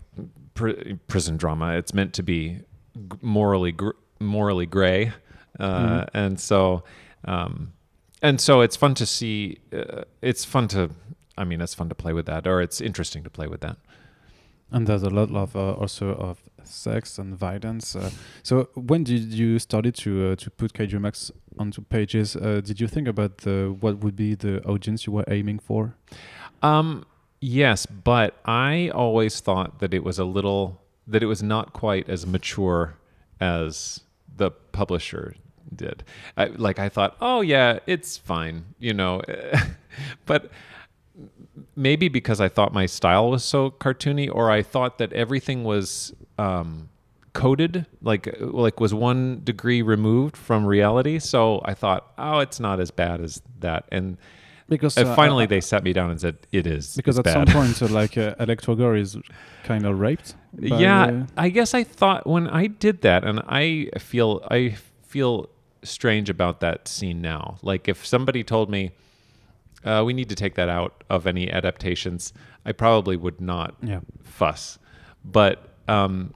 pr- 0.55 0.95
prison 1.09 1.37
drama. 1.37 1.77
It's 1.77 1.93
meant 1.95 2.13
to 2.15 2.23
be 2.23 2.61
g- 2.95 3.19
morally 3.21 3.73
gr- 3.73 3.99
morally 4.21 4.67
gray, 4.67 5.13
uh, 5.59 6.05
and 6.15 6.39
so 6.39 6.85
um, 7.25 7.73
and 8.23 8.41
so 8.41 8.61
it's 8.61 8.77
fun 8.77 8.95
to 8.95 9.07
see. 9.07 9.59
Uh, 9.73 10.03
it's 10.23 10.45
fun 10.45 10.69
to. 10.69 10.91
I 11.37 11.45
mean, 11.45 11.61
it's 11.61 11.75
fun 11.75 11.89
to 11.89 11.95
play 11.97 12.13
with 12.13 12.27
that, 12.27 12.47
or 12.47 12.61
it's 12.63 12.81
interesting 12.81 13.25
to 13.25 13.31
play 13.31 13.49
with 13.49 13.61
that. 13.63 13.77
and 14.71 14.87
there's 14.87 15.03
a 15.03 15.11
lot 15.11 15.31
of 15.31 15.57
uh, 15.57 15.73
also 15.73 16.11
of 16.15 16.39
sex 16.65 17.19
and 17.19 17.37
violence 17.37 17.97
uh, 17.97 18.11
so 18.43 18.69
when 18.75 19.05
did 19.05 19.33
you 19.33 19.59
started 19.59 19.95
to 19.95 20.33
uh, 20.33 20.37
to 20.37 20.51
put 20.51 20.73
kaiju 20.73 21.01
max 21.01 21.31
onto 21.59 21.83
pages 21.83 22.37
uh, 22.37 22.61
did 22.65 22.81
you 22.81 22.89
think 22.89 23.09
about 23.09 23.39
the 23.39 23.75
what 23.81 23.99
would 23.99 24.17
be 24.17 24.35
the 24.35 24.63
audience 24.65 25.07
you 25.07 25.13
were 25.13 25.25
aiming 25.29 25.59
for 25.59 25.95
Um, 26.63 27.05
yes, 27.41 27.85
but 27.87 28.37
I 28.47 28.89
always 28.95 29.41
thought 29.41 29.79
that 29.81 29.93
it 29.93 30.03
was 30.03 30.19
a 30.19 30.25
little 30.25 30.81
that 31.07 31.23
it 31.23 31.27
was 31.27 31.43
not 31.43 31.73
quite 31.75 32.09
as 32.09 32.27
mature 32.27 32.97
as 33.41 34.01
the 34.37 34.51
publisher 34.73 35.35
did. 35.75 36.05
I, 36.37 36.47
like 36.47 36.79
I 36.79 36.89
thought, 36.89 37.17
oh 37.21 37.43
yeah, 37.43 37.81
it's 37.87 38.17
fine, 38.17 38.65
you 38.79 38.95
know, 38.95 39.21
but 40.27 40.51
maybe 41.77 42.09
because 42.09 42.41
I 42.41 42.49
thought 42.49 42.73
my 42.73 42.87
style 42.87 43.31
was 43.31 43.45
so 43.45 43.71
cartoony, 43.71 44.29
or 44.33 44.51
I 44.51 44.63
thought 44.63 44.99
that 44.99 45.13
everything 45.13 45.65
was 45.65 46.13
um, 46.39 46.89
coded, 47.33 47.87
like 48.03 48.35
like 48.41 48.81
was 48.81 48.95
one 48.95 49.41
degree 49.45 49.83
removed 49.83 50.37
from 50.37 50.67
reality. 50.67 51.19
So 51.19 51.61
I 51.65 51.75
thought, 51.75 52.13
oh, 52.19 52.39
it's 52.41 52.61
not 52.61 52.81
as 52.81 52.91
bad 52.91 53.21
as 53.21 53.43
that, 53.61 53.87
and. 53.91 54.17
because 54.67 54.97
uh, 54.97 55.15
finally, 55.15 55.45
uh, 55.45 55.49
they 55.49 55.61
sat 55.61 55.85
me 55.85 55.93
down 55.93 56.11
and 56.11 56.19
said, 56.19 56.39
"It 56.51 56.67
is 56.67 56.97
because 56.97 57.19
at 57.19 57.25
bad." 57.25 57.33
some 57.35 57.47
point 57.47 57.83
uh, 57.83 57.89
like 57.89 58.17
uh, 58.17 58.35
Electrogor 58.41 58.99
is 58.99 59.17
kind 59.63 59.85
of 59.85 60.01
raped 60.01 60.35
yeah, 60.59 61.05
uh, 61.05 61.27
I 61.37 61.49
guess 61.49 61.75
I 61.75 61.85
thought 61.85 62.27
when 62.27 62.49
I 62.49 62.67
did 62.67 63.03
that, 63.03 63.25
and 63.25 63.41
I 63.47 63.91
feel 63.99 64.47
I 64.51 64.77
feel 65.07 65.49
strange 65.83 66.31
about 66.31 66.61
that 66.61 66.89
scene 66.89 67.21
now. 67.21 67.59
Like 67.63 67.89
if 67.89 68.07
somebody 68.07 68.45
told 68.45 68.71
me 68.71 68.93
uh, 69.85 70.03
we 70.05 70.13
need 70.13 70.29
to 70.29 70.35
take 70.35 70.55
that 70.55 70.69
out 70.69 71.05
of 71.11 71.27
any 71.27 71.51
adaptations, 71.51 72.33
I 72.65 72.73
probably 72.73 73.17
would 73.17 73.41
not 73.41 73.75
yeah 73.83 74.01
fuss. 74.23 74.79
But 75.25 75.69
um, 75.89 76.35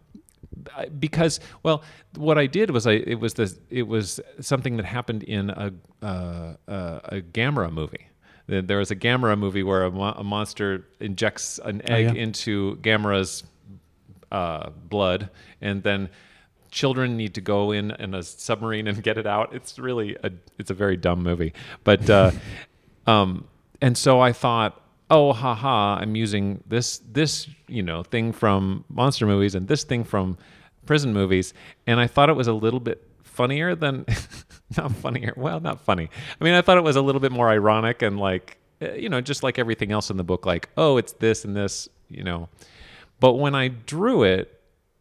because 0.99 1.41
well, 1.63 1.83
what 2.17 2.39
I 2.39 2.47
did 2.47 2.71
was 2.71 2.87
I 2.87 2.93
it 2.93 3.21
was 3.21 3.35
this 3.35 3.59
it 3.71 3.87
was 3.87 4.21
something 4.41 4.77
that 4.77 4.87
happened 4.87 5.23
in 5.23 5.51
a 5.51 5.73
uh, 6.03 6.55
uh, 6.69 7.01
a 7.05 7.21
Gamera 7.21 7.73
movie. 7.73 8.09
There 8.47 8.63
there 8.63 8.79
was 8.79 8.91
a 8.91 8.97
Gamera 8.97 9.39
movie 9.39 9.63
where 9.63 9.85
a, 9.85 9.91
mo- 9.91 10.15
a 10.17 10.25
monster 10.25 10.87
injects 11.01 11.59
an 11.65 11.83
egg 11.89 12.15
yeah. 12.15 12.23
into 12.23 12.77
Gamera's 12.77 13.45
uh, 14.33 14.71
blood, 14.71 15.31
and 15.61 15.83
then 15.83 16.09
children 16.71 17.17
need 17.17 17.35
to 17.35 17.41
go 17.41 17.73
in 17.73 17.91
in 17.93 18.15
a 18.15 18.23
submarine 18.23 18.87
and 18.89 19.03
get 19.03 19.19
it 19.19 19.27
out. 19.27 19.55
It's 19.55 19.79
really 19.79 20.17
a 20.23 20.31
it's 20.59 20.71
a 20.71 20.75
very 20.75 20.97
dumb 20.97 21.23
movie, 21.23 21.53
but 21.85 22.09
uh, 22.09 22.33
um, 23.09 23.49
and 23.81 23.97
so 23.97 24.21
I 24.21 24.33
thought, 24.33 24.79
oh, 25.11 25.33
haha, 25.33 25.97
I'm 25.97 26.15
using 26.15 26.63
this 26.67 26.99
this 26.99 27.49
you 27.67 27.83
know 27.83 28.03
thing 28.03 28.33
from 28.33 28.85
monster 28.91 29.27
movies 29.27 29.55
and 29.55 29.67
this 29.67 29.83
thing 29.83 30.05
from 30.05 30.37
prison 30.85 31.15
movies, 31.15 31.55
and 31.87 31.99
I 31.99 32.07
thought 32.07 32.29
it 32.29 32.35
was 32.35 32.49
a 32.49 32.53
little 32.53 32.81
bit 32.81 33.03
funnier 33.23 33.75
than 33.75 34.05
not 34.77 34.93
funnier. 34.93 35.33
Well, 35.37 35.59
not 35.59 35.81
funny. 35.81 36.11
I 36.39 36.45
mean, 36.45 36.53
I 36.53 36.61
thought 36.61 36.77
it 36.77 36.85
was 36.85 36.97
a 36.97 37.03
little 37.03 37.21
bit 37.21 37.33
more 37.33 37.49
ironic 37.49 38.03
and 38.03 38.21
like 38.21 38.59
eh, 38.83 38.97
you 38.97 39.09
know 39.09 39.23
just 39.23 39.43
like 39.43 39.59
everything 39.59 39.91
else 39.91 40.11
in 40.11 40.19
the 40.19 40.25
book, 40.25 40.45
like 40.45 40.69
oh, 40.77 40.99
it's 40.99 41.13
this 41.13 41.47
and 41.47 41.57
this, 41.57 41.89
you 42.11 42.23
know. 42.23 42.51
But 43.21 43.35
when 43.35 43.55
I 43.55 43.69
drew 43.69 44.23
it, 44.23 44.61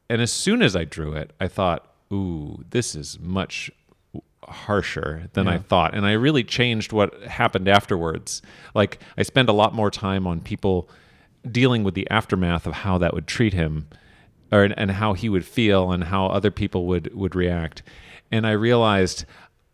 and 0.09 0.21
as 0.21 0.31
soon 0.31 0.61
as 0.61 0.77
I 0.77 0.85
drew 0.85 1.11
it, 1.11 1.31
I 1.41 1.49
thought, 1.49 1.85
ooh, 2.11 2.63
this 2.69 2.95
is 2.95 3.19
much 3.19 3.69
harsher 4.47 5.29
than 5.33 5.47
I 5.47 5.57
thought. 5.57 5.93
And 5.95 6.05
I 6.05 6.13
really 6.13 6.43
changed 6.43 6.91
what 6.93 7.21
happened 7.23 7.67
afterwards. 7.67 8.41
Like, 8.73 8.99
I 9.17 9.23
spent 9.23 9.49
a 9.49 9.53
lot 9.53 9.73
more 9.73 9.91
time 9.91 10.25
on 10.27 10.39
people 10.41 10.89
dealing 11.49 11.83
with 11.83 11.93
the 11.93 12.09
aftermath 12.09 12.65
of 12.67 12.73
how 12.73 12.97
that 12.97 13.13
would 13.13 13.27
treat 13.27 13.53
him 13.53 13.87
or, 14.51 14.63
and 14.63 14.91
how 14.91 15.13
he 15.13 15.29
would 15.29 15.45
feel 15.45 15.91
and 15.91 16.05
how 16.05 16.27
other 16.27 16.51
people 16.51 16.85
would, 16.85 17.13
would 17.13 17.35
react. 17.35 17.83
And 18.31 18.45
I 18.47 18.51
realized 18.51 19.25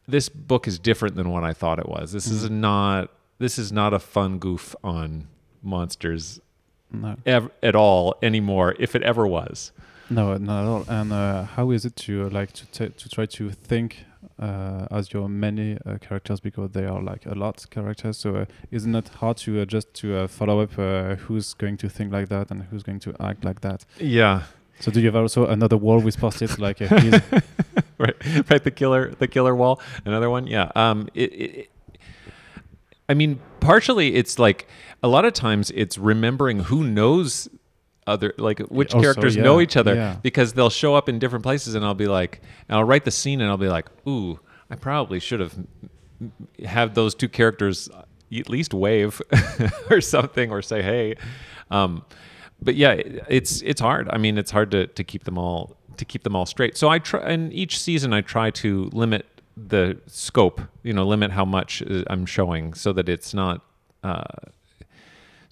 this 0.07 0.29
book 0.29 0.67
is 0.67 0.79
different 0.79 1.15
than 1.15 1.29
what 1.29 1.43
I 1.43 1.53
thought 1.53 1.79
it 1.79 1.87
was. 1.89 2.11
This 2.11 2.27
is 2.27 2.49
not 2.49 3.09
this 3.39 3.57
is 3.57 3.71
not 3.71 3.93
a 3.93 3.99
fun 3.99 4.37
goof 4.37 4.75
on 4.83 5.27
monsters 5.61 6.39
no 6.91 7.15
ev- 7.25 7.49
at 7.63 7.75
all 7.75 8.15
anymore 8.21 8.75
if 8.79 8.95
it 8.95 9.01
ever 9.03 9.25
was. 9.25 9.71
no 10.09 10.37
not 10.37 10.61
at 10.63 10.67
all 10.67 10.85
and 10.87 11.11
uh, 11.11 11.43
how 11.43 11.71
is 11.71 11.83
it 11.85 11.95
to 11.95 12.29
like 12.29 12.51
to 12.53 12.65
t- 12.67 12.89
to 12.89 13.09
try 13.09 13.25
to 13.25 13.49
think 13.49 14.05
uh, 14.39 14.87
as 14.91 15.11
your 15.13 15.29
many 15.29 15.77
uh, 15.85 15.97
characters 15.99 16.39
because 16.39 16.71
they 16.71 16.85
are 16.85 17.01
like 17.01 17.25
a 17.25 17.35
lot 17.35 17.65
characters 17.69 18.17
so 18.17 18.35
uh, 18.35 18.45
isn't 18.71 18.95
it 18.95 19.07
hard 19.09 19.37
to 19.37 19.61
uh, 19.61 19.65
just 19.65 19.93
to 19.93 20.15
uh, 20.17 20.27
follow 20.27 20.59
up 20.61 20.77
uh, 20.79 21.15
who's 21.15 21.53
going 21.53 21.77
to 21.77 21.87
think 21.89 22.11
like 22.11 22.29
that 22.29 22.49
and 22.51 22.63
who's 22.63 22.83
going 22.83 22.99
to 22.99 23.13
act 23.19 23.43
like 23.45 23.61
that 23.61 23.85
Yeah. 23.99 24.43
so 24.79 24.91
do 24.91 24.99
you 24.99 25.05
have 25.11 25.15
also 25.15 25.45
another 25.47 25.77
wall 25.77 25.99
with 25.99 26.17
post-its 26.17 26.57
like 26.59 26.79
right, 27.99 28.15
right. 28.49 28.63
The 28.63 28.71
killer, 28.71 29.13
the 29.19 29.27
killer 29.27 29.55
wall. 29.55 29.79
Another 30.05 30.29
one. 30.29 30.47
Yeah. 30.47 30.71
Um. 30.75 31.07
It, 31.13 31.31
it- 31.33 31.69
I 33.09 33.13
mean, 33.13 33.39
partially, 33.59 34.15
it's 34.15 34.39
like 34.39 34.67
a 35.03 35.07
lot 35.07 35.25
of 35.25 35.33
times 35.33 35.71
it's 35.75 35.97
remembering 35.97 36.59
who 36.61 36.83
knows 36.85 37.49
other, 38.07 38.33
like 38.37 38.59
which 38.59 38.93
Also, 38.93 39.01
characters 39.03 39.35
yeah, 39.35 39.43
know 39.43 39.61
each 39.61 39.77
other, 39.77 39.95
yeah. 39.95 40.17
because 40.21 40.53
they'll 40.53 40.69
show 40.69 40.95
up 40.95 41.09
in 41.09 41.19
different 41.19 41.43
places, 41.43 41.75
and 41.75 41.83
I'll 41.85 41.93
be 41.93 42.07
like, 42.07 42.41
and 42.67 42.77
I'll 42.77 42.83
write 42.83 43.05
the 43.05 43.11
scene, 43.11 43.41
and 43.41 43.49
I'll 43.49 43.57
be 43.57 43.69
like, 43.69 43.87
ooh, 44.07 44.39
I 44.69 44.75
probably 44.75 45.19
should 45.19 45.39
have 45.39 45.55
have 46.65 46.93
those 46.93 47.15
two 47.15 47.29
characters 47.29 47.89
at 48.35 48.49
least 48.49 48.73
wave 48.73 49.21
or 49.89 50.01
something, 50.01 50.51
or 50.51 50.61
say 50.61 50.81
hey. 50.81 51.15
Um, 51.69 52.05
but 52.61 52.75
yeah, 52.75 52.93
it's 52.93 53.61
it's 53.61 53.81
hard. 53.81 54.09
I 54.09 54.17
mean, 54.17 54.37
it's 54.37 54.51
hard 54.51 54.71
to 54.71 54.87
to 54.87 55.03
keep 55.03 55.23
them 55.25 55.37
all 55.37 55.77
to 55.97 56.05
keep 56.05 56.23
them 56.23 56.35
all 56.35 56.45
straight. 56.45 56.77
So 56.77 56.89
I 56.89 56.99
try, 56.99 57.21
and 57.21 57.53
each 57.53 57.79
season 57.79 58.13
I 58.13 58.21
try 58.21 58.49
to 58.51 58.89
limit 58.93 59.25
the 59.55 59.99
scope. 60.07 60.61
You 60.83 60.93
know, 60.93 61.05
limit 61.05 61.31
how 61.31 61.45
much 61.45 61.81
uh, 61.83 62.03
I'm 62.07 62.25
showing, 62.25 62.73
so 62.73 62.93
that 62.93 63.09
it's 63.09 63.33
not. 63.33 63.61
Uh, 64.03 64.23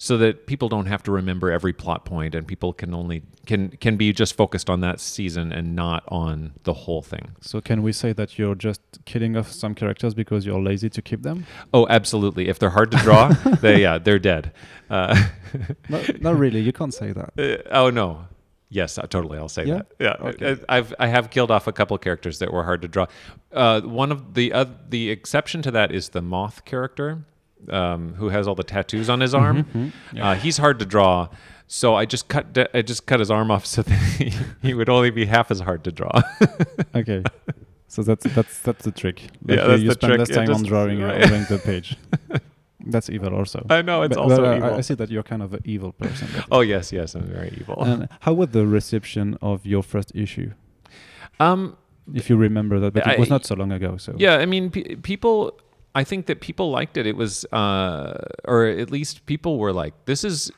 so 0.04 0.18
that 0.18 0.48
people 0.48 0.68
don't 0.68 0.86
have 0.86 1.00
to 1.04 1.12
remember 1.12 1.52
every 1.52 1.72
plot 1.72 2.04
point 2.04 2.34
and 2.34 2.44
people 2.52 2.72
can 2.72 2.92
only 2.92 3.22
can 3.46 3.68
can 3.84 3.96
be 3.96 4.12
just 4.12 4.34
focused 4.36 4.68
on 4.68 4.80
that 4.80 4.98
season 4.98 5.52
and 5.52 5.76
not 5.76 6.02
on 6.08 6.52
the 6.64 6.72
whole 6.72 7.02
thing 7.02 7.26
so 7.40 7.60
can 7.60 7.82
we 7.86 7.92
say 7.92 8.12
that 8.12 8.36
you're 8.36 8.56
just 8.56 8.80
killing 9.04 9.36
off 9.36 9.52
some 9.52 9.74
characters 9.76 10.12
because 10.12 10.44
you're 10.44 10.60
lazy 10.60 10.90
to 10.90 11.00
keep 11.00 11.22
them 11.22 11.46
oh 11.72 11.86
absolutely 11.88 12.48
if 12.48 12.58
they're 12.58 12.76
hard 12.78 12.90
to 12.90 12.96
draw 12.98 13.28
they 13.62 13.80
yeah 13.82 13.96
they're 13.98 14.18
dead 14.18 14.50
uh, 14.90 15.14
no, 15.88 16.02
not 16.20 16.36
really 16.36 16.60
you 16.60 16.72
can't 16.72 16.94
say 16.94 17.12
that 17.12 17.30
Uh, 17.38 17.62
oh 17.82 17.90
no. 17.90 18.26
Yes, 18.74 18.96
uh, 18.96 19.02
totally. 19.02 19.36
I'll 19.38 19.50
say 19.50 19.66
Yeah? 19.66 19.74
that. 19.74 19.86
Yeah, 20.00 20.28
Okay. 20.30 20.52
I- 20.66 20.76
I've 20.78 20.94
I 20.98 21.06
have 21.16 21.28
killed 21.28 21.50
off 21.50 21.66
a 21.66 21.72
couple 21.72 21.98
characters 21.98 22.38
that 22.38 22.50
were 22.54 22.64
hard 22.64 22.80
to 22.82 22.88
draw. 22.88 23.04
Uh, 23.52 23.82
one 23.82 24.10
of 24.10 24.32
the 24.32 24.50
uh, 24.50 24.64
the 24.88 25.10
exception 25.10 25.60
to 25.66 25.70
that 25.72 25.92
is 25.92 26.08
the 26.16 26.22
moth 26.22 26.64
character, 26.64 27.08
um, 27.70 28.14
who 28.14 28.28
has 28.30 28.46
all 28.48 28.54
the 28.54 28.64
tattoos 28.64 29.08
on 29.10 29.20
his 29.20 29.34
arm. 29.34 29.64
Mm-hmm. 29.64 30.22
Uh, 30.22 30.34
he's 30.34 30.58
hard 30.58 30.78
to 30.80 30.86
draw, 30.86 31.28
so 31.66 31.94
I 31.94 32.04
just 32.06 32.28
cut 32.28 32.52
da- 32.52 32.68
I 32.74 32.82
just 32.82 33.06
cut 33.06 33.20
his 33.20 33.30
arm 33.30 33.50
off 33.50 33.64
so 33.66 33.82
that 33.82 33.94
he, 34.18 34.32
he 34.62 34.74
would 34.74 34.88
only 34.88 35.10
be 35.10 35.26
half 35.26 35.50
as 35.50 35.60
hard 35.60 35.84
to 35.84 35.92
draw. 35.92 36.10
okay 36.94 37.22
so 37.88 38.02
that's 38.02 38.24
that's 38.34 38.58
that's 38.60 38.84
the 38.84 38.90
trick 38.90 39.20
Yeah, 39.22 39.28
Like, 39.56 39.58
uh, 39.58 39.66
that's 39.68 39.82
you 39.82 39.88
the 39.88 39.94
spend 39.94 40.10
trick. 40.10 40.18
less 40.20 40.30
Yeah, 40.30 40.36
time 40.46 40.54
on 40.54 40.62
drawing 40.62 41.02
uh, 41.02 41.06
right. 41.08 41.26
drawing 41.28 41.44
the 41.44 41.58
page 41.58 41.96
that's 42.86 43.10
evil 43.10 43.34
also 43.34 43.64
I 43.68 43.82
know 43.82 44.00
it's 44.02 44.16
But- 44.16 44.22
also 44.22 44.36
but 44.36 44.44
I- 44.46 44.56
evil. 44.56 44.74
I, 44.74 44.80
see 44.80 44.94
that 44.94 45.10
you're 45.10 45.22
kind 45.22 45.42
of 45.42 45.52
an 45.52 45.60
evil 45.66 45.92
person 45.92 46.26
oh 46.50 46.60
yes, 46.62 46.90
yes, 46.90 47.14
I'm 47.14 47.24
very 47.24 47.50
evil. 47.60 47.82
and 47.84 48.08
how 48.20 48.32
was 48.32 48.48
the 48.48 48.66
reception 48.66 49.36
of 49.42 49.66
your 49.66 49.82
first 49.82 50.10
issue 50.14 50.52
um, 51.38 51.76
if 52.14 52.28
you 52.30 52.36
remember 52.36 52.80
that 52.80 52.94
but 52.94 53.06
it 53.06 53.18
was 53.18 53.28
not 53.30 53.44
so 53.44 53.54
long 53.54 53.72
ago 53.72 53.96
so 53.98 54.14
Yeah, 54.16 54.36
I 54.38 54.46
mean, 54.46 54.70
pe 54.70 54.96
people 54.96 55.52
I 55.94 56.04
think 56.04 56.26
that 56.26 56.40
people 56.40 56.70
liked 56.70 56.96
it. 56.96 57.06
It 57.06 57.16
was, 57.16 57.44
uh, 57.52 58.24
or 58.44 58.64
at 58.66 58.90
least 58.90 59.26
people 59.26 59.58
were 59.58 59.72
like, 59.72 59.92
"This 60.06 60.24
is 60.24 60.50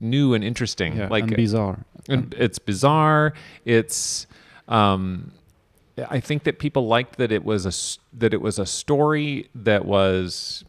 new 0.00 0.34
and 0.34 0.42
interesting." 0.42 0.96
Yeah, 0.96 1.08
like 1.08 1.24
and 1.24 1.36
bizarre. 1.36 1.84
and 2.08 2.34
it's 2.38 2.58
bizarre. 2.58 3.34
It's, 3.64 4.26
um, 4.66 5.32
I 6.08 6.20
think 6.20 6.44
that 6.44 6.58
people 6.58 6.86
liked 6.86 7.16
that 7.18 7.32
it 7.32 7.44
was 7.44 7.66
a 7.66 8.18
that 8.18 8.32
it 8.32 8.40
was 8.40 8.58
a 8.58 8.66
story 8.66 9.48
that 9.54 9.84
was 9.84 10.64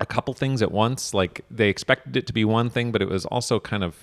a 0.00 0.06
couple 0.06 0.32
things 0.34 0.62
at 0.62 0.72
once. 0.72 1.12
Like 1.14 1.44
they 1.50 1.68
expected 1.68 2.16
it 2.16 2.26
to 2.28 2.32
be 2.32 2.44
one 2.44 2.70
thing, 2.70 2.92
but 2.92 3.02
it 3.02 3.08
was 3.08 3.26
also 3.26 3.58
kind 3.60 3.82
of, 3.84 3.96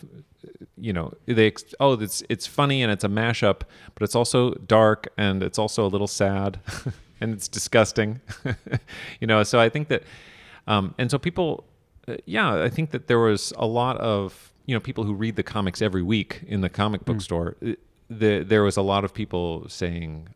you 0.78 0.94
know, 0.94 1.14
they 1.26 1.48
ex- 1.48 1.74
oh, 1.80 1.94
it's 1.94 2.24
it's 2.30 2.48
funny 2.48 2.84
and 2.84 2.92
it's 2.92 3.04
a 3.04 3.08
mashup, 3.10 3.62
but 3.94 4.04
it's 4.04 4.16
also 4.16 4.52
dark 4.54 5.08
and 5.18 5.42
it's 5.44 5.58
also 5.58 5.86
a 5.86 5.90
little 5.90 6.08
sad, 6.08 6.60
and 7.22 7.34
it's 7.34 7.48
disgusting, 7.48 8.20
you 9.20 9.28
know. 9.28 9.44
So 9.44 9.60
I 9.60 9.70
think 9.70 9.88
that, 9.90 10.04
um, 10.68 10.94
and 10.98 11.10
so 11.12 11.18
people, 11.18 11.66
uh, 12.08 12.16
yeah, 12.26 12.64
I 12.64 12.70
think 12.70 12.92
that 12.92 13.08
there 13.08 13.20
was 13.20 13.54
a 13.58 13.66
lot 13.66 13.98
of 13.98 14.52
you 14.66 14.76
know 14.76 14.80
people 14.80 15.04
who 15.04 15.14
read 15.14 15.36
the 15.36 15.44
comics 15.44 15.82
every 15.82 16.04
week 16.04 16.42
in 16.48 16.62
the 16.62 16.70
comic 16.70 17.06
book 17.06 17.22
store. 17.22 17.56
Uh, 17.62 17.76
The, 18.10 18.44
there 18.44 18.62
was 18.64 18.78
a 18.78 18.84
lot 18.84 19.04
of 19.04 19.12
people 19.14 19.68
saying, 19.68 20.30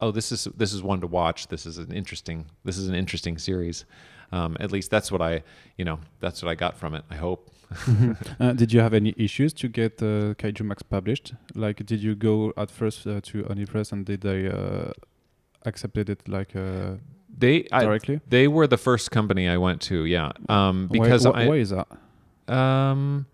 "Oh, 0.00 0.12
this 0.12 0.30
is 0.32 0.46
this 0.56 0.72
is 0.72 0.80
one 0.82 1.00
to 1.00 1.08
watch. 1.08 1.48
This 1.48 1.66
is 1.66 1.78
an 1.78 1.90
interesting 1.92 2.46
this 2.64 2.78
is 2.78 2.88
an 2.88 2.94
interesting 2.94 3.38
series." 3.38 3.84
Um, 4.32 4.56
at 4.60 4.70
least 4.72 4.90
that's 4.90 5.10
what 5.12 5.20
I, 5.20 5.42
you 5.78 5.84
know, 5.84 5.98
that's 6.20 6.42
what 6.42 6.50
I 6.52 6.54
got 6.56 6.76
from 6.76 6.94
it. 6.94 7.04
I 7.10 7.16
hope. 7.16 7.50
Uh, 8.40 8.52
did 8.52 8.72
you 8.72 8.80
have 8.82 8.94
any 8.96 9.12
issues 9.16 9.52
to 9.54 9.68
get 9.68 10.00
uh, 10.02 10.34
Kaiju 10.40 10.62
Max 10.64 10.82
published? 10.82 11.34
Like, 11.54 11.84
did 11.86 12.00
you 12.02 12.14
go 12.14 12.52
at 12.56 12.70
first 12.70 13.06
uh, 13.06 13.20
to 13.22 13.44
Oni 13.50 13.66
Press 13.66 13.92
and 13.92 14.06
did 14.06 14.20
they 14.20 14.46
uh, 14.48 14.92
accepted 15.66 16.08
it 16.08 16.28
like 16.28 16.54
uh, 16.56 16.96
They 17.38 17.66
I, 17.72 17.84
directly? 17.84 18.20
they 18.28 18.48
were 18.48 18.66
the 18.66 18.78
first 18.78 19.10
company 19.10 19.48
I 19.48 19.58
went 19.58 19.80
to. 19.90 20.04
Yeah, 20.04 20.32
um, 20.48 20.88
because 20.90 21.24
why, 21.26 21.30
why, 21.32 21.42
I, 21.42 21.48
why 21.48 21.56
is 21.56 21.70
that? 21.70 21.88
um, 22.48 23.26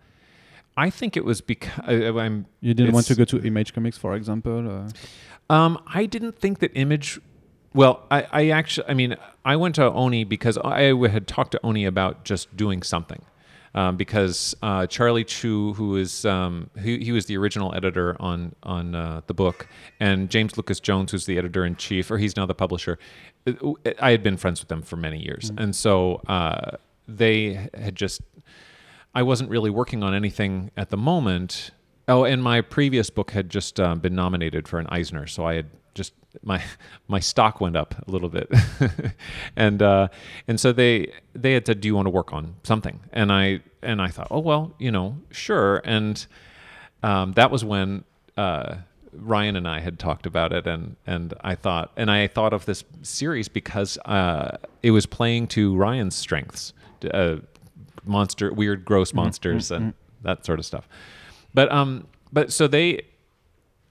I 0.75 0.89
think 0.89 1.15
it 1.15 1.23
was 1.23 1.39
because 1.41 1.71
I'm 1.87 2.45
You 2.59 2.73
didn't 2.73 2.93
want 2.93 3.05
to 3.07 3.15
go 3.15 3.25
to 3.25 3.37
Image 3.45 3.73
Comics, 3.73 3.97
for 3.97 4.15
example? 4.15 4.57
Uh, 4.69 4.89
Um, 5.49 5.77
I 6.01 6.05
didn't 6.07 6.35
think 6.39 6.59
that 6.59 6.71
Image. 6.73 7.19
Well, 7.73 7.95
I, 8.09 8.19
I 8.31 8.49
actually, 8.49 8.87
I 8.87 8.93
mean, 8.93 9.15
I 9.45 9.55
went 9.55 9.75
to 9.75 9.91
Oni 9.91 10.23
because 10.23 10.57
I 10.57 10.93
had 11.09 11.27
talked 11.27 11.51
to 11.51 11.59
Oni 11.63 11.85
about 11.85 12.23
just 12.23 12.55
doing 12.55 12.81
something. 12.83 13.21
Um, 13.75 13.97
because 13.97 14.55
uh, 14.61 14.85
Charlie 14.85 15.23
Chu, 15.23 15.73
who 15.73 15.95
is 15.95 16.25
um, 16.25 16.69
he, 16.79 16.99
he 16.99 17.11
was 17.11 17.25
the 17.25 17.37
original 17.37 17.73
editor 17.73 18.15
on 18.19 18.53
on 18.61 18.93
uh, 18.93 19.21
the 19.25 19.33
book, 19.33 19.67
and 19.99 20.29
James 20.29 20.57
Lucas 20.57 20.79
Jones, 20.79 21.11
who's 21.11 21.25
the 21.25 21.39
editor 21.39 21.65
in 21.65 21.75
chief, 21.75 22.11
or 22.11 22.19
he's 22.19 22.37
now 22.37 22.45
the 22.45 22.53
publisher. 22.53 22.99
uh, 23.47 23.73
I 23.99 24.11
had 24.11 24.21
been 24.21 24.37
friends 24.37 24.61
with 24.61 24.69
them 24.69 24.83
for 24.83 24.95
many 24.95 25.19
years, 25.19 25.51
and 25.57 25.75
so 25.75 26.21
uh, 26.27 26.77
they 27.07 27.67
had 27.73 27.95
just 27.95 28.21
I 29.15 29.23
wasn't 29.23 29.49
really 29.49 29.69
working 29.69 30.03
on 30.03 30.13
anything 30.13 30.71
at 30.75 30.89
the 30.89 30.97
moment. 30.97 31.71
Oh, 32.07 32.25
and 32.25 32.43
my 32.43 32.61
previous 32.61 33.09
book 33.09 33.31
had 33.31 33.49
just 33.49 33.79
um, 33.79 33.99
been 33.99 34.15
nominated 34.15 34.67
for 34.67 34.79
an 34.79 34.87
Eisner, 34.89 35.27
so 35.27 35.45
I 35.45 35.55
had 35.55 35.69
my 36.41 36.61
my 37.07 37.19
stock 37.19 37.61
went 37.61 37.75
up 37.75 37.95
a 38.07 38.11
little 38.11 38.29
bit, 38.29 38.51
and 39.55 39.81
uh, 39.81 40.07
and 40.47 40.59
so 40.59 40.71
they 40.71 41.11
they 41.33 41.53
had 41.53 41.65
said, 41.65 41.81
"Do 41.81 41.87
you 41.87 41.95
want 41.95 42.07
to 42.07 42.11
work 42.11 42.33
on 42.33 42.55
something?" 42.63 42.99
And 43.11 43.31
I 43.31 43.61
and 43.81 44.01
I 44.01 44.07
thought, 44.07 44.27
"Oh 44.31 44.39
well, 44.39 44.73
you 44.79 44.91
know, 44.91 45.17
sure." 45.31 45.81
And 45.85 46.25
um, 47.03 47.33
that 47.33 47.51
was 47.51 47.63
when 47.63 48.03
uh, 48.37 48.75
Ryan 49.13 49.55
and 49.55 49.67
I 49.67 49.79
had 49.79 49.99
talked 49.99 50.25
about 50.25 50.53
it, 50.53 50.65
and 50.65 50.95
and 51.05 51.33
I 51.41 51.55
thought, 51.55 51.91
and 51.95 52.09
I 52.09 52.27
thought 52.27 52.53
of 52.53 52.65
this 52.65 52.83
series 53.03 53.47
because 53.47 53.97
uh, 54.05 54.57
it 54.81 54.91
was 54.91 55.05
playing 55.05 55.47
to 55.47 55.75
Ryan's 55.75 56.15
strengths, 56.15 56.73
uh, 57.13 57.37
monster, 58.05 58.51
weird, 58.51 58.85
gross 58.85 59.13
monsters, 59.13 59.69
and 59.71 59.93
that 60.23 60.45
sort 60.45 60.59
of 60.59 60.65
stuff. 60.65 60.87
But 61.53 61.71
um, 61.71 62.07
but 62.31 62.51
so 62.51 62.67
they, 62.67 63.01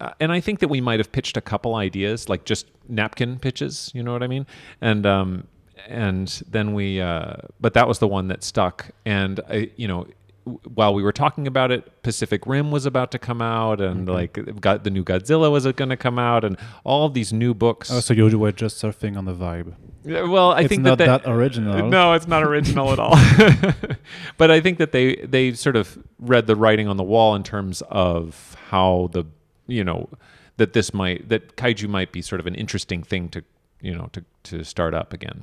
uh, 0.03 0.13
and 0.19 0.33
I 0.33 0.41
think 0.41 0.59
that 0.59 0.69
we 0.69 0.81
might 0.81 0.99
have 0.99 1.13
pitched 1.13 1.37
a 1.37 1.41
couple 1.41 1.77
ideas, 1.77 2.29
like 2.29 2.45
just 2.45 2.67
napkin 2.89 3.39
pitches. 3.39 3.93
You 3.95 4.03
know 4.03 4.13
what 4.13 4.25
I 4.25 4.27
mean? 4.27 4.47
And 4.81 5.07
um, 5.07 5.47
and 5.87 6.43
then 6.51 6.75
we, 6.75 7.01
uh, 7.01 7.35
but 7.61 7.75
that 7.75 7.87
was 7.87 8.01
the 8.01 8.09
one 8.09 8.27
that 8.27 8.43
stuck. 8.43 8.91
And 9.07 9.39
I, 9.49 9.71
you 9.77 9.87
know, 9.87 10.09
w- 10.45 10.61
while 10.75 10.93
we 10.93 11.05
were 11.05 11.13
talking 11.13 11.47
about 11.47 11.71
it, 11.71 12.03
Pacific 12.03 12.49
Rim 12.49 12.73
was 12.73 12.85
about 12.85 13.13
to 13.13 13.19
come 13.21 13.41
out, 13.41 13.81
and 13.81 14.09
like 14.09 14.61
got 14.61 14.83
the 14.83 14.91
new 14.91 15.05
Godzilla 15.05 15.53
was 15.53 15.65
going 15.67 15.91
to 15.91 15.97
come 15.97 16.19
out, 16.19 16.45
and 16.45 16.57
all 16.83 17.07
of 17.07 17.15
these 17.15 17.33
new 17.33 17.55
books. 17.55 17.89
oh, 17.89 18.01
so 18.01 18.13
you 18.13 18.37
were 18.37 18.51
just 18.51 18.83
surfing 18.83 19.17
on 19.17 19.25
the 19.25 19.35
vibe. 19.35 19.75
Well, 20.05 20.51
I 20.51 20.57
think 20.57 20.65
it's 20.65 20.69
think 20.71 20.83
not 20.83 20.99
that, 20.99 21.23
that, 21.23 21.31
original. 21.31 21.89
no, 21.89 22.15
it's 22.15 22.27
not 22.27 22.43
original 22.43 22.93
at 22.93 22.99
all. 22.99 23.15
but 24.37 24.51
I 24.51 24.61
think 24.61 24.79
that 24.79 24.91
they 24.91 25.15
they 25.15 25.53
sort 25.53 25.77
of 25.77 25.97
read 26.19 26.49
the 26.49 26.57
writing 26.57 26.89
on 26.89 26.97
the 26.97 27.05
wall 27.05 27.37
in 27.37 27.45
terms 27.45 27.83
of 27.89 28.57
how 28.71 29.09
the 29.13 29.27
you 29.73 29.85
know 29.85 30.09
that 30.57 30.73
this 30.73 30.93
might 30.93 31.29
that 31.29 31.57
kaiju 31.57 31.89
might 31.89 32.13
be 32.13 32.23
sort 32.23 32.41
of 32.41 32.47
an 32.47 32.55
interesting 32.55 33.03
thing 33.03 33.29
to 33.31 33.41
you 33.81 33.95
know 33.97 34.09
to 34.13 34.21
to 34.51 34.65
start 34.65 34.95
up 34.95 35.13
again, 35.13 35.39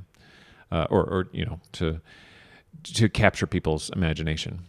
uh, 0.71 0.85
or 0.89 1.03
or 1.03 1.27
you 1.31 1.45
know 1.45 1.59
to 1.73 1.99
to 2.95 3.09
capture 3.09 3.47
people's 3.47 3.89
imagination. 3.95 4.59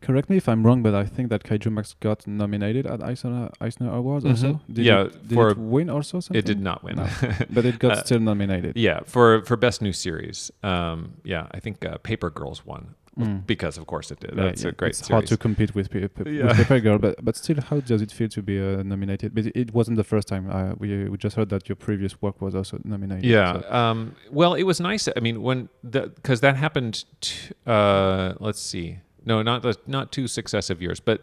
Correct 0.00 0.28
me 0.30 0.36
if 0.36 0.48
I'm 0.48 0.66
wrong, 0.66 0.82
but 0.82 0.94
I 0.94 1.04
think 1.06 1.28
that 1.30 1.42
Kaiju 1.44 1.70
Max 1.70 1.94
got 2.00 2.26
nominated 2.26 2.86
at 2.86 3.00
Eisner, 3.02 3.50
Eisner 3.60 3.90
Awards 3.92 4.24
also. 4.24 4.52
Mhm. 4.54 4.60
Did 4.74 4.84
Yeah, 4.84 5.02
it, 5.06 5.28
did 5.28 5.34
for- 5.34 5.50
it 5.50 5.58
win 5.58 5.90
also 5.90 6.20
something? 6.20 6.38
It 6.38 6.44
did 6.46 6.60
not 6.60 6.82
win. 6.82 6.96
No. 6.96 7.06
but 7.50 7.64
it 7.64 7.78
got 7.78 7.92
Uh, 7.92 8.04
still 8.04 8.20
nominated. 8.20 8.76
yeah, 8.76 9.00
for 9.06 9.42
for 9.44 9.56
best 9.56 9.80
new 9.82 9.92
series. 9.92 10.50
Um, 10.62 10.98
yeah, 11.24 11.46
I 11.56 11.60
think 11.60 11.84
uh, 11.84 11.98
Paper 12.02 12.30
Girls 12.30 12.66
won 12.66 12.94
Mm. 13.18 13.46
because 13.46 13.76
of 13.76 13.86
course 13.86 14.10
it 14.10 14.20
did. 14.20 14.30
Yeah, 14.34 14.44
That's 14.44 14.62
yeah, 14.62 14.70
a 14.70 14.72
great 14.72 14.90
It's 14.90 14.98
series. 15.06 15.10
hard 15.10 15.26
to 15.26 15.36
compete 15.36 15.74
with, 15.74 15.90
Pe- 15.90 16.08
Pe- 16.08 16.32
Yeah. 16.32 16.46
with 16.46 16.56
Paper 16.56 16.80
Girl, 16.80 16.98
but 16.98 17.22
but 17.22 17.36
still, 17.36 17.60
how 17.60 17.80
does 17.80 18.00
it 18.00 18.10
feel 18.10 18.28
to 18.30 18.42
be 18.42 18.58
uh, 18.58 18.82
nominated? 18.82 19.34
But 19.34 19.46
it 19.54 19.74
wasn't 19.74 19.96
the 19.98 20.04
first 20.04 20.28
time. 20.28 20.48
Uh, 20.50 20.72
we 20.78 21.08
we 21.10 21.18
just 21.18 21.36
heard 21.36 21.50
that 21.50 21.68
your 21.68 21.76
previous 21.76 22.22
work 22.22 22.40
was 22.40 22.54
also 22.54 22.78
nominated. 22.84 23.24
Yeah. 23.24 23.60
so- 23.60 23.72
Um, 23.72 24.14
well, 24.30 24.54
it 24.54 24.62
was 24.62 24.80
nice. 24.80 25.08
I 25.14 25.20
mean, 25.20 25.42
when 25.42 25.68
because 25.82 26.40
that 26.40 26.56
happened. 26.56 27.04
T- 27.20 27.52
uh, 27.66 28.32
let's 28.40 28.60
see. 28.62 28.98
No, 29.26 29.42
not 29.42 29.60
the, 29.62 29.76
not 29.86 30.10
two 30.10 30.26
successive 30.26 30.80
years, 30.82 30.98
but 31.00 31.20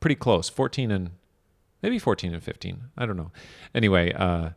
pretty 0.00 0.16
close. 0.16 0.48
Fourteen 0.48 0.90
and 0.90 1.10
maybe 1.82 1.98
fourteen 1.98 2.32
and 2.34 2.42
fifteen. 2.42 2.76
I 2.96 3.04
don't 3.06 3.16
know. 3.18 3.32
Anyway, 3.74 4.12
uh, 4.14 4.50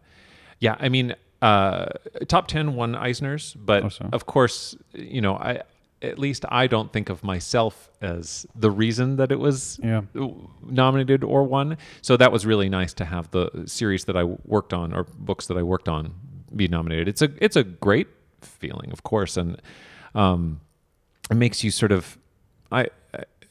yeah. 0.61 0.75
I 0.79 0.87
mean, 0.89 1.15
uh, 1.41 1.85
top 2.27 2.47
ten 2.47 2.75
won 2.75 2.95
Eisner's, 2.95 3.55
but 3.55 3.83
Awesome. 3.83 4.09
of 4.13 4.25
course, 4.25 4.75
you 4.93 5.21
know, 5.21 5.35
I 5.35 5.61
at 6.05 6.19
least 6.19 6.45
I 6.49 6.67
don't 6.67 6.91
think 6.91 7.09
of 7.09 7.23
myself 7.23 7.89
as 8.01 8.45
the 8.55 8.71
reason 8.71 9.17
that 9.17 9.31
it 9.31 9.39
was 9.39 9.79
yeah. 9.83 10.01
nominated 10.63 11.23
or 11.23 11.43
won. 11.43 11.77
So 12.01 12.17
that 12.17 12.31
was 12.31 12.45
really 12.45 12.69
nice 12.69 12.93
to 12.95 13.05
have 13.05 13.31
the 13.31 13.63
series 13.65 14.05
that 14.05 14.15
I 14.15 14.23
worked 14.23 14.73
on 14.73 14.93
or 14.93 15.03
books 15.03 15.47
that 15.47 15.57
I 15.57 15.63
worked 15.63 15.89
on 15.89 16.13
be 16.55 16.67
nominated. 16.67 17.07
It's 17.07 17.21
a 17.21 17.31
it's 17.41 17.55
a 17.55 17.63
great 17.63 18.07
feeling, 18.41 18.91
of 18.91 19.03
course, 19.03 19.37
and 19.37 19.61
um, 20.13 20.61
it 21.29 21.35
makes 21.35 21.63
you 21.63 21.71
sort 21.71 21.91
of 21.91 22.17
I. 22.71 22.87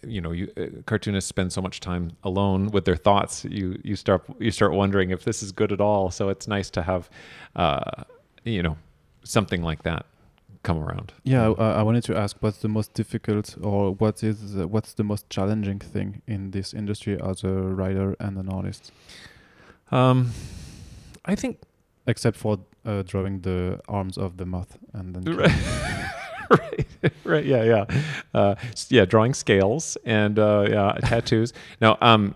You 0.06 0.20
know, 0.20 0.32
you 0.32 0.52
uh, 0.58 0.82
cartoonists 0.84 1.30
spend 1.30 1.50
so 1.50 1.62
much 1.62 1.80
time 1.80 2.12
alone 2.24 2.70
with 2.72 2.84
their 2.84 2.94
thoughts. 2.96 3.46
You 3.46 3.80
you 3.82 3.96
start 3.96 4.22
you 4.38 4.50
start 4.50 4.72
wondering 4.74 5.10
if 5.10 5.24
this 5.24 5.42
is 5.42 5.50
good 5.50 5.72
at 5.72 5.80
all. 5.80 6.10
So 6.10 6.28
it's 6.28 6.46
nice 6.46 6.68
to 6.70 6.82
have, 6.82 7.08
uh, 7.56 8.04
you 8.44 8.62
know, 8.62 8.76
something 9.22 9.62
like 9.62 9.82
that 9.84 10.04
come 10.64 10.78
around. 10.82 11.12
Yeah, 11.22 11.50
I, 11.58 11.80
I 11.80 11.82
wanted 11.82 12.02
to 12.04 12.16
ask 12.16 12.36
what's 12.40 12.58
the 12.58 12.68
most 12.68 12.94
difficult 12.94 13.56
or 13.62 13.92
what 13.94 14.22
is 14.24 14.56
uh, 14.56 14.66
what's 14.66 14.94
the 14.94 15.04
most 15.04 15.30
challenging 15.30 15.78
thing 15.78 16.22
in 16.26 16.50
this 16.50 16.74
industry 16.74 17.20
as 17.22 17.44
a 17.44 17.48
writer 17.48 18.16
and 18.18 18.36
an 18.38 18.48
artist, 18.48 18.90
Um, 19.92 20.30
I 21.24 21.34
think 21.36 21.58
except 22.06 22.36
for 22.36 22.58
uh, 22.84 23.02
drawing 23.06 23.42
the 23.42 23.80
arms 23.88 24.18
of 24.18 24.36
the 24.36 24.44
moth 24.44 24.76
and 24.92 25.14
then 25.14 25.36
right, 25.36 25.52
right, 26.50 26.86
right, 27.24 27.44
yeah, 27.44 27.62
yeah, 27.62 27.84
uh, 28.34 28.54
yeah, 28.88 29.04
drawing 29.06 29.34
scales 29.34 29.96
and 30.04 30.38
uh, 30.38 30.66
yeah, 30.68 30.98
tattoos. 31.08 31.52
No, 31.80 31.96
um, 32.00 32.34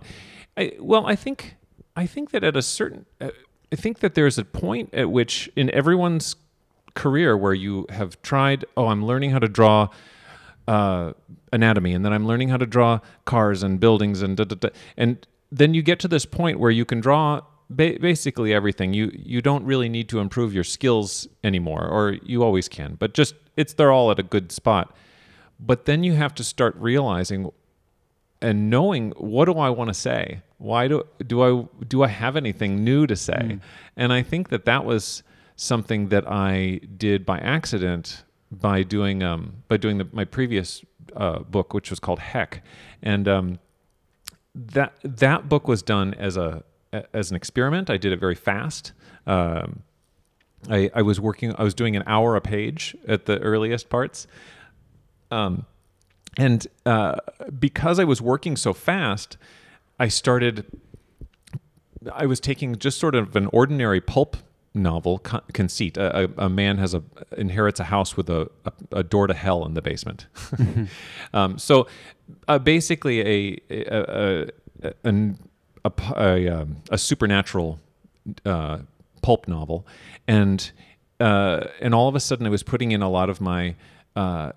I, 0.57 0.73
well, 0.81 1.07
I 1.07 1.17
think 1.17 1.57
I 1.97 2.07
think 2.07 2.31
that 2.31 2.45
at 2.45 2.57
a 2.57 2.63
certain, 2.63 3.07
uh, 3.21 3.31
I 3.73 3.77
think 3.77 3.99
that 4.01 4.15
there's 4.15 4.39
a 4.39 4.45
point 4.45 4.95
at 4.95 5.11
which 5.11 5.51
in 5.57 5.71
everyone's 5.71 6.37
career 6.99 7.37
where 7.37 7.55
you 7.55 7.87
have 7.89 8.21
tried. 8.23 8.65
Oh, 8.77 8.89
I'm 8.89 9.05
learning 9.05 9.31
how 9.31 9.39
to 9.39 9.49
draw. 9.49 9.89
Uh, 10.67 11.15
anatomy, 11.51 11.95
and 11.95 12.05
then 12.05 12.13
I'm 12.13 12.27
learning 12.27 12.51
how 12.51 12.59
to 12.59 12.67
draw 12.67 13.01
cars 13.25 13.63
and 13.63 13.81
buildings, 13.81 14.21
and 14.21 14.37
da, 14.37 14.45
da, 14.45 14.55
da. 14.55 14.69
and 14.99 15.27
then 15.51 15.73
you 15.73 15.81
get 15.81 15.99
to 16.01 16.09
this 16.09 16.27
point 16.27 16.61
where 16.61 16.71
you 16.71 16.85
can 16.85 17.01
draw 17.01 17.41
ba- 17.71 17.97
basically 17.99 18.53
everything. 18.53 18.93
You 18.93 19.11
you 19.15 19.41
don't 19.41 19.65
really 19.65 19.89
need 19.89 20.09
to 20.11 20.19
improve 20.21 20.53
your 20.53 20.65
skills 20.65 21.27
anymore, 21.43 21.87
or 21.87 22.19
you 22.23 22.43
always 22.43 22.69
can, 22.69 22.97
but 22.97 23.15
just 23.15 23.35
it's 23.57 23.73
they're 23.73 23.93
all 23.93 24.11
at 24.11 24.19
a 24.19 24.23
good 24.23 24.53
spot. 24.53 24.95
But 25.59 25.87
then 25.87 26.05
you 26.05 26.13
have 26.15 26.35
to 26.35 26.45
start 26.45 26.77
realizing 26.77 27.51
and 28.41 28.71
knowing 28.71 29.13
what 29.17 29.47
do 29.47 29.55
I 29.55 29.71
want 29.71 29.89
to 29.89 29.95
say? 29.95 30.43
Why 30.59 30.89
do 30.89 31.05
do 31.27 31.43
I 31.43 31.67
do 31.87 32.03
I 32.03 32.09
have 32.09 32.37
anything 32.37 32.85
new 32.85 33.07
to 33.07 33.17
say? 33.17 33.59
And 33.97 34.13
I 34.13 34.23
think 34.23 34.51
that 34.51 34.65
that 34.67 34.85
was 34.85 35.23
something 35.59 36.09
that 36.09 36.25
I 36.27 36.81
did 36.97 37.27
by 37.27 37.39
accident 37.39 38.23
by 38.51 38.83
doing 38.83 39.23
um, 39.23 39.63
by 39.69 39.77
doing 39.77 39.99
the, 39.99 40.09
my 40.13 40.25
previous 40.25 40.83
uh, 41.15 41.41
book, 41.41 41.75
which 41.75 41.91
was 41.91 42.01
called 42.01 42.21
Heck, 42.21 42.63
and 43.03 43.29
um, 43.29 43.59
that 44.55 44.95
that 45.03 45.49
book 45.49 45.69
was 45.69 45.83
done 45.83 46.15
as 46.15 46.37
a 46.37 46.65
as 47.13 47.31
an 47.31 47.37
experiment. 47.37 47.91
I 47.91 47.99
did 47.99 48.13
it 48.13 48.21
very 48.21 48.35
fast. 48.35 48.93
Um, 49.27 49.83
I, 50.71 50.91
I 50.95 51.03
was 51.03 51.21
working. 51.21 51.55
I 51.59 51.63
was 51.63 51.75
doing 51.75 51.97
an 51.97 52.05
hour 52.07 52.37
a 52.37 52.41
page 52.41 52.97
at 53.07 53.27
the 53.27 53.39
earliest 53.41 53.91
parts, 53.91 54.27
um, 55.31 55.67
and 56.39 56.67
uh, 56.87 57.17
because 57.59 57.99
I 57.99 58.05
was 58.05 58.23
working 58.23 58.57
so 58.57 58.73
fast, 58.73 59.37
I 59.99 60.09
started. 60.09 60.65
I 62.13 62.27
was 62.27 62.39
taking 62.39 62.77
just 62.77 62.99
sort 62.99 63.17
of 63.17 63.35
an 63.35 63.49
ordinary 63.53 64.01
pulp 64.01 64.37
novel 64.79 65.19
con- 65.19 65.43
conceit. 65.53 65.97
A, 65.97 66.25
a, 66.25 66.47
a, 66.47 66.49
man 66.49 66.79
has 66.79 66.95
a 66.95 67.03
inherits 67.37 67.81
a 67.81 67.85
house 67.85 68.17
with 68.17 68.31
a, 68.31 68.51
a, 68.65 68.73
a 68.93 69.03
door 69.03 69.27
to 69.27 69.35
hell 69.35 69.65
in 69.65 69.75
the 69.75 69.83
basement. 69.83 70.27
um, 71.35 71.59
so 71.59 71.87
uh, 72.47 72.59
basically, 72.59 73.21
a 73.21 73.61
a, 73.71 74.51
a, 76.17 76.49
um, 76.49 76.77
a 76.91 76.99
supernatural 76.99 77.81
uh, 78.45 78.79
pulp 79.23 79.49
novel, 79.49 79.87
and 80.27 80.71
uh, 81.21 81.67
and 81.81 81.95
all 81.95 82.09
of 82.09 82.15
a 82.15 82.21
sudden, 82.21 82.47
I 82.47 82.51
was 82.51 82.63
putting 82.63 82.93
in 82.93 83.03
a 83.03 83.09
lot 83.09 83.31
of 83.31 83.41
my 83.41 83.75
uh, 84.17 84.53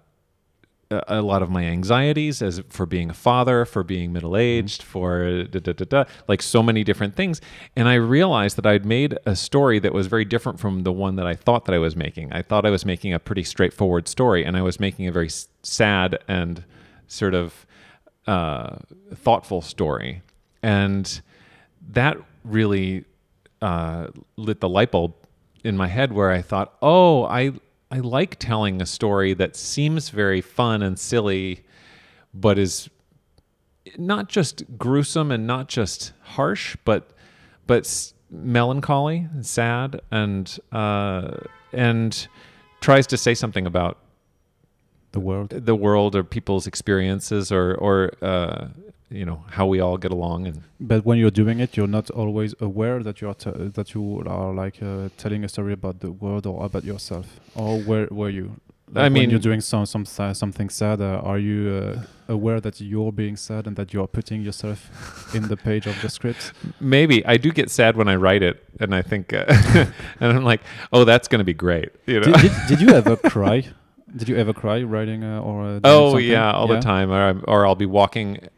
a 0.92 1.22
lot 1.22 1.42
of 1.42 1.50
my 1.50 1.64
anxieties 1.64 2.42
as 2.42 2.62
for 2.70 2.86
being 2.86 3.10
a 3.10 3.14
father, 3.14 3.66
for 3.66 3.84
being 3.84 4.12
middle 4.14 4.36
aged, 4.36 4.84
for 4.84 5.44
da, 5.44 5.60
da, 5.60 5.74
da, 5.74 6.04
like 6.28 6.42
so 6.42 6.62
many 6.62 6.84
different 6.84 7.16
things. 7.16 7.42
And 7.76 7.88
I 7.88 7.96
realized 7.96 8.58
that 8.58 8.66
I'd 8.66 8.86
made 8.86 9.18
a 9.26 9.36
story 9.36 9.80
that 9.80 9.94
was 9.94 10.08
very 10.08 10.26
different 10.26 10.60
from 10.60 10.84
the 10.84 10.92
one 10.92 11.16
that 11.16 11.28
I 11.28 11.36
thought 11.36 11.66
that 11.66 11.76
I 11.76 11.80
was 11.80 11.96
making. 11.96 12.32
I 12.34 12.42
thought 12.42 12.66
I 12.66 12.70
was 12.70 12.86
making 12.86 13.14
a 13.14 13.20
pretty 13.20 13.44
straightforward 13.44 14.08
story, 14.08 14.44
and 14.46 14.58
I 14.58 14.62
was 14.62 14.80
making 14.80 15.08
a 15.08 15.12
very 15.12 15.30
sad 15.64 16.20
and 16.28 16.64
sort 17.08 17.34
of 17.34 17.66
uh, 18.28 18.78
thoughtful 19.16 19.62
story. 19.62 20.22
And 20.64 21.22
that 21.90 22.18
really 22.44 23.06
uh, 23.62 24.08
lit 24.38 24.60
the 24.60 24.70
light 24.70 24.92
bulb 24.92 25.14
in 25.64 25.78
my 25.78 25.88
head 25.88 26.12
where 26.12 26.32
I 26.32 26.42
thought, 26.42 26.76
oh, 26.82 27.26
I 27.26 27.54
I 27.92 28.00
like 28.00 28.40
telling 28.40 28.82
a 28.82 28.86
story 28.86 29.34
that 29.34 29.56
seems 29.58 30.10
very 30.10 30.40
fun 30.40 30.82
and 30.82 30.98
silly, 30.98 31.66
but 32.34 32.58
is 32.58 32.90
not 33.98 34.30
just 34.30 34.64
gruesome 34.78 35.30
and 35.30 35.46
not 35.46 35.68
just 35.68 36.14
harsh, 36.22 36.78
but 36.86 37.12
but 37.68 38.14
melancholy 38.30 39.28
and 39.34 39.46
sad 39.46 40.00
and 40.10 40.58
uh, 40.72 41.36
and 41.74 42.28
tries 42.80 43.06
to 43.08 43.18
say 43.18 43.34
something 43.34 43.66
about 43.66 43.98
the 45.12 45.20
world, 45.20 45.50
the 45.50 45.76
world, 45.76 46.16
or 46.16 46.24
people's 46.24 46.68
experiences, 46.68 47.52
or 47.52 47.76
or 47.76 48.14
uh, 48.22 48.68
you 49.12 49.26
know 49.26 49.44
how 49.52 49.66
we 49.66 49.80
all 49.80 49.98
get 49.98 50.12
along 50.12 50.48
and 50.48 50.64
but 50.80 51.06
when 51.06 51.18
you're 51.18 51.38
doing 51.44 51.60
it 51.60 51.76
you're 51.76 51.88
not 52.00 52.10
always 52.12 52.56
aware 52.60 53.04
that 53.04 53.20
you're 53.22 53.34
t- 53.34 53.52
that 53.52 53.94
you 53.94 54.24
are 54.26 54.54
like 54.54 54.82
uh, 54.82 55.10
telling 55.18 55.44
a 55.44 55.50
story 55.50 55.74
about 55.74 56.00
the 56.00 56.12
world 56.12 56.46
or 56.48 56.66
about 56.66 56.84
yourself 56.84 57.40
or 57.56 57.80
where 57.80 58.08
were 58.10 58.30
you 58.30 58.56
like 58.94 59.06
I 59.06 59.10
mean, 59.10 59.24
when 59.24 59.30
you're 59.30 59.40
doing 59.40 59.62
some 59.62 59.86
some 59.86 60.06
something 60.06 60.70
sad, 60.70 61.00
uh, 61.00 61.22
are 61.24 61.40
you 61.40 61.72
uh, 61.72 62.04
aware 62.28 62.60
that 62.60 62.82
you're 62.82 63.14
being 63.14 63.38
sad 63.38 63.66
and 63.66 63.78
that 63.78 63.94
you're 63.94 64.08
putting 64.08 64.42
yourself 64.42 65.34
in 65.34 65.48
the 65.48 65.56
page 65.56 65.88
of 65.88 66.02
the 66.02 66.10
script? 66.10 66.52
Maybe 66.82 67.26
I 67.26 67.38
do 67.38 67.52
get 67.52 67.72
sad 67.72 67.96
when 67.96 68.10
I 68.10 68.16
write 68.16 68.44
it, 68.44 68.62
and 68.82 68.94
I 68.94 69.02
think, 69.02 69.32
uh, 69.32 69.46
and 70.20 70.34
I'm 70.34 70.44
like, 70.44 70.60
oh, 70.92 71.06
that's 71.06 71.30
going 71.30 71.40
to 71.40 71.46
be 71.46 71.54
great. 71.54 71.90
You 72.06 72.20
know? 72.20 72.34
Did, 72.34 72.42
did, 72.42 72.52
did, 72.68 72.82
you 72.82 72.90
ever 72.90 73.16
cry? 73.30 73.64
Did 74.14 74.28
you 74.28 74.36
ever 74.36 74.52
cry 74.52 74.84
writing 74.84 75.24
uh, 75.24 75.40
or? 75.40 75.64
Uh, 75.64 75.80
oh 75.86 76.10
something? 76.12 76.28
yeah, 76.28 76.52
all 76.52 76.68
yeah? 76.68 76.76
the 76.76 76.82
time. 76.82 77.12
Or, 77.12 77.40
or 77.48 77.66
I'll 77.66 77.76
be 77.76 77.86
walking 77.86 78.50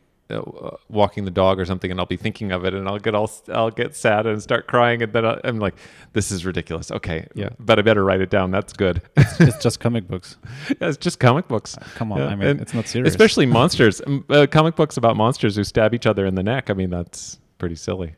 walking 0.89 1.25
the 1.25 1.31
dog 1.31 1.59
or 1.59 1.65
something 1.65 1.91
and 1.91 1.99
I'll 1.99 2.05
be 2.05 2.17
thinking 2.17 2.51
of 2.51 2.65
it 2.65 2.73
and 2.73 2.87
I'll 2.87 2.99
get 2.99 3.13
all 3.13 3.29
I'll 3.49 3.69
get 3.69 3.95
sad 3.95 4.25
and 4.25 4.41
start 4.41 4.67
crying 4.67 5.03
and 5.03 5.13
then 5.13 5.25
i 5.25 5.39
am 5.43 5.59
like 5.59 5.75
this 6.13 6.31
is 6.31 6.45
ridiculous. 6.45 6.91
Okay 6.91 7.27
yeah. 7.35 7.49
but 7.59 7.77
I 7.77 7.81
better 7.81 8.03
write 8.03 8.21
it 8.21 8.29
down. 8.29 8.51
That's 8.51 8.73
good. 8.73 9.01
It's, 9.17 9.39
it's 9.39 9.63
just 9.63 9.79
comic 9.79 10.07
books. 10.07 10.37
Yeah, 10.79 10.89
it's 10.89 10.97
just 10.97 11.19
comic 11.19 11.47
books. 11.47 11.77
Uh, 11.77 11.83
come 11.95 12.11
on 12.11 12.19
yeah. 12.19 12.27
I 12.27 12.35
mean 12.35 12.59
it's 12.59 12.73
not 12.73 12.87
serious. 12.87 13.13
especially 13.13 13.45
monsters. 13.59 14.01
Uh, 14.29 14.47
comic 14.49 14.75
books 14.75 14.97
about 14.97 15.17
monsters 15.17 15.55
who 15.55 15.63
stab 15.63 15.93
each 15.93 16.05
other 16.05 16.25
in 16.25 16.35
the 16.35 16.43
neck 16.43 16.69
I 16.69 16.73
mean 16.73 16.89
that's 16.89 17.39
pretty 17.57 17.75
silly. 17.75 18.15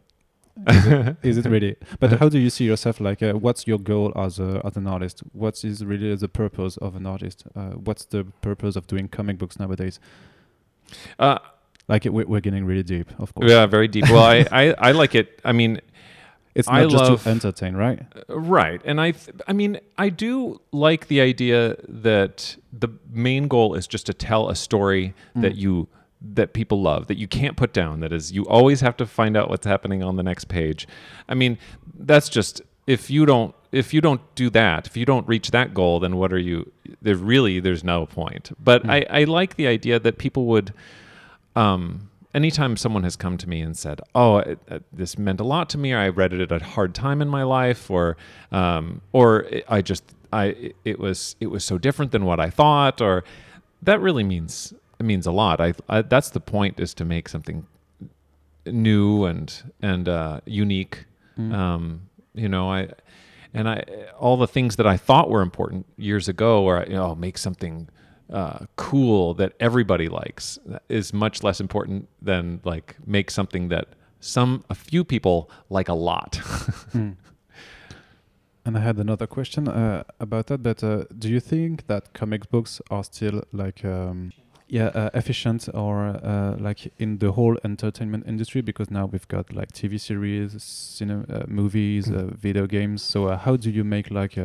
Is, 0.68 0.88
it, 0.88 1.18
is 1.24 1.38
it 1.38 1.45
really? 1.45 1.76
But 1.99 2.20
how 2.20 2.30
do 2.30 2.39
you 2.39 2.49
see 2.49 2.66
yourself 2.66 3.01
like 3.01 3.22
uh, 3.22 3.34
what's 3.34 3.68
your 3.68 3.80
goal 3.80 4.14
as 4.16 4.39
a 4.39 4.62
as 4.64 4.78
an 4.78 4.88
artist? 4.88 5.22
What 5.34 5.64
is 5.66 5.84
really 5.84 6.16
the 6.16 6.30
purpose 6.30 6.78
of 6.78 6.95
an 6.95 7.06
artist? 7.06 7.43
Uh, 7.56 7.72
what's 7.72 8.06
the 8.06 8.24
purpose 8.41 8.76
of 8.76 8.88
doing 8.88 9.10
comic 9.10 9.38
books 9.38 9.60
nowadays? 9.60 9.99
Uh, 11.20 11.39
like 11.88 12.05
it, 12.05 12.09
we're 12.09 12.39
getting 12.39 12.65
really 12.65 12.83
deep, 12.83 13.11
of 13.19 13.33
course. 13.33 13.49
Yeah, 13.49 13.65
very 13.65 13.88
deep. 13.88 14.09
Well, 14.09 14.23
I, 14.23 14.45
I, 14.51 14.75
I 14.77 14.91
like 14.91 15.15
it. 15.15 15.39
I 15.43 15.51
mean, 15.51 15.81
it's 16.55 16.67
not 16.67 16.81
I 16.81 16.83
just 16.88 16.95
love, 16.95 17.23
to 17.23 17.29
entertain, 17.29 17.75
right? 17.75 18.01
Right. 18.27 18.81
And 18.86 18.99
I, 18.99 19.11
th- 19.11 19.38
I 19.47 19.53
mean, 19.53 19.79
I 19.97 20.09
do 20.09 20.61
like 20.71 21.07
the 21.07 21.21
idea 21.21 21.75
that 21.88 22.55
the 22.71 22.89
main 23.11 23.47
goal 23.47 23.75
is 23.75 23.88
just 23.88 24.05
to 24.07 24.13
tell 24.13 24.49
a 24.49 24.55
story 24.55 25.13
mm. 25.36 25.41
that 25.41 25.55
you 25.55 25.88
that 26.33 26.53
people 26.53 26.81
love 26.81 27.05
that 27.05 27.17
you 27.17 27.27
can't 27.27 27.55
put 27.55 27.71
down 27.71 27.99
that 27.99 28.11
is 28.11 28.31
you 28.31 28.43
always 28.45 28.81
have 28.81 28.97
to 28.97 29.05
find 29.05 29.38
out 29.38 29.47
what's 29.49 29.65
happening 29.65 30.01
on 30.01 30.15
the 30.15 30.23
next 30.23 30.45
page 30.45 30.88
i 31.29 31.36
mean 31.36 31.57
that's 31.99 32.29
just 32.29 32.61
if 32.88 33.11
you 33.11 33.27
don't 33.27 33.53
if 33.71 33.93
you 33.93 34.01
don't 34.01 34.21
do 34.33 34.49
that 34.49 34.88
if 34.88 34.97
you 34.97 35.05
don't 35.05 35.27
reach 35.27 35.51
that 35.51 35.73
goal 35.73 35.99
then 35.99 36.15
what 36.15 36.33
are 36.33 36.39
you 36.39 36.71
there 37.01 37.15
really 37.15 37.59
there's 37.59 37.83
no 37.83 38.07
point 38.07 38.51
but 38.59 38.83
mm. 38.83 38.89
I, 38.89 39.21
I 39.21 39.23
like 39.25 39.55
the 39.55 39.67
idea 39.67 39.99
that 39.99 40.17
people 40.17 40.45
would 40.45 40.73
um, 41.56 42.10
anytime 42.34 42.76
someone 42.78 43.03
has 43.03 43.16
come 43.16 43.38
to 43.38 43.49
me 43.49 43.62
and 43.62 43.76
said, 43.76 44.01
"Oh, 44.14 44.38
it, 44.38 44.60
it, 44.68 44.84
this 44.91 45.18
meant 45.18 45.39
a 45.39 45.43
lot 45.43 45.70
to 45.70 45.78
me," 45.78 45.93
or 45.93 45.99
"I 45.99 46.10
read 46.10 46.34
it 46.34 46.51
at 46.51 46.62
a 46.62 46.64
hard 46.64 46.93
time 46.93 47.22
in 47.22 47.30
my 47.30 47.43
life," 47.43 47.89
or 47.89 48.18
um, 48.51 49.01
or 49.14 49.47
I 49.68 49.82
just 49.82 50.03
I 50.32 50.74
it 50.84 50.99
was 50.99 51.36
it 51.39 51.47
was 51.47 51.64
so 51.64 51.78
different 51.78 52.12
than 52.12 52.26
what 52.26 52.39
I 52.39 52.49
thought, 52.49 53.01
or 53.01 53.24
that 53.82 53.99
really 54.01 54.24
means 54.24 54.74
it 54.99 55.03
means 55.03 55.26
a 55.26 55.32
lot. 55.32 55.60
I, 55.62 55.74
I 55.89 56.01
that's 56.01 56.30
the 56.30 56.39
point 56.39 56.80
is 56.80 56.93
to 56.95 57.06
make 57.06 57.30
something 57.30 57.66
new 58.66 59.26
and 59.26 59.64
and 59.82 60.08
uh, 60.10 60.41
unique. 60.45 61.06
Mm. 61.39 61.53
Um, 61.53 62.01
you 62.34 62.49
know, 62.49 62.70
I 62.70 62.89
and 63.53 63.70
I 63.70 63.84
all 64.20 64.38
the 64.38 64.47
things 64.47 64.76
that 64.76 64.88
I 64.88 64.97
thought 64.97 65.30
were 65.30 65.41
important 65.41 65.86
years 65.97 66.28
ago, 66.28 66.64
or 66.64 66.86
you 66.88 66.95
know, 66.95 67.16
make 67.16 67.38
something 67.38 67.88
uh, 68.32 68.65
cool 68.76 69.34
that 69.36 69.53
everybody 69.59 70.09
likes 70.09 70.59
is 70.89 71.13
much 71.13 71.43
less 71.43 71.59
important 71.59 72.07
than 72.21 72.59
like 72.63 72.95
make 73.05 73.30
something 73.30 73.69
that 73.69 73.88
some 74.19 74.63
a 74.69 74.76
few 74.76 75.03
people 75.03 75.49
like 75.69 75.88
a 75.88 75.93
lot. 75.93 76.32
mm. 76.93 77.15
And 78.65 78.76
I 78.76 78.80
had 78.80 78.97
another 78.97 79.28
question 79.28 79.67
uh, 79.67 80.03
about 80.19 80.47
that. 80.47 80.63
But 80.63 80.84
uh, 80.84 81.03
do 81.19 81.30
you 81.30 81.39
think 81.39 81.86
that 81.86 82.13
comic 82.13 82.49
books 82.49 82.82
are 82.89 83.03
still 83.03 83.43
like 83.53 83.86
um, 83.86 84.32
yeah 84.67 84.88
uh, 84.88 85.11
efficient 85.13 85.69
or 85.76 86.07
uh, 86.07 86.55
like 86.57 86.91
in 86.97 87.19
the 87.19 87.32
whole 87.34 87.57
entertainment 87.63 88.26
industry? 88.28 88.61
Because 88.61 88.89
now 88.89 89.05
we've 89.05 89.28
got 89.28 89.53
like 89.53 89.71
TV 89.71 89.99
series, 89.99 90.63
cinema, 90.63 91.26
uh, 91.30 91.43
movies, 91.47 92.07
mm. 92.07 92.36
video 92.36 92.65
games. 92.65 93.03
So 93.03 93.28
how 93.36 93.55
do 93.55 93.69
you 93.69 93.84
make 93.84 94.09
like 94.09 94.36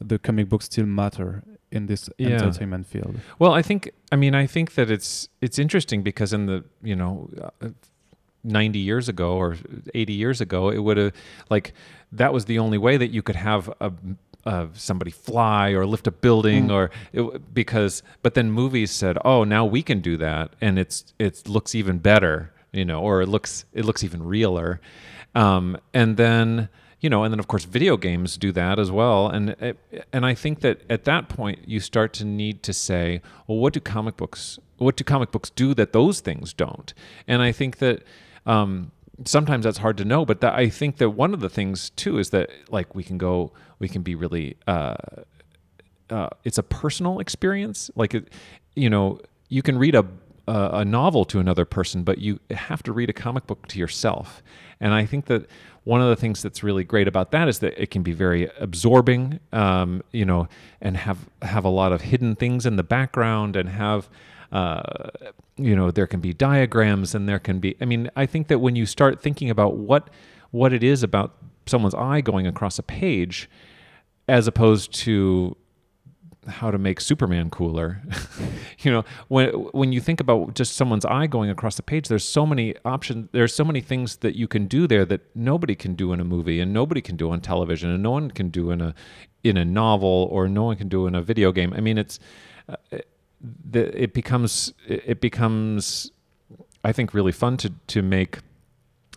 the 0.00 0.18
comic 0.18 0.50
books 0.50 0.66
still 0.66 0.84
matter 0.84 1.42
in 1.74 1.86
this 1.86 2.08
yeah. 2.18 2.30
entertainment 2.30 2.86
field? 2.86 3.16
Well, 3.38 3.52
I 3.52 3.62
think 3.62 3.90
I 4.12 4.16
mean 4.16 4.34
I 4.34 4.46
think 4.46 4.74
that 4.74 4.90
it's 4.90 5.28
it's 5.40 5.58
interesting 5.58 6.02
because 6.02 6.32
in 6.32 6.46
the 6.46 6.64
you 6.82 6.96
know. 6.96 7.30
Uh, 7.60 7.70
90 8.46 8.78
years 8.78 9.08
ago 9.08 9.38
or 9.38 9.56
80 9.94 10.12
years 10.12 10.42
ago 10.42 10.68
it 10.68 10.80
would 10.80 10.98
have 10.98 11.14
like 11.48 11.72
that 12.12 12.30
was 12.30 12.44
the 12.44 12.58
only 12.58 12.76
way 12.76 12.98
that 12.98 13.08
you 13.08 13.22
could 13.22 13.36
have 13.36 13.72
a 13.80 13.90
uh, 14.44 14.66
somebody 14.74 15.10
fly 15.10 15.70
or 15.70 15.86
lift 15.86 16.06
a 16.06 16.10
building 16.10 16.68
mm. 16.68 16.74
or 16.74 16.90
it, 17.14 17.54
because 17.54 18.02
but 18.22 18.34
then 18.34 18.50
movies 18.50 18.90
said 18.90 19.16
oh 19.24 19.44
now 19.44 19.64
we 19.64 19.82
can 19.82 20.00
do 20.00 20.18
that 20.18 20.54
and 20.60 20.78
it's 20.78 21.14
it 21.18 21.48
looks 21.48 21.74
even 21.74 21.98
better 21.98 22.52
you 22.70 22.84
know 22.84 23.00
or 23.00 23.22
it 23.22 23.28
looks 23.28 23.64
it 23.72 23.86
looks 23.86 24.04
even 24.04 24.22
realer 24.22 24.78
um, 25.34 25.76
and 25.94 26.16
then 26.18 26.68
you 27.04 27.10
know, 27.10 27.22
and 27.22 27.30
then 27.32 27.38
of 27.38 27.48
course 27.48 27.64
video 27.64 27.98
games 27.98 28.38
do 28.38 28.50
that 28.52 28.78
as 28.78 28.90
well. 28.90 29.28
And 29.28 29.76
and 30.10 30.24
I 30.24 30.34
think 30.34 30.60
that 30.60 30.80
at 30.88 31.04
that 31.04 31.28
point 31.28 31.58
you 31.68 31.78
start 31.78 32.14
to 32.14 32.24
need 32.24 32.62
to 32.62 32.72
say, 32.72 33.20
well, 33.46 33.58
what 33.58 33.74
do 33.74 33.80
comic 33.80 34.16
books 34.16 34.58
what 34.78 34.96
do 34.96 35.04
comic 35.04 35.30
books 35.30 35.50
do 35.50 35.74
that 35.74 35.92
those 35.92 36.20
things 36.20 36.54
don't? 36.54 36.94
And 37.28 37.42
I 37.42 37.52
think 37.52 37.78
that 37.78 38.02
um, 38.46 38.90
sometimes 39.24 39.64
that's 39.64 39.78
hard 39.78 39.98
to 39.98 40.04
know, 40.04 40.24
but 40.24 40.40
that, 40.40 40.54
I 40.54 40.70
think 40.70 40.96
that 40.96 41.10
one 41.10 41.34
of 41.34 41.40
the 41.40 41.50
things 41.50 41.90
too 41.90 42.18
is 42.18 42.30
that 42.30 42.50
like 42.70 42.94
we 42.94 43.04
can 43.04 43.18
go, 43.18 43.52
we 43.78 43.88
can 43.88 44.02
be 44.02 44.14
really, 44.14 44.56
uh, 44.66 44.96
uh, 46.10 46.28
it's 46.44 46.58
a 46.58 46.62
personal 46.62 47.20
experience. 47.20 47.90
Like, 47.94 48.14
you 48.74 48.90
know, 48.90 49.20
you 49.48 49.62
can 49.62 49.78
read 49.78 49.94
a, 49.94 50.06
a 50.46 50.84
novel 50.84 51.24
to 51.26 51.38
another 51.38 51.64
person, 51.64 52.02
but 52.02 52.18
you 52.18 52.40
have 52.50 52.82
to 52.84 52.92
read 52.92 53.10
a 53.10 53.14
comic 53.14 53.46
book 53.46 53.68
to 53.68 53.78
yourself. 53.78 54.42
And 54.80 54.92
I 54.92 55.06
think 55.06 55.26
that 55.26 55.46
one 55.84 56.00
of 56.00 56.08
the 56.08 56.16
things 56.16 56.42
that's 56.42 56.62
really 56.62 56.82
great 56.82 57.06
about 57.06 57.30
that 57.30 57.46
is 57.48 57.58
that 57.60 57.80
it 57.80 57.90
can 57.90 58.02
be 58.02 58.12
very 58.12 58.50
absorbing, 58.58 59.38
um, 59.52 60.02
you 60.12 60.24
know, 60.24 60.48
and 60.80 60.96
have 60.96 61.28
have 61.42 61.64
a 61.64 61.68
lot 61.68 61.92
of 61.92 62.00
hidden 62.00 62.34
things 62.34 62.66
in 62.66 62.76
the 62.76 62.82
background, 62.82 63.54
and 63.54 63.68
have, 63.68 64.08
uh, 64.50 64.82
you 65.56 65.76
know, 65.76 65.90
there 65.90 66.06
can 66.06 66.20
be 66.20 66.32
diagrams, 66.32 67.14
and 67.14 67.28
there 67.28 67.38
can 67.38 67.60
be. 67.60 67.76
I 67.80 67.84
mean, 67.84 68.10
I 68.16 68.24
think 68.26 68.48
that 68.48 68.58
when 68.60 68.76
you 68.76 68.86
start 68.86 69.20
thinking 69.20 69.50
about 69.50 69.76
what 69.76 70.08
what 70.50 70.72
it 70.72 70.82
is 70.82 71.02
about 71.02 71.36
someone's 71.66 71.94
eye 71.94 72.20
going 72.20 72.46
across 72.46 72.78
a 72.78 72.82
page, 72.82 73.50
as 74.26 74.46
opposed 74.46 74.92
to 74.92 75.56
how 76.48 76.70
to 76.70 76.78
make 76.78 77.00
Superman 77.00 77.50
cooler. 77.50 78.00
you 78.80 78.90
know, 78.90 79.04
when 79.28 79.50
when 79.72 79.92
you 79.92 80.00
think 80.00 80.20
about 80.20 80.54
just 80.54 80.76
someone's 80.76 81.04
eye 81.04 81.26
going 81.26 81.50
across 81.50 81.76
the 81.76 81.82
page, 81.82 82.08
there's 82.08 82.24
so 82.24 82.46
many 82.46 82.74
options. 82.84 83.28
There's 83.32 83.54
so 83.54 83.64
many 83.64 83.80
things 83.80 84.16
that 84.16 84.36
you 84.36 84.48
can 84.48 84.66
do 84.66 84.86
there 84.86 85.04
that 85.04 85.20
nobody 85.34 85.74
can 85.74 85.94
do 85.94 86.12
in 86.12 86.20
a 86.20 86.24
movie, 86.24 86.60
and 86.60 86.72
nobody 86.72 87.00
can 87.00 87.16
do 87.16 87.30
on 87.30 87.40
television, 87.40 87.90
and 87.90 88.02
no 88.02 88.10
one 88.10 88.30
can 88.30 88.48
do 88.48 88.70
in 88.70 88.80
a 88.80 88.94
in 89.42 89.56
a 89.56 89.64
novel, 89.64 90.28
or 90.30 90.48
no 90.48 90.64
one 90.64 90.76
can 90.76 90.88
do 90.88 91.06
in 91.06 91.14
a 91.14 91.22
video 91.22 91.52
game. 91.52 91.72
I 91.74 91.80
mean, 91.80 91.98
it's 91.98 92.18
uh, 92.68 92.76
the, 93.70 94.02
it 94.02 94.14
becomes 94.14 94.72
it 94.86 95.20
becomes 95.20 96.10
I 96.82 96.92
think 96.92 97.14
really 97.14 97.32
fun 97.32 97.56
to 97.58 97.72
to 97.88 98.02
make 98.02 98.38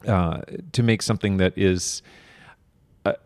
uh, 0.08 0.42
to 0.72 0.84
make 0.84 1.02
something 1.02 1.38
that 1.38 1.58
is 1.58 2.02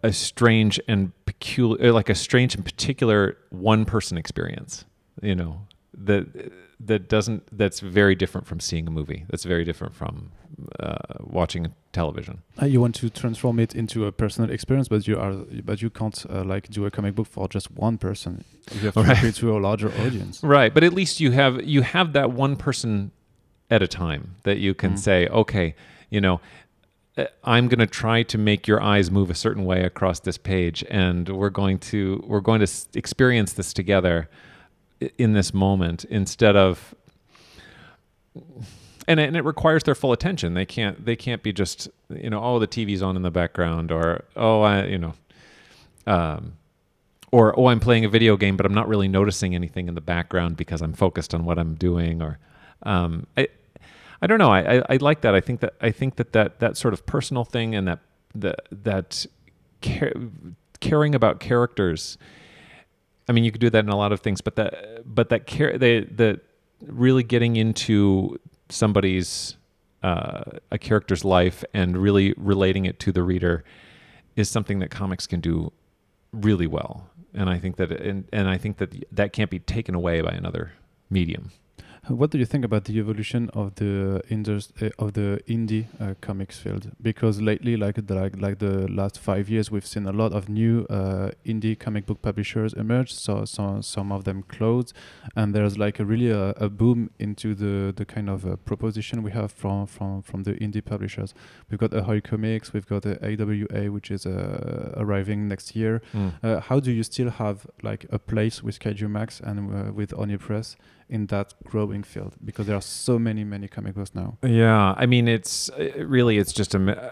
a, 0.03 0.07
a 0.09 0.13
strange 0.13 0.79
and 0.88 1.11
peculiar, 1.25 1.91
like 1.91 2.09
a 2.09 2.15
strange 2.15 2.55
and 2.55 2.63
particular 2.65 3.38
one 3.49 3.86
person 3.86 4.17
experience. 4.17 4.86
You 5.21 5.36
know 5.36 5.61
that 6.07 6.23
that 6.79 7.09
doesn't 7.09 7.43
that's 7.57 7.79
very 7.79 8.15
different 8.15 8.47
from 8.47 8.59
seeing 8.59 8.88
a 8.88 8.91
movie. 8.91 9.25
That's 9.29 9.43
very 9.43 9.63
different 9.63 9.93
from 9.95 10.32
uh, 10.79 10.95
watching 11.19 11.73
television. 11.93 12.41
Uh, 12.61 12.65
you 12.65 12.79
want 12.82 12.95
to 12.95 13.09
transform 13.09 13.59
it 13.59 13.75
into 13.75 14.05
a 14.05 14.11
personal 14.11 14.49
experience, 14.49 14.88
but 14.88 15.07
you 15.07 15.17
are 15.19 15.34
but 15.65 15.82
you 15.82 15.89
can't 15.89 16.25
uh, 16.29 16.43
like 16.43 16.69
do 16.69 16.86
a 16.86 16.91
comic 16.91 17.13
book 17.15 17.27
for 17.27 17.47
just 17.47 17.67
one 17.71 17.97
person. 17.97 18.43
You 18.73 18.79
have 18.91 18.93
to 18.95 19.01
Right. 19.01 19.36
to 19.36 19.57
a 19.57 19.59
larger 19.59 19.89
audience. 20.05 20.41
Right, 20.57 20.73
but 20.73 20.84
at 20.84 20.93
least 20.93 21.19
you 21.19 21.32
have 21.32 21.63
you 21.63 21.82
have 21.84 22.13
that 22.13 22.32
one 22.32 22.55
person 22.55 23.11
at 23.69 23.82
a 23.82 23.88
time 23.88 24.36
that 24.43 24.57
you 24.57 24.73
can 24.73 24.93
Mm. 24.93 24.99
say, 24.99 25.27
okay, 25.27 25.75
you 26.09 26.19
know, 26.21 26.36
uh, 26.36 26.39
I'm 27.43 27.68
going 27.68 27.80
to 27.80 27.88
try 27.88 28.24
to 28.24 28.38
make 28.38 28.68
your 28.68 28.82
eyes 28.82 29.12
move 29.12 29.30
a 29.30 29.36
certain 29.36 29.66
way 29.66 29.84
across 29.84 30.20
this 30.22 30.38
page, 30.38 30.84
and 30.89 31.28
we're 31.28 31.49
going 31.49 31.80
to 31.80 32.24
we're 32.26 32.39
going 32.39 32.66
to 32.66 32.72
experience 32.93 33.53
this 33.53 33.74
together 33.74 34.30
in 35.18 35.34
this 35.34 35.53
moment 35.53 36.05
instead 36.05 36.55
of. 36.55 36.95
And 39.07 39.20
it, 39.20 39.24
and 39.24 39.36
it 39.36 39.43
requires 39.43 39.84
their 39.84 39.95
full 39.95 40.14
attention. 40.14 40.53
They 40.53 40.66
can't 40.66 41.03
they 41.03 41.16
can't 41.16 41.43
be 41.43 41.51
just 41.51 41.89
you 42.09 42.30
know 42.30 42.41
oh 42.41 42.59
the 42.59 42.68
TV's 42.68 43.01
on 43.01 43.16
in 43.16 43.24
the 43.24 43.32
background 43.32 43.91
or 43.91 44.24
oh 44.38 44.62
I 44.62 44.86
you 44.86 44.97
know, 44.97 45.14
um, 46.07 46.53
or 47.32 47.57
oh 47.59 47.68
i'm 47.68 47.80
playing 47.80 48.05
a 48.05 48.09
video 48.09 48.38
game 48.38 48.57
but 48.57 48.66
i'm 48.66 48.74
not 48.74 48.88
really 48.88 49.07
noticing 49.07 49.55
anything 49.55 49.88
in 49.88 49.95
the 49.95 50.01
background 50.01 50.57
because 50.57 50.82
i'm 50.82 50.93
focused 50.93 51.34
on 51.34 51.45
what 51.45 51.57
i'm 51.57 51.76
doing 51.76 52.22
or 52.22 52.38
um, 52.84 53.28
I 54.22 54.28
don't 54.28 54.38
know. 54.38 54.51
I, 54.51 54.78
I, 54.78 54.84
I 54.89 54.97
like 54.97 55.22
that. 55.22 55.34
I 55.34 55.41
think 55.41 55.61
that 55.61 55.74
i 55.82 55.91
think 55.91 56.15
that 56.15 56.34
that, 56.34 56.59
that 56.59 56.78
sort 56.78 56.93
of 56.93 57.05
personal 57.05 57.43
thing 57.43 57.76
and 57.76 57.88
that 57.88 57.99
that 58.36 58.67
that 58.72 59.26
care, 59.82 60.13
caring 60.80 61.15
about 61.15 61.39
characters 61.39 62.17
i 63.28 63.32
mean 63.32 63.43
you 63.43 63.51
could 63.51 63.61
do 63.61 63.69
that 63.69 63.84
in 63.84 63.89
a 63.89 63.97
lot 63.97 64.11
of 64.11 64.22
things 64.22 64.41
but 64.41 64.55
that 64.55 65.03
but 65.05 65.30
that 65.30 65.45
care 65.45 65.78
they 65.78 66.01
the 66.01 66.39
really 66.88 67.24
getting 67.24 67.55
into 67.55 68.39
somebody's 68.69 69.57
uh, 70.01 70.43
a 70.72 70.80
character's 70.80 71.24
life 71.24 71.63
and 71.74 71.95
really 71.95 72.34
relating 72.38 72.86
it 72.86 72.99
to 72.99 73.11
the 73.11 73.22
reader 73.22 73.63
is 74.36 74.49
something 74.49 74.80
that 74.80 74.89
comics 74.89 75.28
can 75.28 75.39
do 75.39 75.72
really 76.34 76.65
well. 76.65 77.07
And 77.34 77.49
i 77.49 77.59
think 77.59 77.78
that 77.78 77.91
and, 77.91 78.28
and 78.34 78.49
i 78.49 78.57
think 78.57 78.78
that 78.78 78.93
that 79.11 79.32
can't 79.32 79.49
be 79.49 79.59
taken 79.59 79.95
away 79.95 80.22
by 80.22 80.32
another 80.32 80.74
medium 81.09 81.51
What 82.07 82.31
do 82.31 82.39
you 82.39 82.45
think 82.45 82.65
about 82.65 82.85
the 82.85 82.97
evolution 82.97 83.51
of 83.53 83.75
the 83.75 84.21
indus- 84.27 84.73
uh, 84.81 84.89
of 84.97 85.13
the 85.13 85.39
indie 85.47 85.85
uh, 86.01 86.15
comics 86.19 86.57
field? 86.57 86.91
Because 86.99 87.39
lately, 87.39 87.77
like 87.77 88.07
the, 88.07 88.15
like 88.15 88.35
like 88.41 88.57
the 88.57 88.87
last 88.91 89.19
five 89.19 89.49
years, 89.49 89.69
we've 89.69 89.85
seen 89.85 90.07
a 90.07 90.11
lot 90.11 90.33
of 90.33 90.49
new 90.49 90.87
uh, 90.89 91.29
indie 91.45 91.77
comic 91.77 92.07
book 92.07 92.23
publishers 92.23 92.73
emerge. 92.73 93.13
So 93.13 93.45
some 93.45 93.83
some 93.83 94.11
of 94.11 94.23
them 94.23 94.41
closed, 94.41 94.93
and 95.35 95.53
there's 95.53 95.77
like 95.77 95.99
a 95.99 96.05
really 96.05 96.31
a, 96.31 96.49
a 96.57 96.69
boom 96.69 97.11
into 97.19 97.53
the 97.53 97.93
the 97.95 98.03
kind 98.03 98.31
of 98.31 98.47
uh, 98.47 98.55
proposition 98.55 99.21
we 99.21 99.29
have 99.31 99.51
from 99.51 99.85
from 99.85 100.23
from 100.23 100.41
the 100.41 100.53
indie 100.53 100.83
publishers. 100.83 101.35
We've 101.69 101.79
got 101.79 101.93
Ahoy 101.93 102.19
Comics, 102.21 102.73
we've 102.73 102.87
got 102.87 103.05
uh, 103.05 103.17
AWA, 103.21 103.91
which 103.91 104.09
is 104.09 104.25
uh, 104.25 104.95
arriving 104.97 105.47
next 105.47 105.75
year. 105.75 106.01
Uh, 106.41 106.61
how 106.61 106.79
do 106.79 106.91
you 106.91 107.03
still 107.03 107.29
have 107.29 107.67
like 107.83 108.07
a 108.09 108.17
place 108.17 108.63
with 108.63 108.79
Kaiju 108.79 109.07
Max 109.07 109.39
and 109.39 109.59
uh, 109.71 109.93
with 109.93 110.15
Oni 110.17 110.37
Press 110.37 110.75
in 111.12 111.28
that 111.28 111.53
growing 111.72 112.03
field? 112.03 112.34
Because 112.43 112.66
there 112.68 112.76
are 112.78 112.82
so 113.05 113.20
many, 113.20 113.43
many 113.43 113.68
comic 113.68 113.93
books 113.95 114.12
now. 114.16 114.38
yeah 114.43 114.95
i 115.03 115.05
mean 115.05 115.28
it's 115.28 115.70
it 115.78 116.07
really 116.16 116.38
it's 116.41 116.53
just 116.59 116.76
a 116.76 116.80
ma- 116.80 117.12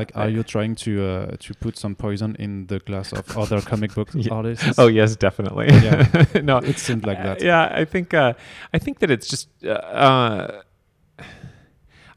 Like, 0.00 0.10
are 0.16 0.28
you 0.36 0.42
trying 0.42 0.74
to 0.84 0.90
uh, 0.90 1.36
to 1.46 1.54
put 1.64 1.78
some 1.78 1.94
poison 1.94 2.34
in 2.38 2.66
the 2.66 2.78
glass 2.88 3.12
of 3.12 3.24
other 3.42 3.60
comic 3.70 3.94
book 3.94 4.08
Yeah. 4.14 4.34
artists? 4.38 4.78
oh 4.78 4.88
yes 5.00 5.16
definitely 5.16 5.66
Yeah. 5.86 6.06
no 6.50 6.56
it 6.70 6.78
seemed 6.78 7.04
like 7.06 7.22
that. 7.22 7.42
yeah 7.42 7.80
i 7.82 7.84
think 7.86 8.12
uh 8.14 8.32
i 8.76 8.78
think 8.80 8.98
that 8.98 9.10
it's 9.10 9.28
just 9.34 9.48
uh, 9.64 9.68
uh 10.04 10.62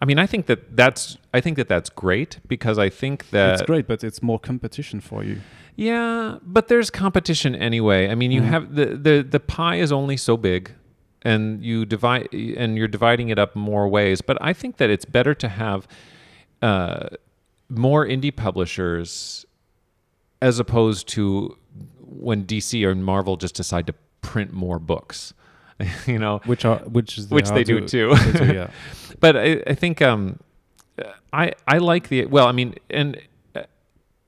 i 0.01 0.05
mean 0.05 0.19
i 0.19 0.27
think 0.27 0.45
that 0.45 0.59
that's 0.77 1.17
i 1.37 1.41
think 1.41 1.57
that 1.57 1.67
that's 1.67 1.89
great 1.89 2.39
because 2.47 2.77
i 2.87 2.89
think 2.89 3.29
that 3.31 3.53
it's 3.53 3.61
great, 3.71 3.87
but 3.87 4.03
it's 4.03 4.21
more 4.21 4.39
competition 4.39 4.99
for 5.01 5.23
you. 5.23 5.37
Yeah, 5.79 6.39
but 6.41 6.67
there's 6.69 6.89
competition 6.89 7.53
anyway. 7.55 8.09
I 8.11 8.15
mean, 8.15 8.31
you 8.31 8.41
Mhm. 8.41 8.49
have 8.53 8.63
the, 8.75 8.85
the 9.07 9.15
the 9.35 9.39
pie 9.39 9.77
is 9.85 9.91
only 9.91 10.17
so 10.17 10.35
big, 10.37 10.71
and 11.23 11.63
you 11.63 11.85
divide 11.85 12.27
and 12.33 12.77
you're 12.77 12.87
dividing 12.87 13.29
it 13.29 13.39
up 13.39 13.55
more 13.55 13.87
ways. 13.87 14.21
But 14.21 14.37
I 14.41 14.53
think 14.53 14.77
that 14.77 14.89
it's 14.89 15.05
better 15.05 15.33
to 15.35 15.47
have 15.49 15.87
uh, 16.61 17.07
more 17.69 18.05
indie 18.05 18.35
publishers 18.35 19.45
as 20.41 20.59
opposed 20.59 21.07
to 21.09 21.57
when 21.99 22.45
DC 22.45 22.83
or 22.83 22.95
Marvel 22.95 23.37
just 23.37 23.55
decide 23.55 23.87
to 23.87 23.93
print 24.21 24.53
more 24.53 24.79
books. 24.79 25.33
you 26.07 26.17
know, 26.17 26.39
Which 26.45 26.65
are 26.65 26.77
which 26.79 27.17
is 27.17 27.29
Which 27.29 27.49
they 27.49 27.63
do 27.63 27.81
to- 27.81 27.87
too. 27.87 28.15
they 28.31 28.45
do, 28.47 28.53
yeah. 28.53 28.69
but 29.19 29.35
I, 29.37 29.61
I 29.67 29.75
think 29.75 30.01
um, 30.01 30.39
I 31.31 31.53
I 31.67 31.77
like 31.77 32.09
the 32.09 32.25
well. 32.25 32.47
I 32.47 32.51
mean, 32.51 32.73
and 32.89 33.19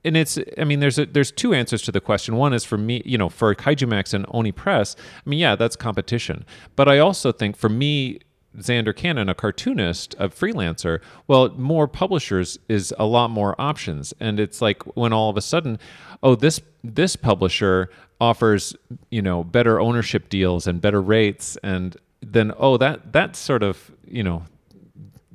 and 0.04 0.16
it's 0.16 0.38
I 0.58 0.64
mean, 0.64 0.80
there's 0.80 0.98
a, 0.98 1.06
there's 1.06 1.30
two 1.30 1.54
answers 1.54 1.82
to 1.82 1.92
the 1.92 2.00
question. 2.00 2.36
One 2.36 2.52
is 2.52 2.64
for 2.64 2.78
me, 2.78 3.02
you 3.04 3.18
know, 3.18 3.28
for 3.28 3.54
Kaiju 3.54 3.88
Max 3.88 4.14
and 4.14 4.26
Oni 4.30 4.52
Press. 4.52 4.96
I 5.24 5.28
mean, 5.28 5.38
yeah, 5.38 5.56
that's 5.56 5.76
competition. 5.76 6.44
But 6.76 6.88
I 6.88 6.98
also 6.98 7.32
think 7.32 7.56
for 7.56 7.68
me. 7.68 8.20
Zander 8.58 8.92
Cannon, 8.92 9.28
a 9.28 9.34
cartoonist, 9.36 10.16
a 10.18 10.28
freelancer, 10.28 11.00
well, 11.28 11.50
more 11.50 11.86
publishers 11.86 12.58
is 12.68 12.92
a 12.98 13.06
lot 13.06 13.30
more 13.30 13.54
options, 13.60 14.12
and 14.18 14.40
it's 14.40 14.60
like 14.60 14.82
when 14.96 15.12
all 15.12 15.30
of 15.30 15.36
a 15.36 15.40
sudden, 15.40 15.78
oh, 16.24 16.34
this 16.34 16.60
this 16.82 17.14
publisher 17.14 17.90
offers 18.20 18.74
you 19.08 19.22
know 19.22 19.44
better 19.44 19.78
ownership 19.78 20.28
deals 20.28 20.66
and 20.66 20.80
better 20.80 21.00
rates, 21.00 21.56
and 21.62 21.96
then 22.22 22.52
oh, 22.58 22.76
that 22.76 23.12
that's 23.12 23.38
sort 23.38 23.62
of 23.62 23.92
you 24.04 24.24
know 24.24 24.42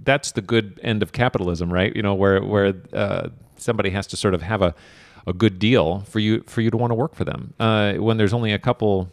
that's 0.05 0.31
the 0.31 0.41
good 0.41 0.79
end 0.83 1.03
of 1.03 1.11
capitalism, 1.11 1.73
right? 1.73 1.95
You 1.95 2.01
know, 2.01 2.13
where 2.13 2.41
where 2.41 2.73
uh, 2.93 3.29
somebody 3.57 3.89
has 3.91 4.07
to 4.07 4.17
sort 4.17 4.33
of 4.33 4.41
have 4.41 4.61
a, 4.61 4.73
a 5.27 5.33
good 5.33 5.59
deal 5.59 6.01
for 6.01 6.19
you 6.19 6.43
for 6.47 6.61
you 6.61 6.69
to 6.71 6.77
want 6.77 6.91
to 6.91 6.95
work 6.95 7.15
for 7.15 7.25
them. 7.25 7.53
Uh, 7.59 7.93
when 7.95 8.17
there's 8.17 8.33
only 8.33 8.51
a 8.53 8.59
couple 8.59 9.09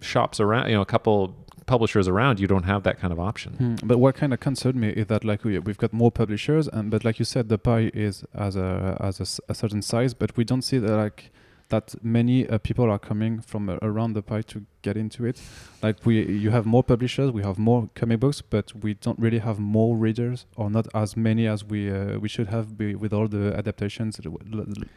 shops 0.00 0.40
around, 0.40 0.68
you 0.68 0.74
know, 0.74 0.80
a 0.82 0.86
couple 0.86 1.34
publishers 1.66 2.08
around, 2.08 2.40
you 2.40 2.46
don't 2.48 2.64
have 2.64 2.82
that 2.82 2.98
kind 2.98 3.12
of 3.12 3.20
option. 3.20 3.52
Hmm, 3.52 3.74
But 3.86 3.98
what 3.98 4.14
kind 4.16 4.32
of 4.34 4.40
concerned 4.40 4.74
me 4.76 4.88
is 4.90 5.06
that 5.06 5.24
like 5.24 5.44
we, 5.44 5.58
we've 5.60 5.78
got 5.78 5.92
more 5.92 6.10
publishers, 6.10 6.66
and 6.68 6.90
but 6.90 7.04
like 7.04 7.18
you 7.18 7.24
said, 7.24 7.48
the 7.48 7.58
pie 7.58 7.90
is 7.94 8.24
as 8.34 8.56
a 8.56 8.96
as 9.00 9.20
a, 9.20 9.52
a 9.52 9.54
certain 9.54 9.82
size, 9.82 10.14
but 10.14 10.36
we 10.36 10.44
don't 10.44 10.62
see 10.62 10.78
that 10.78 10.96
like 10.96 11.30
that 11.70 11.94
many 12.02 12.46
uh, 12.48 12.58
people 12.58 12.90
are 12.90 12.98
coming 12.98 13.40
from 13.40 13.68
uh, 13.68 13.78
around 13.82 14.12
the 14.12 14.22
pie 14.22 14.42
to 14.42 14.64
get 14.82 14.96
into 14.96 15.24
it. 15.24 15.40
Like 15.82 16.04
we, 16.04 16.24
you 16.26 16.50
have 16.50 16.66
more 16.66 16.82
publishers, 16.82 17.30
we 17.30 17.42
have 17.42 17.58
more 17.58 17.88
comic 17.94 18.20
books, 18.20 18.42
but 18.42 18.72
we 18.84 18.94
don't 18.94 19.18
really 19.18 19.38
have 19.38 19.58
more 19.58 19.96
readers, 19.96 20.46
or 20.56 20.70
not 20.70 20.86
as 20.94 21.16
many 21.16 21.46
as 21.46 21.64
we 21.64 21.90
uh, 21.90 22.18
we 22.18 22.28
should 22.28 22.48
have 22.48 22.76
be, 22.76 22.94
with 22.94 23.12
all 23.12 23.28
the 23.28 23.54
adaptations, 23.56 24.20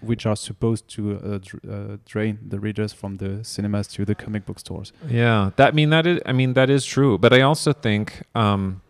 which 0.02 0.26
are 0.26 0.36
supposed 0.36 0.88
to 0.90 1.18
uh, 1.18 1.40
dr- 1.40 1.64
uh, 1.70 1.98
drain 2.06 2.40
the 2.46 2.60
readers 2.60 2.92
from 2.94 3.18
the 3.18 3.44
cinemas 3.44 3.88
to 3.88 4.06
the 4.06 4.16
comic 4.16 4.46
book 4.46 4.60
stores. 4.60 4.92
Yeah, 5.08 5.52
that 5.56 5.70
I 5.70 5.72
mean 5.72 5.90
that 5.92 6.06
is 6.06 6.20
I 6.26 6.34
mean 6.34 6.54
that 6.54 6.70
is 6.70 6.86
true, 6.86 7.18
but 7.18 7.34
I 7.34 7.42
also 7.42 7.74
think 7.74 8.24
um, 8.36 8.82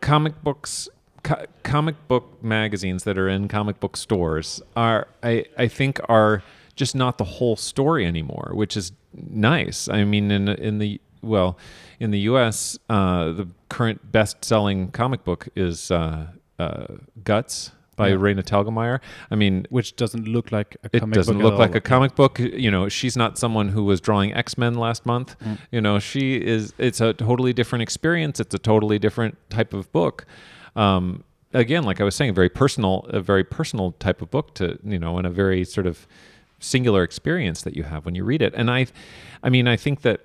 comic 0.00 0.42
books 0.42 0.88
co- 1.22 1.44
comic 1.62 1.96
book 2.08 2.42
magazines 2.42 3.04
that 3.04 3.16
are 3.16 3.28
in 3.28 3.48
comic 3.48 3.80
book 3.80 3.96
stores 3.96 4.60
are 4.76 5.08
I 5.22 5.44
I 5.56 5.68
think 5.68 6.00
are 6.08 6.42
just 6.76 6.94
not 6.94 7.18
the 7.18 7.24
whole 7.24 7.56
story 7.56 8.06
anymore, 8.06 8.52
which 8.54 8.76
is 8.76 8.92
nice. 9.14 9.88
I 9.88 10.04
mean 10.04 10.30
in 10.30 10.48
in 10.48 10.78
the 10.78 11.00
well, 11.22 11.56
in 12.00 12.10
the 12.10 12.20
U.S., 12.20 12.78
uh, 12.90 13.30
the 13.30 13.46
current 13.68 14.10
best-selling 14.10 14.90
comic 14.90 15.22
book 15.22 15.48
is 15.54 15.90
uh, 15.92 16.26
uh, 16.58 16.86
Guts 17.22 17.70
by 17.94 18.08
Yeah. 18.08 18.16
Raina 18.16 18.42
Telgemeier. 18.42 18.98
I 19.30 19.36
mean, 19.36 19.66
which 19.70 19.94
doesn't 19.96 20.26
look 20.26 20.50
like 20.50 20.76
a 20.82 20.88
it 20.92 21.00
comic 21.00 21.14
doesn't 21.14 21.38
book 21.38 21.44
look 21.44 21.58
like 21.58 21.74
a 21.76 21.80
comic 21.80 22.16
book. 22.16 22.38
You 22.38 22.70
know, 22.70 22.88
she's 22.88 23.16
not 23.16 23.38
someone 23.38 23.68
who 23.68 23.84
was 23.84 24.00
drawing 24.00 24.34
X 24.34 24.58
Men 24.58 24.74
last 24.74 25.06
month. 25.06 25.38
Mm. 25.40 25.58
You 25.70 25.80
know, 25.80 25.98
she 26.00 26.36
is. 26.36 26.74
It's 26.78 27.00
a 27.00 27.12
totally 27.12 27.52
different 27.52 27.82
experience. 27.82 28.40
It's 28.40 28.54
a 28.54 28.58
totally 28.58 28.98
different 28.98 29.38
type 29.50 29.72
of 29.72 29.92
book. 29.92 30.26
Um, 30.74 31.22
again, 31.52 31.84
like 31.84 32.00
I 32.00 32.04
was 32.04 32.14
saying, 32.14 32.30
a 32.30 32.34
very 32.34 32.48
personal, 32.48 33.06
a 33.10 33.20
very 33.20 33.44
personal 33.44 33.92
type 33.92 34.22
of 34.22 34.30
book 34.30 34.54
to 34.54 34.78
you 34.84 34.98
know, 34.98 35.18
and 35.18 35.26
a 35.26 35.30
very 35.30 35.64
sort 35.64 35.86
of 35.86 36.06
singular 36.62 37.02
experience 37.02 37.62
that 37.62 37.76
you 37.76 37.82
have 37.82 38.06
when 38.06 38.14
you 38.14 38.24
read 38.24 38.40
it. 38.40 38.54
And 38.54 38.70
I, 38.70 38.86
I 39.42 39.50
mean, 39.50 39.68
I 39.68 39.76
think 39.76 40.02
that 40.02 40.20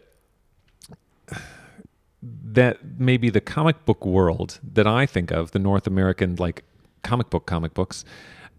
that 2.21 2.77
maybe 2.97 3.29
the 3.29 3.41
comic 3.41 3.85
book 3.85 4.05
world 4.05 4.59
that 4.73 4.87
I 4.87 5.05
think 5.05 5.31
of, 5.31 5.51
the 5.51 5.59
North 5.59 5.87
American 5.87 6.35
like 6.35 6.63
comic 7.03 7.29
book 7.29 7.45
comic 7.45 7.73
books, 7.73 8.03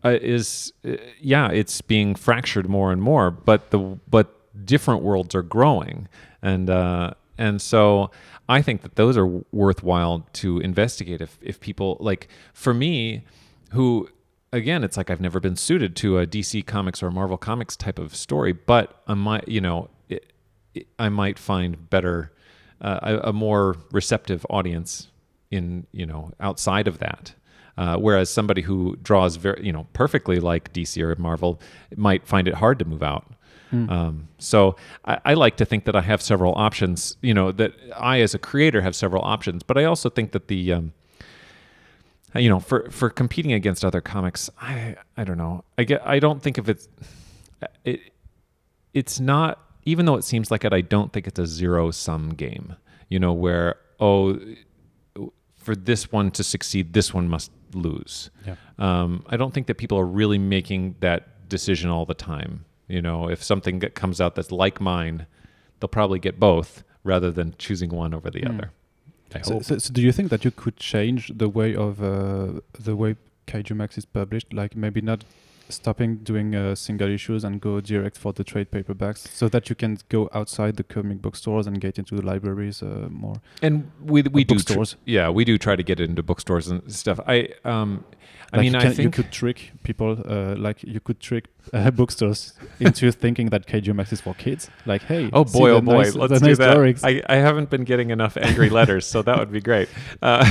uh, 0.05 0.17
is 0.21 0.73
uh, 0.87 0.93
yeah, 1.21 1.51
it's 1.51 1.81
being 1.81 2.15
fractured 2.15 2.69
more 2.69 2.93
and 2.93 3.03
more. 3.03 3.31
But 3.31 3.71
the 3.71 3.79
but 4.09 4.35
different 4.65 5.03
worlds 5.03 5.35
are 5.35 5.43
growing, 5.43 6.09
and 6.43 6.71
uh, 6.71 7.15
and 7.37 7.61
so 7.61 8.11
I 8.49 8.63
think 8.63 8.83
that 8.83 8.97
those 8.97 9.17
are 9.17 9.27
worthwhile 9.53 10.27
to 10.35 10.61
investigate. 10.61 11.21
If 11.21 11.39
if 11.43 11.59
people 11.59 11.97
like 12.01 12.29
for 12.53 12.73
me, 12.73 13.25
who 13.73 14.09
again, 14.53 14.85
it's 14.85 14.97
like 14.97 15.11
I've 15.11 15.21
never 15.21 15.41
been 15.41 15.57
suited 15.57 15.97
to 15.97 16.19
a 16.19 16.27
DC 16.27 16.67
Comics 16.67 17.03
or 17.03 17.11
Marvel 17.11 17.37
Comics 17.37 17.77
type 17.77 17.99
of 17.99 18.15
story, 18.15 18.53
but 18.53 19.03
I 19.07 19.15
might 19.15 19.49
you 19.49 19.61
know. 19.61 19.89
It, 20.09 20.33
it, 20.75 20.87
I 20.99 21.09
might 21.09 21.39
find 21.39 21.89
better 21.91 22.33
uh, 22.81 23.01
a, 23.03 23.29
a 23.29 23.33
more 23.33 23.77
receptive 23.93 24.47
audience 24.51 25.09
in 25.51 25.87
you 25.93 26.07
know 26.07 26.33
outside 26.41 26.89
of 26.89 26.99
that. 26.99 27.35
Uh, 27.77 27.97
whereas 27.97 28.29
somebody 28.29 28.63
who 28.63 28.97
draws 29.03 29.37
very 29.37 29.65
you 29.65 29.73
know 29.73 29.87
perfectly 29.93 30.41
like 30.41 30.73
DC 30.73 31.01
or 31.01 31.15
Marvel 31.21 31.61
might 31.97 32.27
find 32.27 32.49
it 32.49 32.55
hard 32.55 32.79
to 32.81 32.85
move 32.85 33.03
out. 33.03 33.33
Um, 33.91 34.29
so 34.39 34.77
I, 35.05 35.19
I 35.27 35.35
like 35.35 35.59
to 35.59 35.65
think 35.67 35.85
that 35.85 35.95
I 35.95 36.01
have 36.01 36.23
several 36.23 36.55
options. 36.57 37.17
You 37.23 37.35
know 37.35 37.53
that 37.53 37.73
I 37.97 38.21
as 38.21 38.35
a 38.35 38.39
creator 38.39 38.81
have 38.81 38.97
several 38.97 39.23
options, 39.23 39.63
but 39.63 39.77
I 39.77 39.85
also 39.85 40.09
think 40.09 40.33
that 40.33 40.49
the 40.49 40.73
um, 40.73 40.93
Uh, 42.35 42.41
you 42.41 42.49
know 42.49 42.61
for 42.61 42.91
for 42.91 43.11
competing 43.11 43.53
against 43.53 43.85
other 43.85 44.01
comics, 44.01 44.51
I 44.61 44.97
I 45.17 45.25
don't 45.25 45.39
know. 45.39 45.65
I 45.77 45.85
get 45.85 46.07
I 46.07 46.19
don't 46.19 46.43
think 46.43 46.59
of 46.59 46.69
it. 46.69 46.87
Uh, 47.63 47.67
it 47.85 48.01
it's 48.95 49.21
not 49.21 49.65
even 49.85 50.07
though 50.07 50.17
it 50.17 50.25
seems 50.25 50.51
like 50.51 50.65
it 50.65 50.73
i 50.73 50.81
don't 50.81 51.13
think 51.13 51.27
it's 51.27 51.39
a 51.39 51.47
zero 51.47 51.91
sum 51.91 52.31
game 52.31 52.77
you 53.09 53.19
know 53.19 53.33
where 53.33 53.77
oh 54.01 54.39
for 55.57 55.75
this 55.75 56.11
one 56.13 56.31
to 56.31 56.43
succeed 56.43 56.93
this 56.93 57.13
one 57.13 57.29
must 57.29 57.51
lose 57.73 58.31
Yeah. 58.47 58.57
um, 58.79 59.25
i 59.29 59.37
don't 59.37 59.53
think 59.53 59.67
that 59.67 59.77
people 59.77 59.99
are 59.99 60.07
really 60.07 60.39
making 60.39 60.97
that 61.01 61.49
decision 61.49 61.91
all 61.91 62.07
the 62.07 62.15
time 62.15 62.65
you 62.87 63.03
know 63.03 63.29
if 63.29 63.43
something 63.43 63.79
that 63.81 63.95
comes 63.95 64.21
out 64.21 64.35
that's 64.35 64.53
like 64.53 64.81
mine 64.81 65.27
they'll 65.81 65.89
probably 65.89 66.19
get 66.19 66.39
both 66.41 66.83
rather 67.05 67.31
than 67.31 67.55
choosing 67.59 67.91
one 67.91 68.15
over 68.15 68.31
the 68.31 68.41
hmm. 68.41 68.49
other 68.49 68.73
i 69.35 69.41
So, 69.43 69.55
hope 69.55 69.65
so, 69.65 69.79
so 69.79 69.93
do 69.93 70.01
you 70.01 70.13
think 70.13 70.31
that 70.31 70.45
you 70.45 70.51
could 70.51 70.77
change 70.77 71.33
the 71.37 71.49
way 71.49 71.75
of 71.75 72.03
uh, 72.03 72.61
the 72.79 72.97
way 72.97 73.17
Kaiju 73.47 73.77
Max 73.77 73.99
is 73.99 74.05
published? 74.05 74.53
Like 74.53 74.77
maybe 74.77 75.01
not 75.01 75.25
stopping 75.69 76.17
doing 76.19 76.55
uh, 76.55 76.75
single 76.75 77.09
issues 77.09 77.45
and 77.45 77.61
go 77.61 77.81
direct 77.81 78.17
for 78.19 78.33
the 78.33 78.45
trade 78.45 78.71
paperbacks, 78.71 79.29
so 79.29 79.49
that 79.49 79.69
you 79.69 79.77
can 79.77 79.99
go 80.09 80.29
outside 80.33 80.77
the 80.77 80.85
comic 80.85 81.21
book 81.23 81.37
stores 81.37 81.67
and 81.67 81.81
get 81.81 81.99
into 81.99 82.15
the 82.17 82.23
libraries 82.23 82.83
uh, 82.83 83.09
more. 83.11 83.37
and 83.63 83.91
we 84.05 84.23
we 84.23 84.45
do 84.45 84.59
tr- 84.59 84.97
yeah 85.05 85.29
we 85.31 85.45
do 85.45 85.59
try 85.59 85.77
to 85.77 85.83
get 85.83 86.01
into 86.01 86.23
bookstores 86.23 86.69
and 86.69 86.81
stuff 86.93 87.19
i 87.27 87.49
um 87.65 88.05
i 88.53 88.57
Like 88.57 88.65
mean 88.65 88.73
you, 88.75 88.79
i 88.81 88.89
think 88.95 88.99
you 89.05 89.11
could 89.11 89.31
trick 89.31 89.73
people, 89.83 90.11
uh, 90.27 90.55
like 90.57 90.83
you 90.83 91.01
could 91.01 91.21
trick 91.21 91.45
uh, 91.73 91.91
bookstores 92.01 92.55
into 92.81 93.13
thinking 93.25 93.51
that 93.51 93.67
Kaiju 93.67 93.95
Max 93.95 94.13
is 94.13 94.21
for 94.23 94.35
kids. 94.35 94.71
Like, 94.87 95.03
hey, 95.03 95.29
Oh 95.33 95.45
boy, 95.45 95.71
oh 95.71 95.81
boy, 95.83 96.03
nice- 96.03 96.15
let's 96.15 96.41
do 96.41 96.47
nice 96.49 96.59
that. 96.59 97.05
I, 97.05 97.23
I 97.29 97.37
haven't 97.37 97.69
been 97.69 97.85
getting 97.85 98.11
enough 98.11 98.37
angry 98.39 98.71
letters, 98.71 99.05
so 99.07 99.23
that 99.23 99.39
would 99.39 99.53
be 99.53 99.61
great. 99.61 99.89
Uh, 100.23 100.45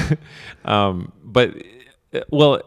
um, 0.65 1.11
but 1.23 1.47
uh, 2.13 2.19
well, 2.29 2.61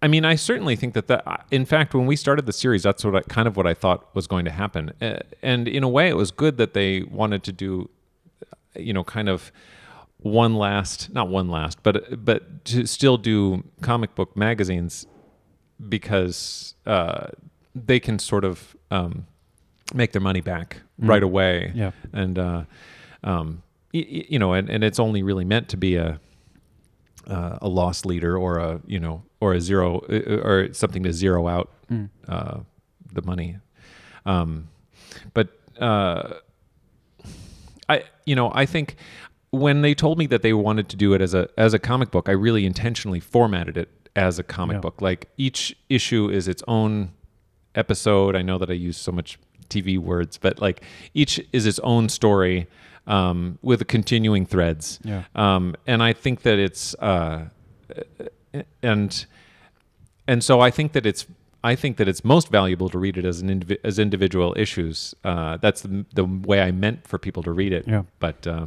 I 0.00 0.08
mean, 0.08 0.24
I 0.24 0.36
certainly 0.36 0.76
think 0.76 0.94
that 0.94 1.08
that. 1.08 1.46
In 1.50 1.64
fact, 1.64 1.92
when 1.94 2.06
we 2.06 2.14
started 2.16 2.46
the 2.46 2.52
series, 2.52 2.82
that's 2.84 3.04
what 3.04 3.16
I, 3.16 3.20
kind 3.22 3.48
of 3.48 3.56
what 3.56 3.66
I 3.66 3.74
thought 3.74 4.14
was 4.14 4.26
going 4.28 4.44
to 4.44 4.50
happen. 4.52 4.92
Uh, 5.00 5.18
and 5.42 5.66
in 5.66 5.82
a 5.82 5.88
way, 5.88 6.08
it 6.08 6.16
was 6.16 6.30
good 6.30 6.56
that 6.58 6.72
they 6.72 7.02
wanted 7.02 7.42
to 7.44 7.52
do, 7.52 7.90
uh, 8.42 8.80
you 8.80 8.92
know, 8.92 9.02
kind 9.02 9.28
of 9.28 9.50
one 10.18 10.54
last, 10.54 11.12
not 11.12 11.28
one 11.28 11.48
last, 11.48 11.82
but 11.82 12.24
but 12.24 12.64
to 12.66 12.86
still 12.86 13.16
do 13.16 13.64
comic 13.80 14.14
book 14.14 14.36
magazines 14.36 15.06
because 15.88 16.74
uh, 16.86 17.28
they 17.74 18.00
can 18.00 18.18
sort 18.18 18.44
of 18.44 18.76
um, 18.90 19.26
make 19.94 20.12
their 20.12 20.22
money 20.22 20.40
back 20.40 20.82
Mm. 21.00 21.08
right 21.08 21.22
away 21.22 21.70
yeah. 21.76 21.92
and 22.12 22.36
uh, 22.40 22.64
um, 23.22 23.62
y- 23.94 24.04
y- 24.10 24.24
you 24.28 24.36
know, 24.40 24.52
and, 24.52 24.68
and 24.68 24.82
it's 24.82 24.98
only 24.98 25.22
really 25.22 25.44
meant 25.44 25.68
to 25.68 25.76
be 25.76 25.94
a 25.94 26.18
uh, 27.28 27.58
a 27.62 27.68
loss 27.68 28.04
leader 28.04 28.36
or 28.36 28.58
a 28.58 28.80
you 28.86 28.98
know 29.00 29.22
or 29.40 29.52
a 29.54 29.60
zero 29.60 30.00
uh, 30.10 30.40
or 30.48 30.72
something 30.72 31.02
to 31.04 31.12
zero 31.12 31.46
out 31.48 31.70
Mm. 31.90 32.08
uh, 32.28 32.58
the 33.12 33.22
money. 33.22 33.56
Um, 34.26 34.68
but 35.32 35.48
uh, 35.80 36.34
I 37.88 38.04
you 38.26 38.34
know 38.36 38.50
I 38.54 38.66
think 38.66 38.96
when 39.50 39.80
they 39.82 39.94
told 39.94 40.18
me 40.18 40.26
that 40.26 40.42
they 40.42 40.52
wanted 40.52 40.88
to 40.90 40.96
do 40.96 41.14
it 41.14 41.20
as 41.22 41.34
a 41.34 41.48
as 41.56 41.72
a 41.74 41.78
comic 41.78 42.10
book, 42.10 42.28
I 42.28 42.32
really 42.32 42.66
intentionally 42.66 43.20
formatted 43.20 43.76
it 43.76 43.88
as 44.16 44.38
a 44.38 44.42
comic 44.42 44.74
Yeah. 44.76 44.80
book. 44.80 45.00
Like 45.00 45.28
each 45.36 45.76
issue 45.88 46.28
is 46.28 46.48
its 46.48 46.62
own 46.68 47.12
episode. 47.74 48.36
I 48.36 48.42
know 48.42 48.58
that 48.58 48.68
I 48.70 48.74
use 48.74 48.96
so 48.96 49.12
much 49.12 49.38
TV 49.70 49.98
words, 49.98 50.36
but 50.38 50.60
like 50.60 50.82
each 51.14 51.40
is 51.52 51.66
its 51.66 51.78
own 51.80 52.08
story 52.08 52.66
um, 53.08 53.58
with 53.62 53.80
the 53.80 53.84
continuing 53.84 54.46
threads. 54.46 55.00
Yeah. 55.02 55.24
Um, 55.34 55.74
and 55.86 56.02
I 56.02 56.12
think 56.12 56.42
that 56.42 56.58
it's 56.58 56.94
uh, 56.96 57.46
and 58.82 59.26
and 60.28 60.44
so 60.44 60.60
I 60.60 60.70
think 60.70 60.92
that 60.92 61.06
it's 61.06 61.26
I 61.64 61.74
think 61.74 61.96
that 61.96 62.06
it's 62.06 62.24
most 62.24 62.50
valuable 62.50 62.88
to 62.90 62.98
read 62.98 63.16
it 63.16 63.24
as 63.24 63.40
an 63.40 63.48
indivi- 63.48 63.78
as 63.82 63.98
individual 63.98 64.54
issues. 64.56 65.14
Uh, 65.24 65.56
that's 65.56 65.80
the, 65.82 66.04
the 66.14 66.24
way 66.24 66.60
I 66.60 66.70
meant 66.70 67.08
for 67.08 67.18
people 67.18 67.42
to 67.42 67.52
read 67.52 67.72
it. 67.72 67.88
Yeah. 67.88 68.02
But 68.20 68.46
uh, 68.46 68.66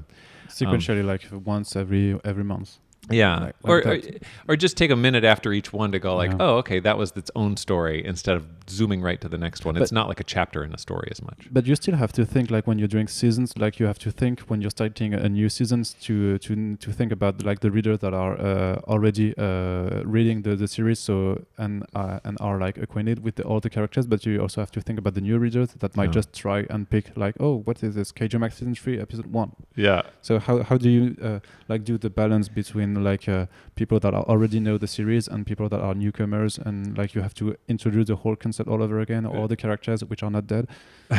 Sequentially, 0.49 1.05
like 1.05 1.21
once 1.45 1.75
every 1.75 2.19
every 2.25 2.43
month. 2.43 2.77
Yeah, 3.13 3.39
Like- 3.45 3.55
or, 3.63 3.81
like 3.83 4.05
or 4.47 4.53
or 4.53 4.55
just 4.55 4.77
take 4.77 4.91
a 4.91 4.95
minute 4.95 5.23
after 5.23 5.51
each 5.53 5.71
one 5.73 5.91
to 5.91 5.99
go 5.99 6.15
like, 6.15 6.31
Yeah. 6.31 6.37
oh, 6.45 6.57
okay, 6.57 6.79
that 6.79 6.97
was 6.97 7.11
its 7.15 7.31
own 7.35 7.57
story 7.57 8.03
instead 8.05 8.35
of 8.37 8.43
zooming 8.69 9.01
right 9.01 9.19
to 9.21 9.29
the 9.29 9.37
next 9.37 9.65
one. 9.65 9.75
it's 9.77 9.91
not 9.91 10.07
like 10.07 10.19
a 10.19 10.23
chapter 10.23 10.63
in 10.63 10.73
a 10.73 10.77
story 10.77 11.07
as 11.11 11.21
much. 11.21 11.47
But 11.51 11.65
you 11.67 11.75
still 11.75 11.95
have 11.95 12.11
to 12.13 12.25
think 12.25 12.49
like 12.51 12.67
when 12.67 12.77
you're 12.79 12.87
doing 12.97 13.07
seasons, 13.07 13.57
like 13.57 13.79
you 13.79 13.85
have 13.85 13.99
to 13.99 14.11
think 14.11 14.39
when 14.41 14.61
you're 14.61 14.71
starting 14.71 15.13
a 15.13 15.29
new 15.29 15.49
seasons 15.49 15.93
to 16.05 16.37
to 16.45 16.75
to 16.77 16.91
think 16.91 17.11
about 17.11 17.43
like 17.43 17.59
the 17.59 17.71
readers 17.71 17.99
that 17.99 18.13
are 18.13 18.33
uh, 18.39 18.75
already 18.93 19.33
uh, 19.37 20.03
reading 20.05 20.41
the, 20.43 20.55
the 20.55 20.67
series, 20.67 20.99
so 20.99 21.43
and 21.57 21.83
uh, 21.95 22.19
and 22.23 22.37
are 22.39 22.57
like 22.65 22.77
acquainted 22.77 23.23
with 23.23 23.35
the, 23.35 23.43
all 23.43 23.59
the 23.59 23.69
characters. 23.69 24.05
But 24.07 24.25
you 24.25 24.39
also 24.41 24.61
have 24.61 24.71
to 24.71 24.81
think 24.81 24.99
about 24.99 25.13
the 25.15 25.21
new 25.21 25.37
readers 25.37 25.69
that 25.79 25.95
might 25.97 26.09
Yeah. 26.09 26.19
just 26.19 26.33
try 26.33 26.65
and 26.69 26.89
pick 26.89 27.05
like, 27.17 27.35
oh, 27.39 27.55
what 27.65 27.83
is 27.83 27.95
this 27.95 28.11
Kaiju 28.11 28.39
Max 28.39 28.55
season 28.57 28.75
three 28.75 28.99
episode 28.99 29.27
one? 29.27 29.51
Yeah. 29.75 30.01
So 30.21 30.39
how 30.39 30.63
how 30.63 30.77
do 30.77 30.89
you 30.89 31.15
uh, 31.21 31.39
like 31.67 31.83
do 31.83 31.97
the 31.97 32.09
balance 32.09 32.47
between 32.49 33.00
like 33.01 33.27
uh, 33.27 33.45
people 33.75 33.99
that 33.99 34.13
are 34.13 34.23
already 34.23 34.59
know 34.59 34.77
the 34.77 34.87
series 34.87 35.27
and 35.27 35.45
people 35.45 35.67
that 35.69 35.79
are 35.81 35.93
newcomers 35.93 36.57
and 36.57 36.97
like 36.97 37.13
you 37.15 37.21
have 37.21 37.33
to 37.35 37.55
introduce 37.67 38.07
the 38.07 38.15
whole 38.15 38.35
concept 38.35 38.69
all 38.69 38.81
over 38.81 38.99
again, 38.99 39.25
all 39.25 39.47
the 39.47 39.55
characters 39.57 40.03
which 40.05 40.23
are 40.23 40.31
not 40.31 40.47
dead. 40.47 40.67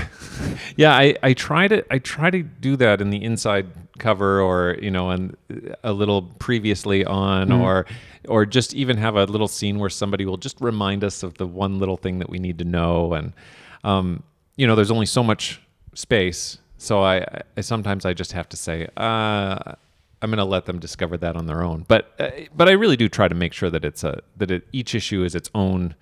Yeah, 0.77 0.95
I, 0.97 1.17
I 1.23 1.33
try 1.35 1.69
to 1.69 1.85
I 1.91 1.99
try 1.99 2.31
to 2.31 2.43
do 2.43 2.77
that 2.77 3.01
in 3.01 3.11
the 3.11 3.23
inside 3.23 3.67
cover 3.99 4.41
or 4.41 4.77
you 4.81 4.91
know 4.91 5.11
and 5.11 5.37
a 5.85 5.93
little 5.93 6.23
previously 6.39 7.05
on 7.05 7.49
Mm. 7.49 7.61
or 7.61 7.87
or 8.29 8.47
just 8.47 8.73
even 8.75 8.97
have 8.97 9.17
a 9.17 9.25
little 9.25 9.49
scene 9.49 9.79
where 9.79 9.91
somebody 9.91 10.25
will 10.25 10.37
just 10.39 10.61
remind 10.61 11.05
us 11.05 11.23
of 11.23 11.35
the 11.39 11.47
one 11.47 11.79
little 11.79 11.97
thing 11.97 12.19
that 12.21 12.31
we 12.31 12.39
need 12.39 12.59
to 12.59 12.65
know 12.65 13.13
and 13.15 13.33
um, 13.85 14.23
you 14.57 14.67
know 14.67 14.75
there's 14.77 14.91
only 14.91 15.07
so 15.07 15.23
much 15.23 15.61
space 15.95 16.59
so 16.79 17.03
I, 17.03 17.27
I 17.57 17.61
sometimes 17.61 18.05
I 18.07 18.13
just 18.15 18.33
have 18.33 18.49
to 18.51 18.57
say 18.57 18.89
uh, 18.97 19.75
I'm 20.23 20.31
going 20.31 20.39
to 20.39 20.45
let 20.45 20.65
them 20.67 20.79
discover 20.79 21.17
that 21.19 21.37
on 21.37 21.47
their 21.47 21.63
own 21.63 21.85
but 21.89 22.13
uh, 22.19 22.31
but 22.57 22.69
I 22.69 22.73
really 22.73 22.97
do 22.97 23.09
try 23.09 23.29
to 23.29 23.35
make 23.35 23.53
sure 23.53 23.69
that 23.71 23.85
it's 23.85 24.05
a 24.05 24.21
that 24.37 24.51
it, 24.51 24.63
each 24.73 24.95
issue 24.95 25.25
is 25.25 25.35
its 25.35 25.51
own 25.55 25.95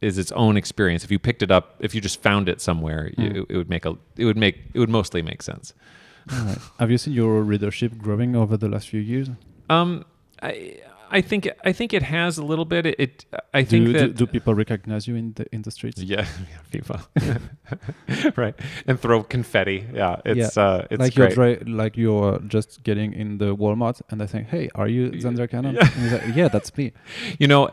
is 0.00 0.16
its 0.18 0.30
own 0.32 0.56
experience. 0.56 1.02
If 1.04 1.10
you 1.10 1.18
picked 1.18 1.42
it 1.42 1.50
up, 1.50 1.74
if 1.80 1.94
you 1.94 2.00
just 2.00 2.22
found 2.22 2.48
it 2.48 2.60
somewhere, 2.60 3.10
Hmm. 3.16 3.22
you, 3.22 3.46
it 3.48 3.56
would 3.56 3.70
make 3.70 3.84
a 3.86 3.96
it 4.16 4.24
would 4.26 4.36
make 4.36 4.56
it 4.74 4.78
would 4.80 4.90
mostly 4.90 5.22
make 5.22 5.42
sense. 5.42 5.72
Have 6.78 6.90
you 6.90 6.98
seen 6.98 7.14
your 7.14 7.42
readership 7.42 7.96
growing 7.96 8.36
over 8.36 8.56
the 8.56 8.68
last 8.68 8.88
few 8.88 9.00
years? 9.00 9.28
Um, 9.70 10.04
I 10.42 10.76
I 11.10 11.20
think 11.22 11.48
I 11.64 11.72
think 11.72 11.92
it 11.94 12.02
has 12.02 12.38
a 12.38 12.44
little 12.44 12.64
bit. 12.64 12.86
It, 12.86 12.96
it 12.98 13.24
I 13.54 13.62
Do, 13.62 13.68
think 13.70 13.84
do, 13.86 13.92
that 13.98 14.16
do 14.16 14.26
people 14.26 14.54
recognize 14.54 15.06
you 15.08 15.16
in 15.16 15.32
the 15.34 15.44
in 15.54 15.62
the 15.62 15.70
streets? 15.70 16.02
yeah, 16.02 16.26
yeah, 16.50 16.58
people, 16.70 16.98
right, 18.36 18.54
and 18.86 19.00
throw 19.00 19.22
confetti. 19.22 19.86
Yeah, 19.94 20.20
it's 20.24 20.56
uh, 20.56 20.86
it's 20.90 21.00
like 21.00 21.14
great. 21.14 21.36
you're 21.36 21.56
dri- 21.56 21.72
like 21.72 21.96
you're 21.96 22.38
just 22.48 22.82
getting 22.82 23.12
in 23.12 23.38
the 23.38 23.54
Walmart 23.56 24.00
and 24.10 24.20
they 24.20 24.26
think, 24.26 24.48
"Hey, 24.48 24.68
are 24.74 24.88
you 24.88 25.10
Zander 25.12 25.48
Cannon?" 25.50 25.74
Yeah. 25.74 25.88
And 25.94 26.02
he's 26.02 26.12
like, 26.12 26.36
yeah, 26.36 26.48
that's 26.48 26.76
me. 26.76 26.92
You 27.38 27.48
know, 27.48 27.70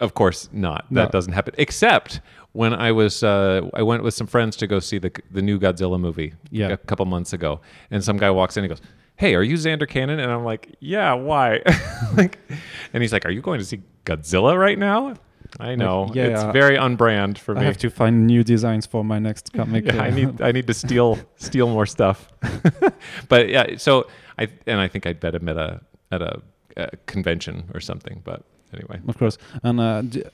of 0.00 0.14
course 0.14 0.48
not. 0.52 0.90
No. 0.90 1.02
That 1.02 1.12
doesn't 1.12 1.32
happen. 1.32 1.54
Except 1.58 2.20
when 2.52 2.74
I 2.74 2.92
was, 2.92 3.22
uh, 3.22 3.62
I 3.74 3.82
went 3.82 4.02
with 4.02 4.14
some 4.14 4.26
friends 4.26 4.56
to 4.56 4.66
go 4.66 4.80
see 4.80 4.98
the 4.98 5.10
the 5.30 5.42
new 5.42 5.58
Godzilla 5.58 5.98
movie 5.98 6.34
Yeah. 6.50 6.68
a 6.72 6.76
couple 6.76 7.04
months 7.06 7.32
ago, 7.32 7.60
and 7.90 8.02
some 8.04 8.18
guy 8.18 8.30
walks 8.30 8.56
in 8.56 8.64
and 8.64 8.70
goes, 8.70 8.82
"Hey, 9.16 9.34
are 9.34 9.42
you 9.42 9.54
Zander 9.56 9.88
Cannon?" 9.88 10.18
And 10.20 10.30
I'm 10.30 10.44
like, 10.44 10.74
"Yeah, 10.80 11.12
why?" 11.14 11.60
like, 12.16 12.38
and 12.92 13.02
he's 13.02 13.12
like, 13.12 13.24
"Are 13.26 13.30
you 13.30 13.40
going 13.40 13.58
to 13.60 13.64
see 13.64 13.82
Godzilla 14.04 14.58
right 14.58 14.78
now?" 14.78 15.14
I 15.60 15.74
know 15.74 16.10
yeah, 16.14 16.28
it's 16.28 16.44
very 16.44 16.76
unbrand 16.76 17.36
for 17.36 17.54
I 17.56 17.60
me. 17.60 17.66
have 17.66 17.76
to 17.78 17.90
find 17.90 18.26
new 18.26 18.42
designs 18.42 18.86
for 18.86 19.04
my 19.04 19.18
next 19.18 19.52
comic. 19.58 19.84
Yeah, 19.84 20.02
I 20.02 20.08
uh, 20.08 20.14
need 20.14 20.40
I 20.40 20.52
need 20.52 20.66
to 20.66 20.74
steal 20.74 21.18
steal 21.36 21.68
more 21.68 21.86
stuff. 21.86 22.28
but 23.28 23.48
yeah, 23.48 23.76
so 23.76 24.06
I 24.38 24.48
and 24.66 24.80
I 24.80 24.88
think 24.88 25.06
I'd 25.06 25.20
bet 25.20 25.34
him 25.34 25.48
at 25.48 25.56
a 25.58 25.80
at 26.10 26.22
a, 26.22 26.42
a 26.76 26.96
convention 27.06 27.64
or 27.74 27.80
something. 27.80 28.22
But 28.24 28.42
anyway, 28.72 29.00
Of 29.08 29.18
course. 29.18 29.36
And 29.62 29.80
uh, 29.80 30.02
d- 30.02 30.24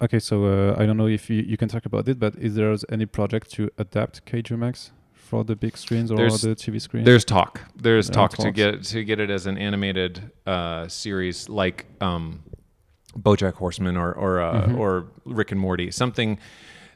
okay, 0.00 0.18
so 0.18 0.44
uh, 0.46 0.76
I 0.78 0.86
don't 0.86 0.96
know 0.96 1.08
if 1.08 1.28
you, 1.28 1.42
you 1.42 1.56
can 1.56 1.68
talk 1.68 1.84
about 1.86 2.08
it, 2.08 2.18
but 2.18 2.34
is 2.36 2.54
there 2.54 2.74
any 2.88 3.06
project 3.06 3.50
to 3.52 3.70
adapt 3.78 4.24
Kaiju 4.24 4.58
Max 4.58 4.90
for 5.32 5.44
the 5.44 5.56
big 5.56 5.78
screens 5.78 6.10
or 6.12 6.16
There's- 6.16 6.42
the 6.42 6.54
TV 6.54 6.78
screens? 6.78 7.06
there's 7.06 7.24
talk. 7.24 7.52
There's 7.74 8.08
There 8.08 8.14
talk 8.14 8.36
to 8.36 8.50
get 8.50 8.84
to 8.92 9.02
get 9.02 9.18
it 9.18 9.30
as 9.30 9.46
an 9.46 9.56
animated 9.56 10.30
uh, 10.46 10.88
series 10.88 11.48
like 11.48 11.86
um, 12.02 12.42
BoJack 13.18 13.54
Horseman 13.54 13.96
or 13.96 14.12
or 14.12 14.40
uh, 14.42 14.66
Mhm. 14.66 14.78
or 14.78 15.06
Rick 15.24 15.50
and 15.52 15.60
Morty. 15.60 15.90
Something 15.90 16.38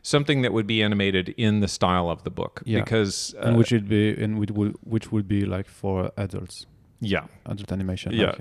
something 0.02 0.42
that 0.42 0.52
would 0.52 0.66
be 0.66 0.82
animated 0.82 1.30
in 1.46 1.60
the 1.60 1.68
style 1.68 2.08
of 2.10 2.22
the 2.24 2.30
book 2.30 2.62
Yeah. 2.66 2.80
because 2.80 3.34
uh, 3.38 3.46
and 3.46 3.56
which 3.56 3.72
would 3.72 3.88
be 3.88 4.04
and 4.22 4.38
which 4.38 4.50
would 4.50 4.74
which 4.94 5.10
would 5.12 5.26
be 5.26 5.40
like 5.56 5.68
for 5.80 6.10
adults, 6.18 6.66
yeah 7.00 7.24
adult 7.44 7.70
animation. 7.72 8.12
Yeah. 8.12 8.34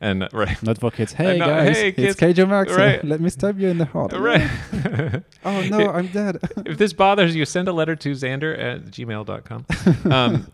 and 0.00 0.22
uh, 0.24 0.28
right 0.32 0.62
Not 0.62 0.78
for 0.78 0.90
kids. 0.90 1.12
Hey 1.16 1.38
no, 1.38 1.46
guys, 1.46 1.76
hey, 1.76 1.88
it's 1.96 2.18
kids. 2.20 2.38
Max. 2.46 2.72
Right. 2.72 3.02
Let 3.04 3.20
me 3.20 3.28
stab 3.30 3.58
you 3.58 3.68
in 3.68 3.78
the 3.78 3.84
heart. 3.86 4.12
right. 4.30 4.48
Oh 5.44 5.62
no, 5.62 5.90
I'm 5.90 6.08
dead. 6.08 6.38
if 6.66 6.78
this 6.78 6.92
bothers 6.92 7.34
you, 7.34 7.44
send 7.44 7.68
a 7.68 7.72
letter 7.72 7.96
to 7.96 8.10
Zander 8.12 8.58
at 8.58 8.86
gmail.com. 8.86 9.66
Um, 10.12 10.46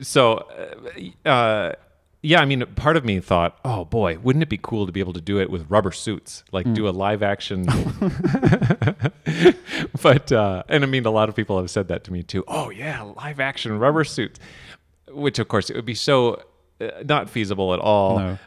so, 0.00 0.46
uh, 1.24 1.28
uh, 1.28 1.72
yeah, 2.22 2.40
I 2.40 2.44
mean, 2.44 2.64
part 2.74 2.96
of 2.96 3.04
me 3.04 3.20
thought, 3.20 3.58
oh 3.64 3.84
boy, 3.84 4.18
wouldn't 4.18 4.42
it 4.42 4.48
be 4.48 4.58
cool 4.60 4.86
to 4.86 4.92
be 4.92 5.00
able 5.00 5.12
to 5.14 5.20
do 5.20 5.38
it 5.40 5.50
with 5.50 5.70
rubber 5.70 5.92
suits, 5.92 6.42
like 6.52 6.66
Mm. 6.66 6.74
do 6.74 6.88
a 6.88 6.90
live 6.90 7.22
action. 7.22 7.64
but, 10.02 10.30
uh, 10.32 10.62
and 10.68 10.84
I 10.84 10.86
mean, 10.86 11.06
a 11.06 11.10
lot 11.10 11.28
of 11.28 11.34
people 11.36 11.58
have 11.58 11.70
said 11.70 11.88
that 11.88 12.04
to 12.04 12.12
me 12.12 12.22
too. 12.22 12.44
Oh, 12.48 12.70
yeah, 12.70 13.02
live 13.02 13.40
action 13.40 13.78
rubber 13.78 14.04
suits, 14.04 14.38
which 15.12 15.38
of 15.38 15.48
course 15.48 15.70
it 15.70 15.76
would 15.76 15.84
be 15.86 15.94
so 15.94 16.42
uh, 16.80 16.88
not 17.04 17.28
feasible 17.30 17.72
at 17.74 17.80
all 17.80 18.18
No. 18.18 18.38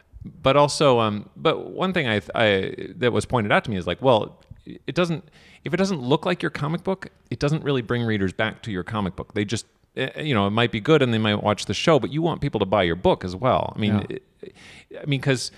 but 0.42 0.56
also 0.56 0.98
um 1.00 1.28
but 1.36 1.70
one 1.70 1.92
thing 1.92 2.08
I, 2.08 2.20
I 2.34 2.74
that 2.96 3.12
was 3.12 3.24
pointed 3.26 3.52
out 3.52 3.64
to 3.64 3.70
me 3.70 3.76
is 3.76 3.86
like 3.86 4.00
well 4.02 4.40
it 4.66 4.94
doesn't 4.94 5.28
if 5.64 5.74
it 5.74 5.76
doesn't 5.76 6.00
look 6.00 6.24
like 6.26 6.42
your 6.42 6.50
comic 6.50 6.82
book 6.84 7.08
it 7.30 7.38
doesn't 7.38 7.62
really 7.64 7.82
bring 7.82 8.02
readers 8.02 8.32
back 8.32 8.62
to 8.62 8.70
your 8.70 8.82
comic 8.82 9.14
book 9.16 9.34
they 9.34 9.44
just 9.44 9.66
eh, 9.96 10.22
you 10.22 10.34
know 10.34 10.46
it 10.46 10.50
might 10.50 10.72
be 10.72 10.80
good 10.80 11.02
and 11.02 11.12
they 11.12 11.18
might 11.18 11.42
watch 11.42 11.66
the 11.66 11.74
show 11.74 11.98
but 11.98 12.10
you 12.10 12.22
want 12.22 12.40
people 12.40 12.58
to 12.60 12.66
buy 12.66 12.82
your 12.82 12.96
book 12.96 13.24
as 13.24 13.36
well 13.36 13.72
i 13.76 13.78
mean 13.78 13.94
Yeah. 13.94 14.16
it- 14.16 14.54
i 15.02 15.06
mean 15.06 15.20
because 15.20 15.50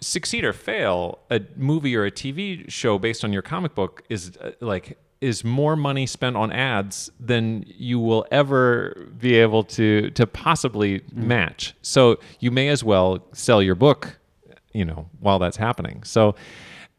succeed 0.00 0.44
or 0.44 0.52
fail 0.52 1.18
a 1.30 1.40
movie 1.56 1.96
or 1.96 2.04
a 2.04 2.10
tv 2.10 2.68
show 2.70 2.98
based 2.98 3.24
on 3.24 3.32
your 3.32 3.42
comic 3.42 3.74
book 3.74 4.02
is 4.10 4.36
uh, 4.38 4.50
like 4.60 4.98
is 5.28 5.36
more 5.60 5.74
money 5.88 6.06
spent 6.06 6.36
on 6.42 6.48
ads 6.52 7.10
than 7.30 7.64
you 7.88 7.98
will 8.08 8.24
ever 8.40 8.64
be 9.24 9.32
able 9.46 9.62
to 9.78 9.86
to 10.18 10.24
possibly 10.26 10.90
match 11.34 11.60
so 11.82 12.00
you 12.44 12.50
may 12.60 12.68
as 12.76 12.82
well 12.90 13.08
sell 13.32 13.60
your 13.68 13.74
book 13.86 14.02
you 14.80 14.84
know 14.84 15.00
while 15.24 15.38
that's 15.42 15.56
happening 15.68 15.98
so 16.04 16.22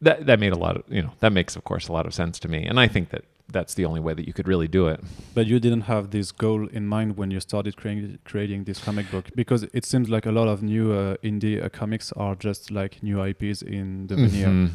that 0.06 0.16
that 0.28 0.38
made 0.44 0.52
a 0.58 0.60
lot 0.66 0.74
of 0.78 0.82
you 0.96 1.02
know 1.04 1.12
that 1.22 1.32
makes 1.38 1.56
of 1.58 1.62
course 1.70 1.84
a 1.88 1.92
lot 1.98 2.04
of 2.08 2.12
sense 2.22 2.38
to 2.44 2.48
me 2.54 2.60
and 2.70 2.76
i 2.84 2.88
think 2.94 3.06
that 3.14 3.24
that's 3.56 3.74
the 3.74 3.84
only 3.88 4.00
way 4.06 4.12
that 4.18 4.26
you 4.28 4.32
could 4.38 4.48
really 4.48 4.68
do 4.68 4.88
it 4.94 5.00
But 5.36 5.46
you 5.46 5.58
didn't 5.66 5.82
have 5.94 6.04
this 6.10 6.28
goal 6.44 6.62
in 6.78 6.84
mind 6.96 7.16
when 7.16 7.30
you 7.34 7.40
started 7.40 7.72
creating 7.80 8.18
creating 8.30 8.64
this 8.64 8.78
comic 8.86 9.06
book 9.14 9.26
because 9.42 9.62
it 9.78 9.84
seems 9.84 10.06
like 10.14 10.26
a 10.26 10.32
lot 10.38 10.48
of 10.54 10.58
new 10.74 10.86
uh, 10.92 11.16
indie 11.30 11.58
uh, 11.64 11.68
comics 11.80 12.06
are 12.24 12.34
just 12.46 12.70
like 12.80 12.92
new 13.08 13.18
IPs 13.30 13.58
in 13.62 14.08
the 14.08 14.16
veneer. 14.16 14.48
Mhm. 14.48 14.68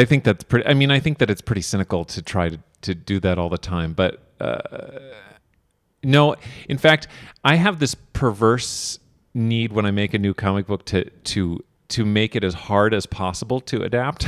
I 0.00 0.04
think 0.08 0.24
that's 0.24 0.44
pretty. 0.50 0.66
I 0.72 0.74
mean, 0.80 0.90
I 0.96 1.00
think 1.04 1.18
that 1.18 1.30
it's 1.30 1.44
pretty 1.50 1.62
cynical 1.72 2.04
to 2.14 2.20
try 2.34 2.46
to, 2.52 2.58
to 2.82 2.94
do 2.94 3.20
that 3.20 3.38
all 3.38 3.48
the 3.48 3.58
time. 3.58 3.92
But 3.92 4.20
uh, 4.40 4.60
no, 6.02 6.36
in 6.68 6.78
fact, 6.78 7.08
I 7.44 7.56
have 7.56 7.78
this 7.78 7.94
perverse 7.94 8.98
need 9.34 9.72
when 9.72 9.86
I 9.86 9.90
make 9.90 10.14
a 10.14 10.18
new 10.18 10.34
comic 10.34 10.66
book 10.66 10.84
to 10.86 11.04
to 11.04 11.64
to 11.88 12.04
make 12.04 12.36
it 12.36 12.44
as 12.44 12.54
hard 12.54 12.94
as 12.94 13.04
possible 13.04 13.60
to 13.60 13.82
adapt. 13.82 14.26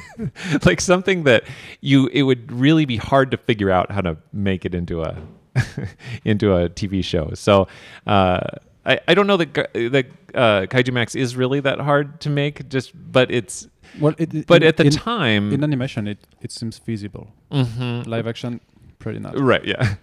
like 0.64 0.80
something 0.80 1.24
that 1.24 1.44
you 1.80 2.08
it 2.08 2.22
would 2.22 2.52
really 2.52 2.84
be 2.84 2.96
hard 2.96 3.30
to 3.30 3.36
figure 3.36 3.70
out 3.70 3.90
how 3.90 4.00
to 4.00 4.18
make 4.32 4.64
it 4.64 4.74
into 4.74 5.02
a 5.02 5.16
into 6.24 6.54
a 6.54 6.68
TV 6.68 7.02
show. 7.02 7.30
So 7.34 7.68
uh, 8.06 8.40
I 8.84 9.00
I 9.08 9.14
don't 9.14 9.26
know 9.26 9.36
that 9.36 9.54
that 9.54 10.06
uh, 10.34 10.66
Kaiju 10.66 10.92
Max 10.92 11.14
is 11.14 11.36
really 11.36 11.60
that 11.60 11.80
hard 11.80 12.20
to 12.20 12.30
make. 12.30 12.68
Just 12.68 12.92
but 13.12 13.30
it's 13.30 13.68
Well, 14.00 14.14
it, 14.18 14.46
but 14.46 14.62
in, 14.62 14.68
at 14.68 14.76
the 14.76 14.84
in, 14.86 14.90
time 14.92 15.52
in 15.52 15.62
animation, 15.64 16.06
it, 16.06 16.18
it 16.40 16.52
seems 16.52 16.78
feasible. 16.78 17.32
Mhm. 17.50 18.06
Live 18.06 18.26
action, 18.26 18.60
pretty 18.98 19.18
not. 19.18 19.38
Right, 19.38 19.64
yeah. 19.64 19.94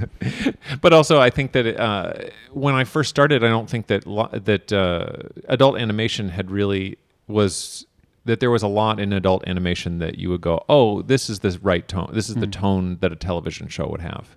but 0.80 0.92
also, 0.92 1.20
I 1.20 1.30
think 1.30 1.52
that 1.52 1.78
uh, 1.78 2.12
when 2.52 2.74
I 2.74 2.84
first 2.84 3.10
started, 3.10 3.44
I 3.44 3.48
don't 3.48 3.68
think 3.68 3.86
that 3.88 4.06
lo- 4.06 4.30
that 4.32 4.72
uh, 4.72 5.12
adult 5.48 5.78
animation 5.78 6.28
had 6.30 6.50
really 6.50 6.98
was 7.28 7.86
that 8.24 8.38
there 8.40 8.50
was 8.50 8.62
a 8.62 8.68
lot 8.68 9.00
in 9.00 9.12
adult 9.12 9.46
animation 9.48 9.98
that 9.98 10.16
you 10.18 10.30
would 10.30 10.40
go, 10.40 10.64
oh, 10.68 11.02
this 11.02 11.28
is 11.28 11.40
the 11.40 11.58
right 11.62 11.86
tone. 11.88 12.10
This 12.12 12.28
is 12.28 12.36
the 12.36 12.46
Mm. 12.46 12.52
tone 12.52 12.96
that 13.00 13.10
a 13.12 13.16
television 13.16 13.66
show 13.66 13.88
would 13.88 14.00
have, 14.00 14.36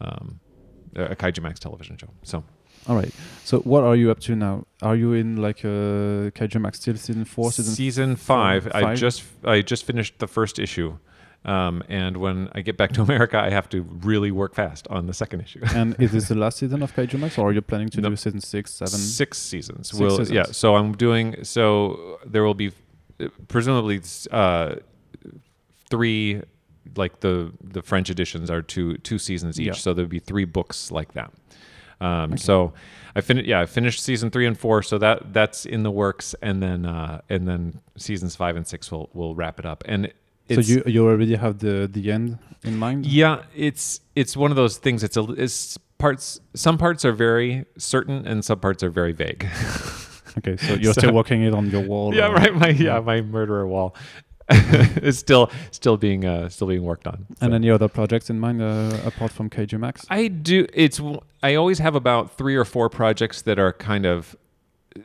um, 0.00 0.40
a 0.96 1.14
Kaiju 1.14 1.42
Max 1.42 1.60
television 1.60 1.98
show. 1.98 2.08
So 2.22 2.42
All 2.88 2.96
right. 2.96 3.12
So 3.44 3.60
what 3.60 3.84
are 3.84 3.94
you 3.96 4.10
up 4.10 4.20
to 4.20 4.34
now? 4.34 4.64
Are 4.82 4.96
you 4.96 5.12
in 5.12 5.36
like 5.36 5.64
uh, 5.64 6.30
Kaiju 6.36 6.60
Max 6.60 6.80
still 6.80 6.96
season 6.96 7.24
four, 7.24 7.52
season? 7.52 7.74
season 7.74 8.16
five, 8.16 8.66
I 8.74 8.82
five? 8.82 8.98
just 8.98 9.22
I 9.44 9.60
just 9.62 9.84
finished 9.84 10.18
the 10.18 10.26
first 10.26 10.58
issue. 10.58 10.98
Um, 11.44 11.82
and 11.88 12.16
when 12.16 12.48
I 12.52 12.62
get 12.62 12.76
back 12.76 12.92
to 12.92 13.02
America, 13.08 13.38
I 13.38 13.50
have 13.50 13.68
to 13.70 13.82
really 13.82 14.30
work 14.30 14.54
fast 14.54 14.88
on 14.88 15.06
the 15.06 15.14
second 15.14 15.40
issue. 15.40 15.60
and 15.74 15.94
is 16.00 16.12
this 16.12 16.28
the 16.28 16.34
last 16.34 16.58
season 16.58 16.82
of 16.82 16.94
Kaiju 16.94 17.18
Max, 17.18 17.38
or 17.38 17.48
are 17.48 17.52
you 17.52 17.62
planning 17.62 17.88
to 17.90 18.00
do 18.00 18.16
season 18.16 18.40
six, 18.40 18.72
seven? 18.72 18.98
Six 18.98 19.38
seasons. 19.38 19.88
Six 19.90 20.00
will 20.00 20.10
seasons. 20.10 20.30
yeah. 20.30 20.44
So 20.50 20.76
I'm 20.76 20.92
doing. 20.96 21.44
So 21.44 22.18
there 22.26 22.42
will 22.42 22.54
be 22.54 22.72
presumably 23.48 24.00
uh, 24.30 24.76
three. 25.90 26.42
Like 26.96 27.20
the 27.20 27.52
the 27.62 27.82
French 27.82 28.08
editions 28.08 28.50
are 28.50 28.62
two 28.62 28.96
two 28.98 29.18
seasons 29.18 29.60
each. 29.60 29.66
Yeah. 29.66 29.72
So 29.74 29.92
there'll 29.92 30.08
be 30.08 30.20
three 30.20 30.46
books 30.46 30.90
like 30.90 31.12
that. 31.12 31.30
Um, 32.00 32.36
So 32.38 32.72
I 33.16 33.20
finished. 33.20 33.48
Yeah, 33.48 33.60
I 33.60 33.66
finished 33.66 34.02
season 34.02 34.30
three 34.30 34.46
and 34.46 34.56
four. 34.58 34.82
So 34.82 34.98
that 34.98 35.32
that's 35.32 35.66
in 35.66 35.82
the 35.82 35.90
works, 35.90 36.34
and 36.42 36.62
then 36.62 36.86
uh, 36.86 37.20
and 37.28 37.46
then 37.48 37.80
seasons 37.96 38.36
five 38.36 38.56
and 38.56 38.66
six 38.66 38.90
will 38.92 39.08
will 39.14 39.34
wrap 39.34 39.58
it 39.58 39.66
up. 39.66 39.82
And 39.86 40.12
So 40.50 40.60
you 40.60 40.82
you 40.86 41.06
already 41.08 41.34
have 41.36 41.58
the 41.58 41.88
the 41.90 42.12
end 42.12 42.38
in 42.64 42.76
mind? 42.78 43.06
yeah, 43.06 43.42
it's 43.56 44.00
it's 44.14 44.36
one 44.36 44.50
of 44.52 44.56
those 44.56 44.78
things. 44.78 45.02
It's 45.02 45.16
a 45.16 45.22
it's 45.36 45.78
parts. 45.98 46.40
Some 46.54 46.78
parts 46.78 47.04
are 47.04 47.12
very 47.12 47.64
certain, 47.76 48.26
and 48.26 48.44
some 48.44 48.60
parts 48.60 48.82
are 48.84 48.90
very 48.90 49.12
vague. 49.12 49.46
Okay, 50.38 50.56
so 50.56 50.74
you're 50.80 50.92
So- 50.94 51.00
still 51.00 51.14
working 51.14 51.42
it 51.42 51.54
on 51.54 51.70
your 51.70 51.82
wall. 51.82 52.14
yeah, 52.14 52.28
or- 52.28 52.34
right. 52.34 52.54
My 52.54 52.68
yeah, 52.68 53.00
my 53.00 53.20
murderer 53.22 53.66
wall 53.66 53.96
is 55.02 55.18
still 55.18 55.50
still 55.70 55.96
being 55.96 56.24
uh, 56.24 56.48
still 56.48 56.66
being 56.68 56.82
worked 56.82 57.06
on. 57.06 57.26
And 57.40 57.50
So. 57.50 57.54
any 57.56 57.70
other 57.70 57.88
projects 57.88 58.30
in 58.30 58.40
mind 58.40 58.62
uh, 58.62 58.96
apart 59.04 59.30
from 59.30 59.50
Kaiju 59.50 59.78
Max? 59.78 60.06
I 60.08 60.28
do. 60.28 60.66
It's 60.72 61.00
I 61.42 61.54
always 61.54 61.78
have 61.80 61.94
about 61.94 62.36
three 62.38 62.56
or 62.56 62.64
four 62.64 62.88
projects 62.88 63.42
that 63.42 63.58
are 63.58 63.72
kind 63.72 64.06
of 64.06 64.34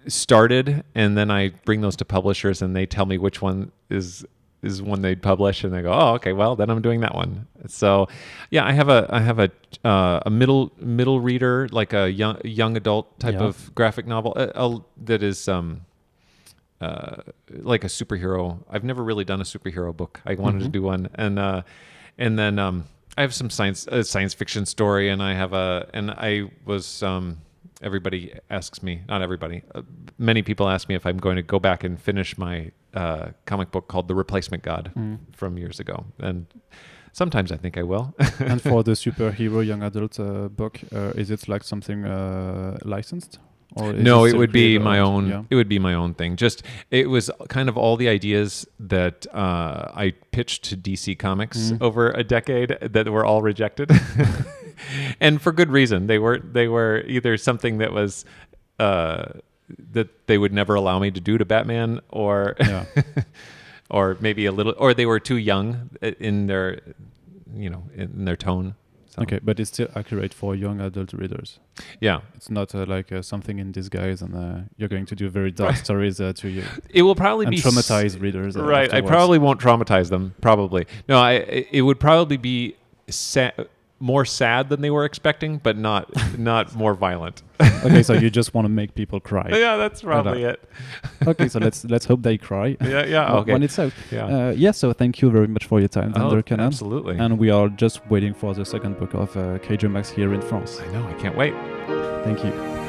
started, 0.08 0.84
and 0.96 1.18
then 1.18 1.30
I 1.30 1.50
bring 1.66 1.82
those 1.82 1.96
to 1.98 2.06
publishers, 2.06 2.62
and 2.62 2.76
they 2.76 2.86
tell 2.86 3.06
me 3.06 3.18
which 3.18 3.42
one 3.42 3.72
is 3.90 4.26
is 4.62 4.82
one 4.82 5.02
they'd 5.02 5.22
publish, 5.22 5.64
and 5.66 5.74
they 5.74 5.82
go, 5.82 5.92
"Oh, 5.92 6.14
okay, 6.14 6.32
well 6.34 6.56
then 6.56 6.70
I'm 6.70 6.82
doing 6.82 7.02
that 7.02 7.14
one." 7.16 7.48
So, 7.68 8.08
yeah, 8.50 8.66
I 8.66 8.72
have 8.72 8.90
a 8.90 9.08
I 9.10 9.20
have 9.20 9.40
a 9.40 9.52
uh, 9.84 10.22
a 10.26 10.30
middle 10.30 10.72
middle 10.80 11.20
reader, 11.20 11.68
like 11.72 11.94
a 11.94 12.10
young 12.10 12.38
young 12.46 12.78
adult 12.78 13.20
type 13.20 13.34
Yeah. 13.36 13.44
of 13.48 13.76
graphic 13.76 14.08
novel 14.08 14.34
uh, 14.36 14.52
uh, 14.56 14.80
that 15.06 15.22
is. 15.24 15.48
Um, 15.48 15.82
uh, 16.84 17.22
like 17.72 17.84
a 17.84 17.88
superhero. 18.00 18.44
I've 18.74 18.84
never 18.84 19.04
really 19.04 19.26
done 19.26 19.42
a 19.42 19.46
superhero 19.56 19.92
book. 20.02 20.14
I 20.26 20.34
wanted 20.36 20.60
to 20.64 20.70
Mhm. 20.70 20.72
do 20.80 20.82
one, 20.94 21.10
and 21.16 21.40
uh, 21.40 21.62
and 22.18 22.38
then 22.38 22.60
um, 22.60 22.84
I 23.18 23.22
have 23.22 23.34
some 23.34 23.50
science 23.50 23.88
science 24.14 24.34
fiction 24.36 24.66
story, 24.66 25.10
and 25.14 25.22
I 25.22 25.34
have 25.34 25.54
a 25.54 25.68
and 25.94 26.12
I 26.12 26.32
was 26.66 27.04
um, 27.04 27.38
everybody 27.82 28.22
asks 28.50 28.82
me, 28.84 29.02
not 29.10 29.22
everybody, 29.22 29.62
uh, 29.76 29.82
many 30.18 30.42
people 30.42 30.70
ask 30.70 30.88
me 30.90 30.96
if 30.96 31.06
I'm 31.06 31.18
going 31.18 31.36
to 31.36 31.42
go 31.56 31.60
back 31.60 31.84
and 31.84 32.00
finish 32.00 32.38
my 32.38 32.72
uh, 32.94 33.26
comic 33.46 33.72
book 33.72 33.88
called 33.88 34.08
The 34.08 34.16
Replacement 34.16 34.64
God 34.64 34.92
Mm. 34.96 35.18
from 35.36 35.58
years 35.58 35.80
ago. 35.80 36.06
And 36.20 36.46
sometimes 37.12 37.52
I 37.52 37.58
think 37.58 37.78
I 37.78 37.84
will. 37.84 38.06
and 38.40 38.62
for 38.62 38.84
the 38.90 38.94
superhero 38.96 39.62
young 39.66 39.84
adult 39.84 40.18
uh, 40.20 40.48
book, 40.50 40.80
uh, 40.96 41.12
is 41.22 41.30
it 41.30 41.48
like 41.50 41.64
something 41.66 42.06
uh, 42.06 42.78
licensed? 42.86 43.40
Or 43.76 43.92
no, 43.92 44.26
it 44.26 44.36
would 44.38 44.52
be 44.52 44.78
my 44.78 45.00
own. 45.00 45.30
Yeah. 45.30 45.44
It 45.50 45.56
would 45.56 45.68
be 45.70 45.80
my 45.80 45.96
own 45.96 46.14
thing. 46.14 46.36
Just 46.36 46.62
it 46.92 47.10
was 47.10 47.32
kind 47.50 47.68
of 47.70 47.78
all 47.78 47.98
the 47.98 48.08
ideas 48.08 48.68
that 48.80 49.26
uh, 49.34 49.90
I 49.96 50.14
pitched 50.32 50.64
to 50.66 50.78
DC 50.78 51.18
Comics 51.18 51.72
Mhm. 51.72 51.82
over 51.82 52.12
a 52.12 52.24
decade 52.24 52.78
that 52.82 53.10
were 53.10 53.26
all 53.26 53.42
rejected, 53.42 53.90
and 55.20 55.42
for 55.42 55.52
good 55.52 55.70
reason. 55.72 56.08
They 56.08 56.20
were 56.20 56.38
they 56.40 56.68
were 56.68 57.04
either 57.08 57.38
something 57.38 57.80
that 57.80 57.92
was 57.94 58.26
uh, 58.80 59.26
that 59.94 60.28
they 60.28 60.38
would 60.38 60.54
never 60.54 60.76
allow 60.76 61.00
me 61.00 61.10
to 61.12 61.20
do 61.20 61.38
to 61.38 61.46
Batman, 61.46 62.00
or 62.10 62.56
Yeah. 62.60 62.86
or 63.90 64.18
maybe 64.20 64.46
a 64.46 64.52
little, 64.52 64.74
or 64.78 64.94
they 64.94 65.06
were 65.06 65.20
too 65.20 65.38
young 65.38 65.90
in 66.02 66.48
their 66.48 66.80
you 67.56 67.70
know 67.70 67.84
in 67.96 68.26
their 68.26 68.38
tone. 68.38 68.76
So, 69.16 69.22
Okay, 69.22 69.40
but 69.44 69.60
it's 69.60 69.70
still 69.70 69.90
accurate 69.96 70.34
for 70.34 70.56
young 70.56 70.82
adult 70.82 71.14
readers. 71.14 71.60
Yeah, 72.00 72.22
It's 72.36 72.50
not 72.50 72.74
uh, 72.74 72.86
like 72.88 73.12
uh, 73.12 73.22
something 73.22 73.60
in 73.60 73.72
disguise, 73.72 74.24
and 74.24 74.34
uh, 74.36 74.62
you're 74.78 74.90
going 74.90 75.06
to 75.06 75.16
do 75.16 75.30
very 75.30 75.52
dark 75.52 75.76
stories 75.76 76.20
uh, 76.20 76.34
to 76.42 76.48
you 76.50 76.64
it 76.90 77.04
will 77.04 77.14
probably 77.16 77.46
be 77.46 77.58
s- 77.58 77.64
traumatize 77.64 78.20
readers. 78.20 78.58
uh, 78.58 78.64
right 78.64 78.92
i 78.92 79.02
probably 79.02 79.38
won't 79.38 79.60
traumatize 79.62 80.10
them 80.10 80.34
probably 80.42 80.84
no 81.08 81.18
i 81.20 81.34
it 81.34 81.68
it 81.78 81.82
would 81.84 82.00
probably 82.00 82.38
be 82.38 82.76
sa- 83.10 83.52
more 84.12 84.26
sad 84.26 84.64
than 84.70 84.80
they 84.82 84.92
were 84.98 85.06
expecting 85.06 85.52
but 85.68 85.76
not 85.78 86.04
not 86.52 86.66
more 86.76 86.94
violent 87.08 87.38
okay, 87.86 88.04
so 88.04 88.14
you 88.14 88.30
just 88.40 88.54
want 88.54 88.66
to 88.66 88.74
make 88.82 88.92
people 89.02 89.20
cry. 89.32 89.48
yeah 89.66 89.78
that's 89.78 90.02
probably 90.02 90.44
it 90.44 90.60
okay, 91.32 91.48
so 91.54 91.58
let's 91.60 91.80
let's 91.94 92.06
hope 92.06 92.22
they 92.30 92.38
cry. 92.38 92.68
yeah 92.82 93.06
yeah 93.16 93.38
okay 93.40 93.54
When 93.54 93.64
it's 93.64 93.80
out. 93.80 93.94
yeah 94.12 94.26
Uh, 94.36 94.52
yeah. 94.64 94.74
So 94.74 94.94
thank 94.94 95.14
you 95.22 95.28
very 95.38 95.48
much 95.56 95.66
for 95.70 95.80
your 95.80 95.90
time, 96.00 96.12
Oh, 96.16 96.20
Zander 96.20 96.44
Cannon. 96.50 96.66
absolutely 96.68 97.16
And 97.24 97.32
we 97.44 97.50
are 97.58 97.70
just 97.84 97.98
waiting 98.14 98.34
for 98.42 98.54
the 98.60 98.66
second 98.66 98.94
book 99.00 99.14
of 99.24 99.30
uh, 99.38 99.42
Kaiju 99.66 99.90
Max 99.96 100.06
here 100.18 100.34
in 100.38 100.42
France. 100.50 100.72
i 100.84 100.88
know 100.94 101.04
i 101.08 101.14
can't 101.22 101.38
wait 101.38 101.54
Thank 102.26 102.40
you. 102.46 102.83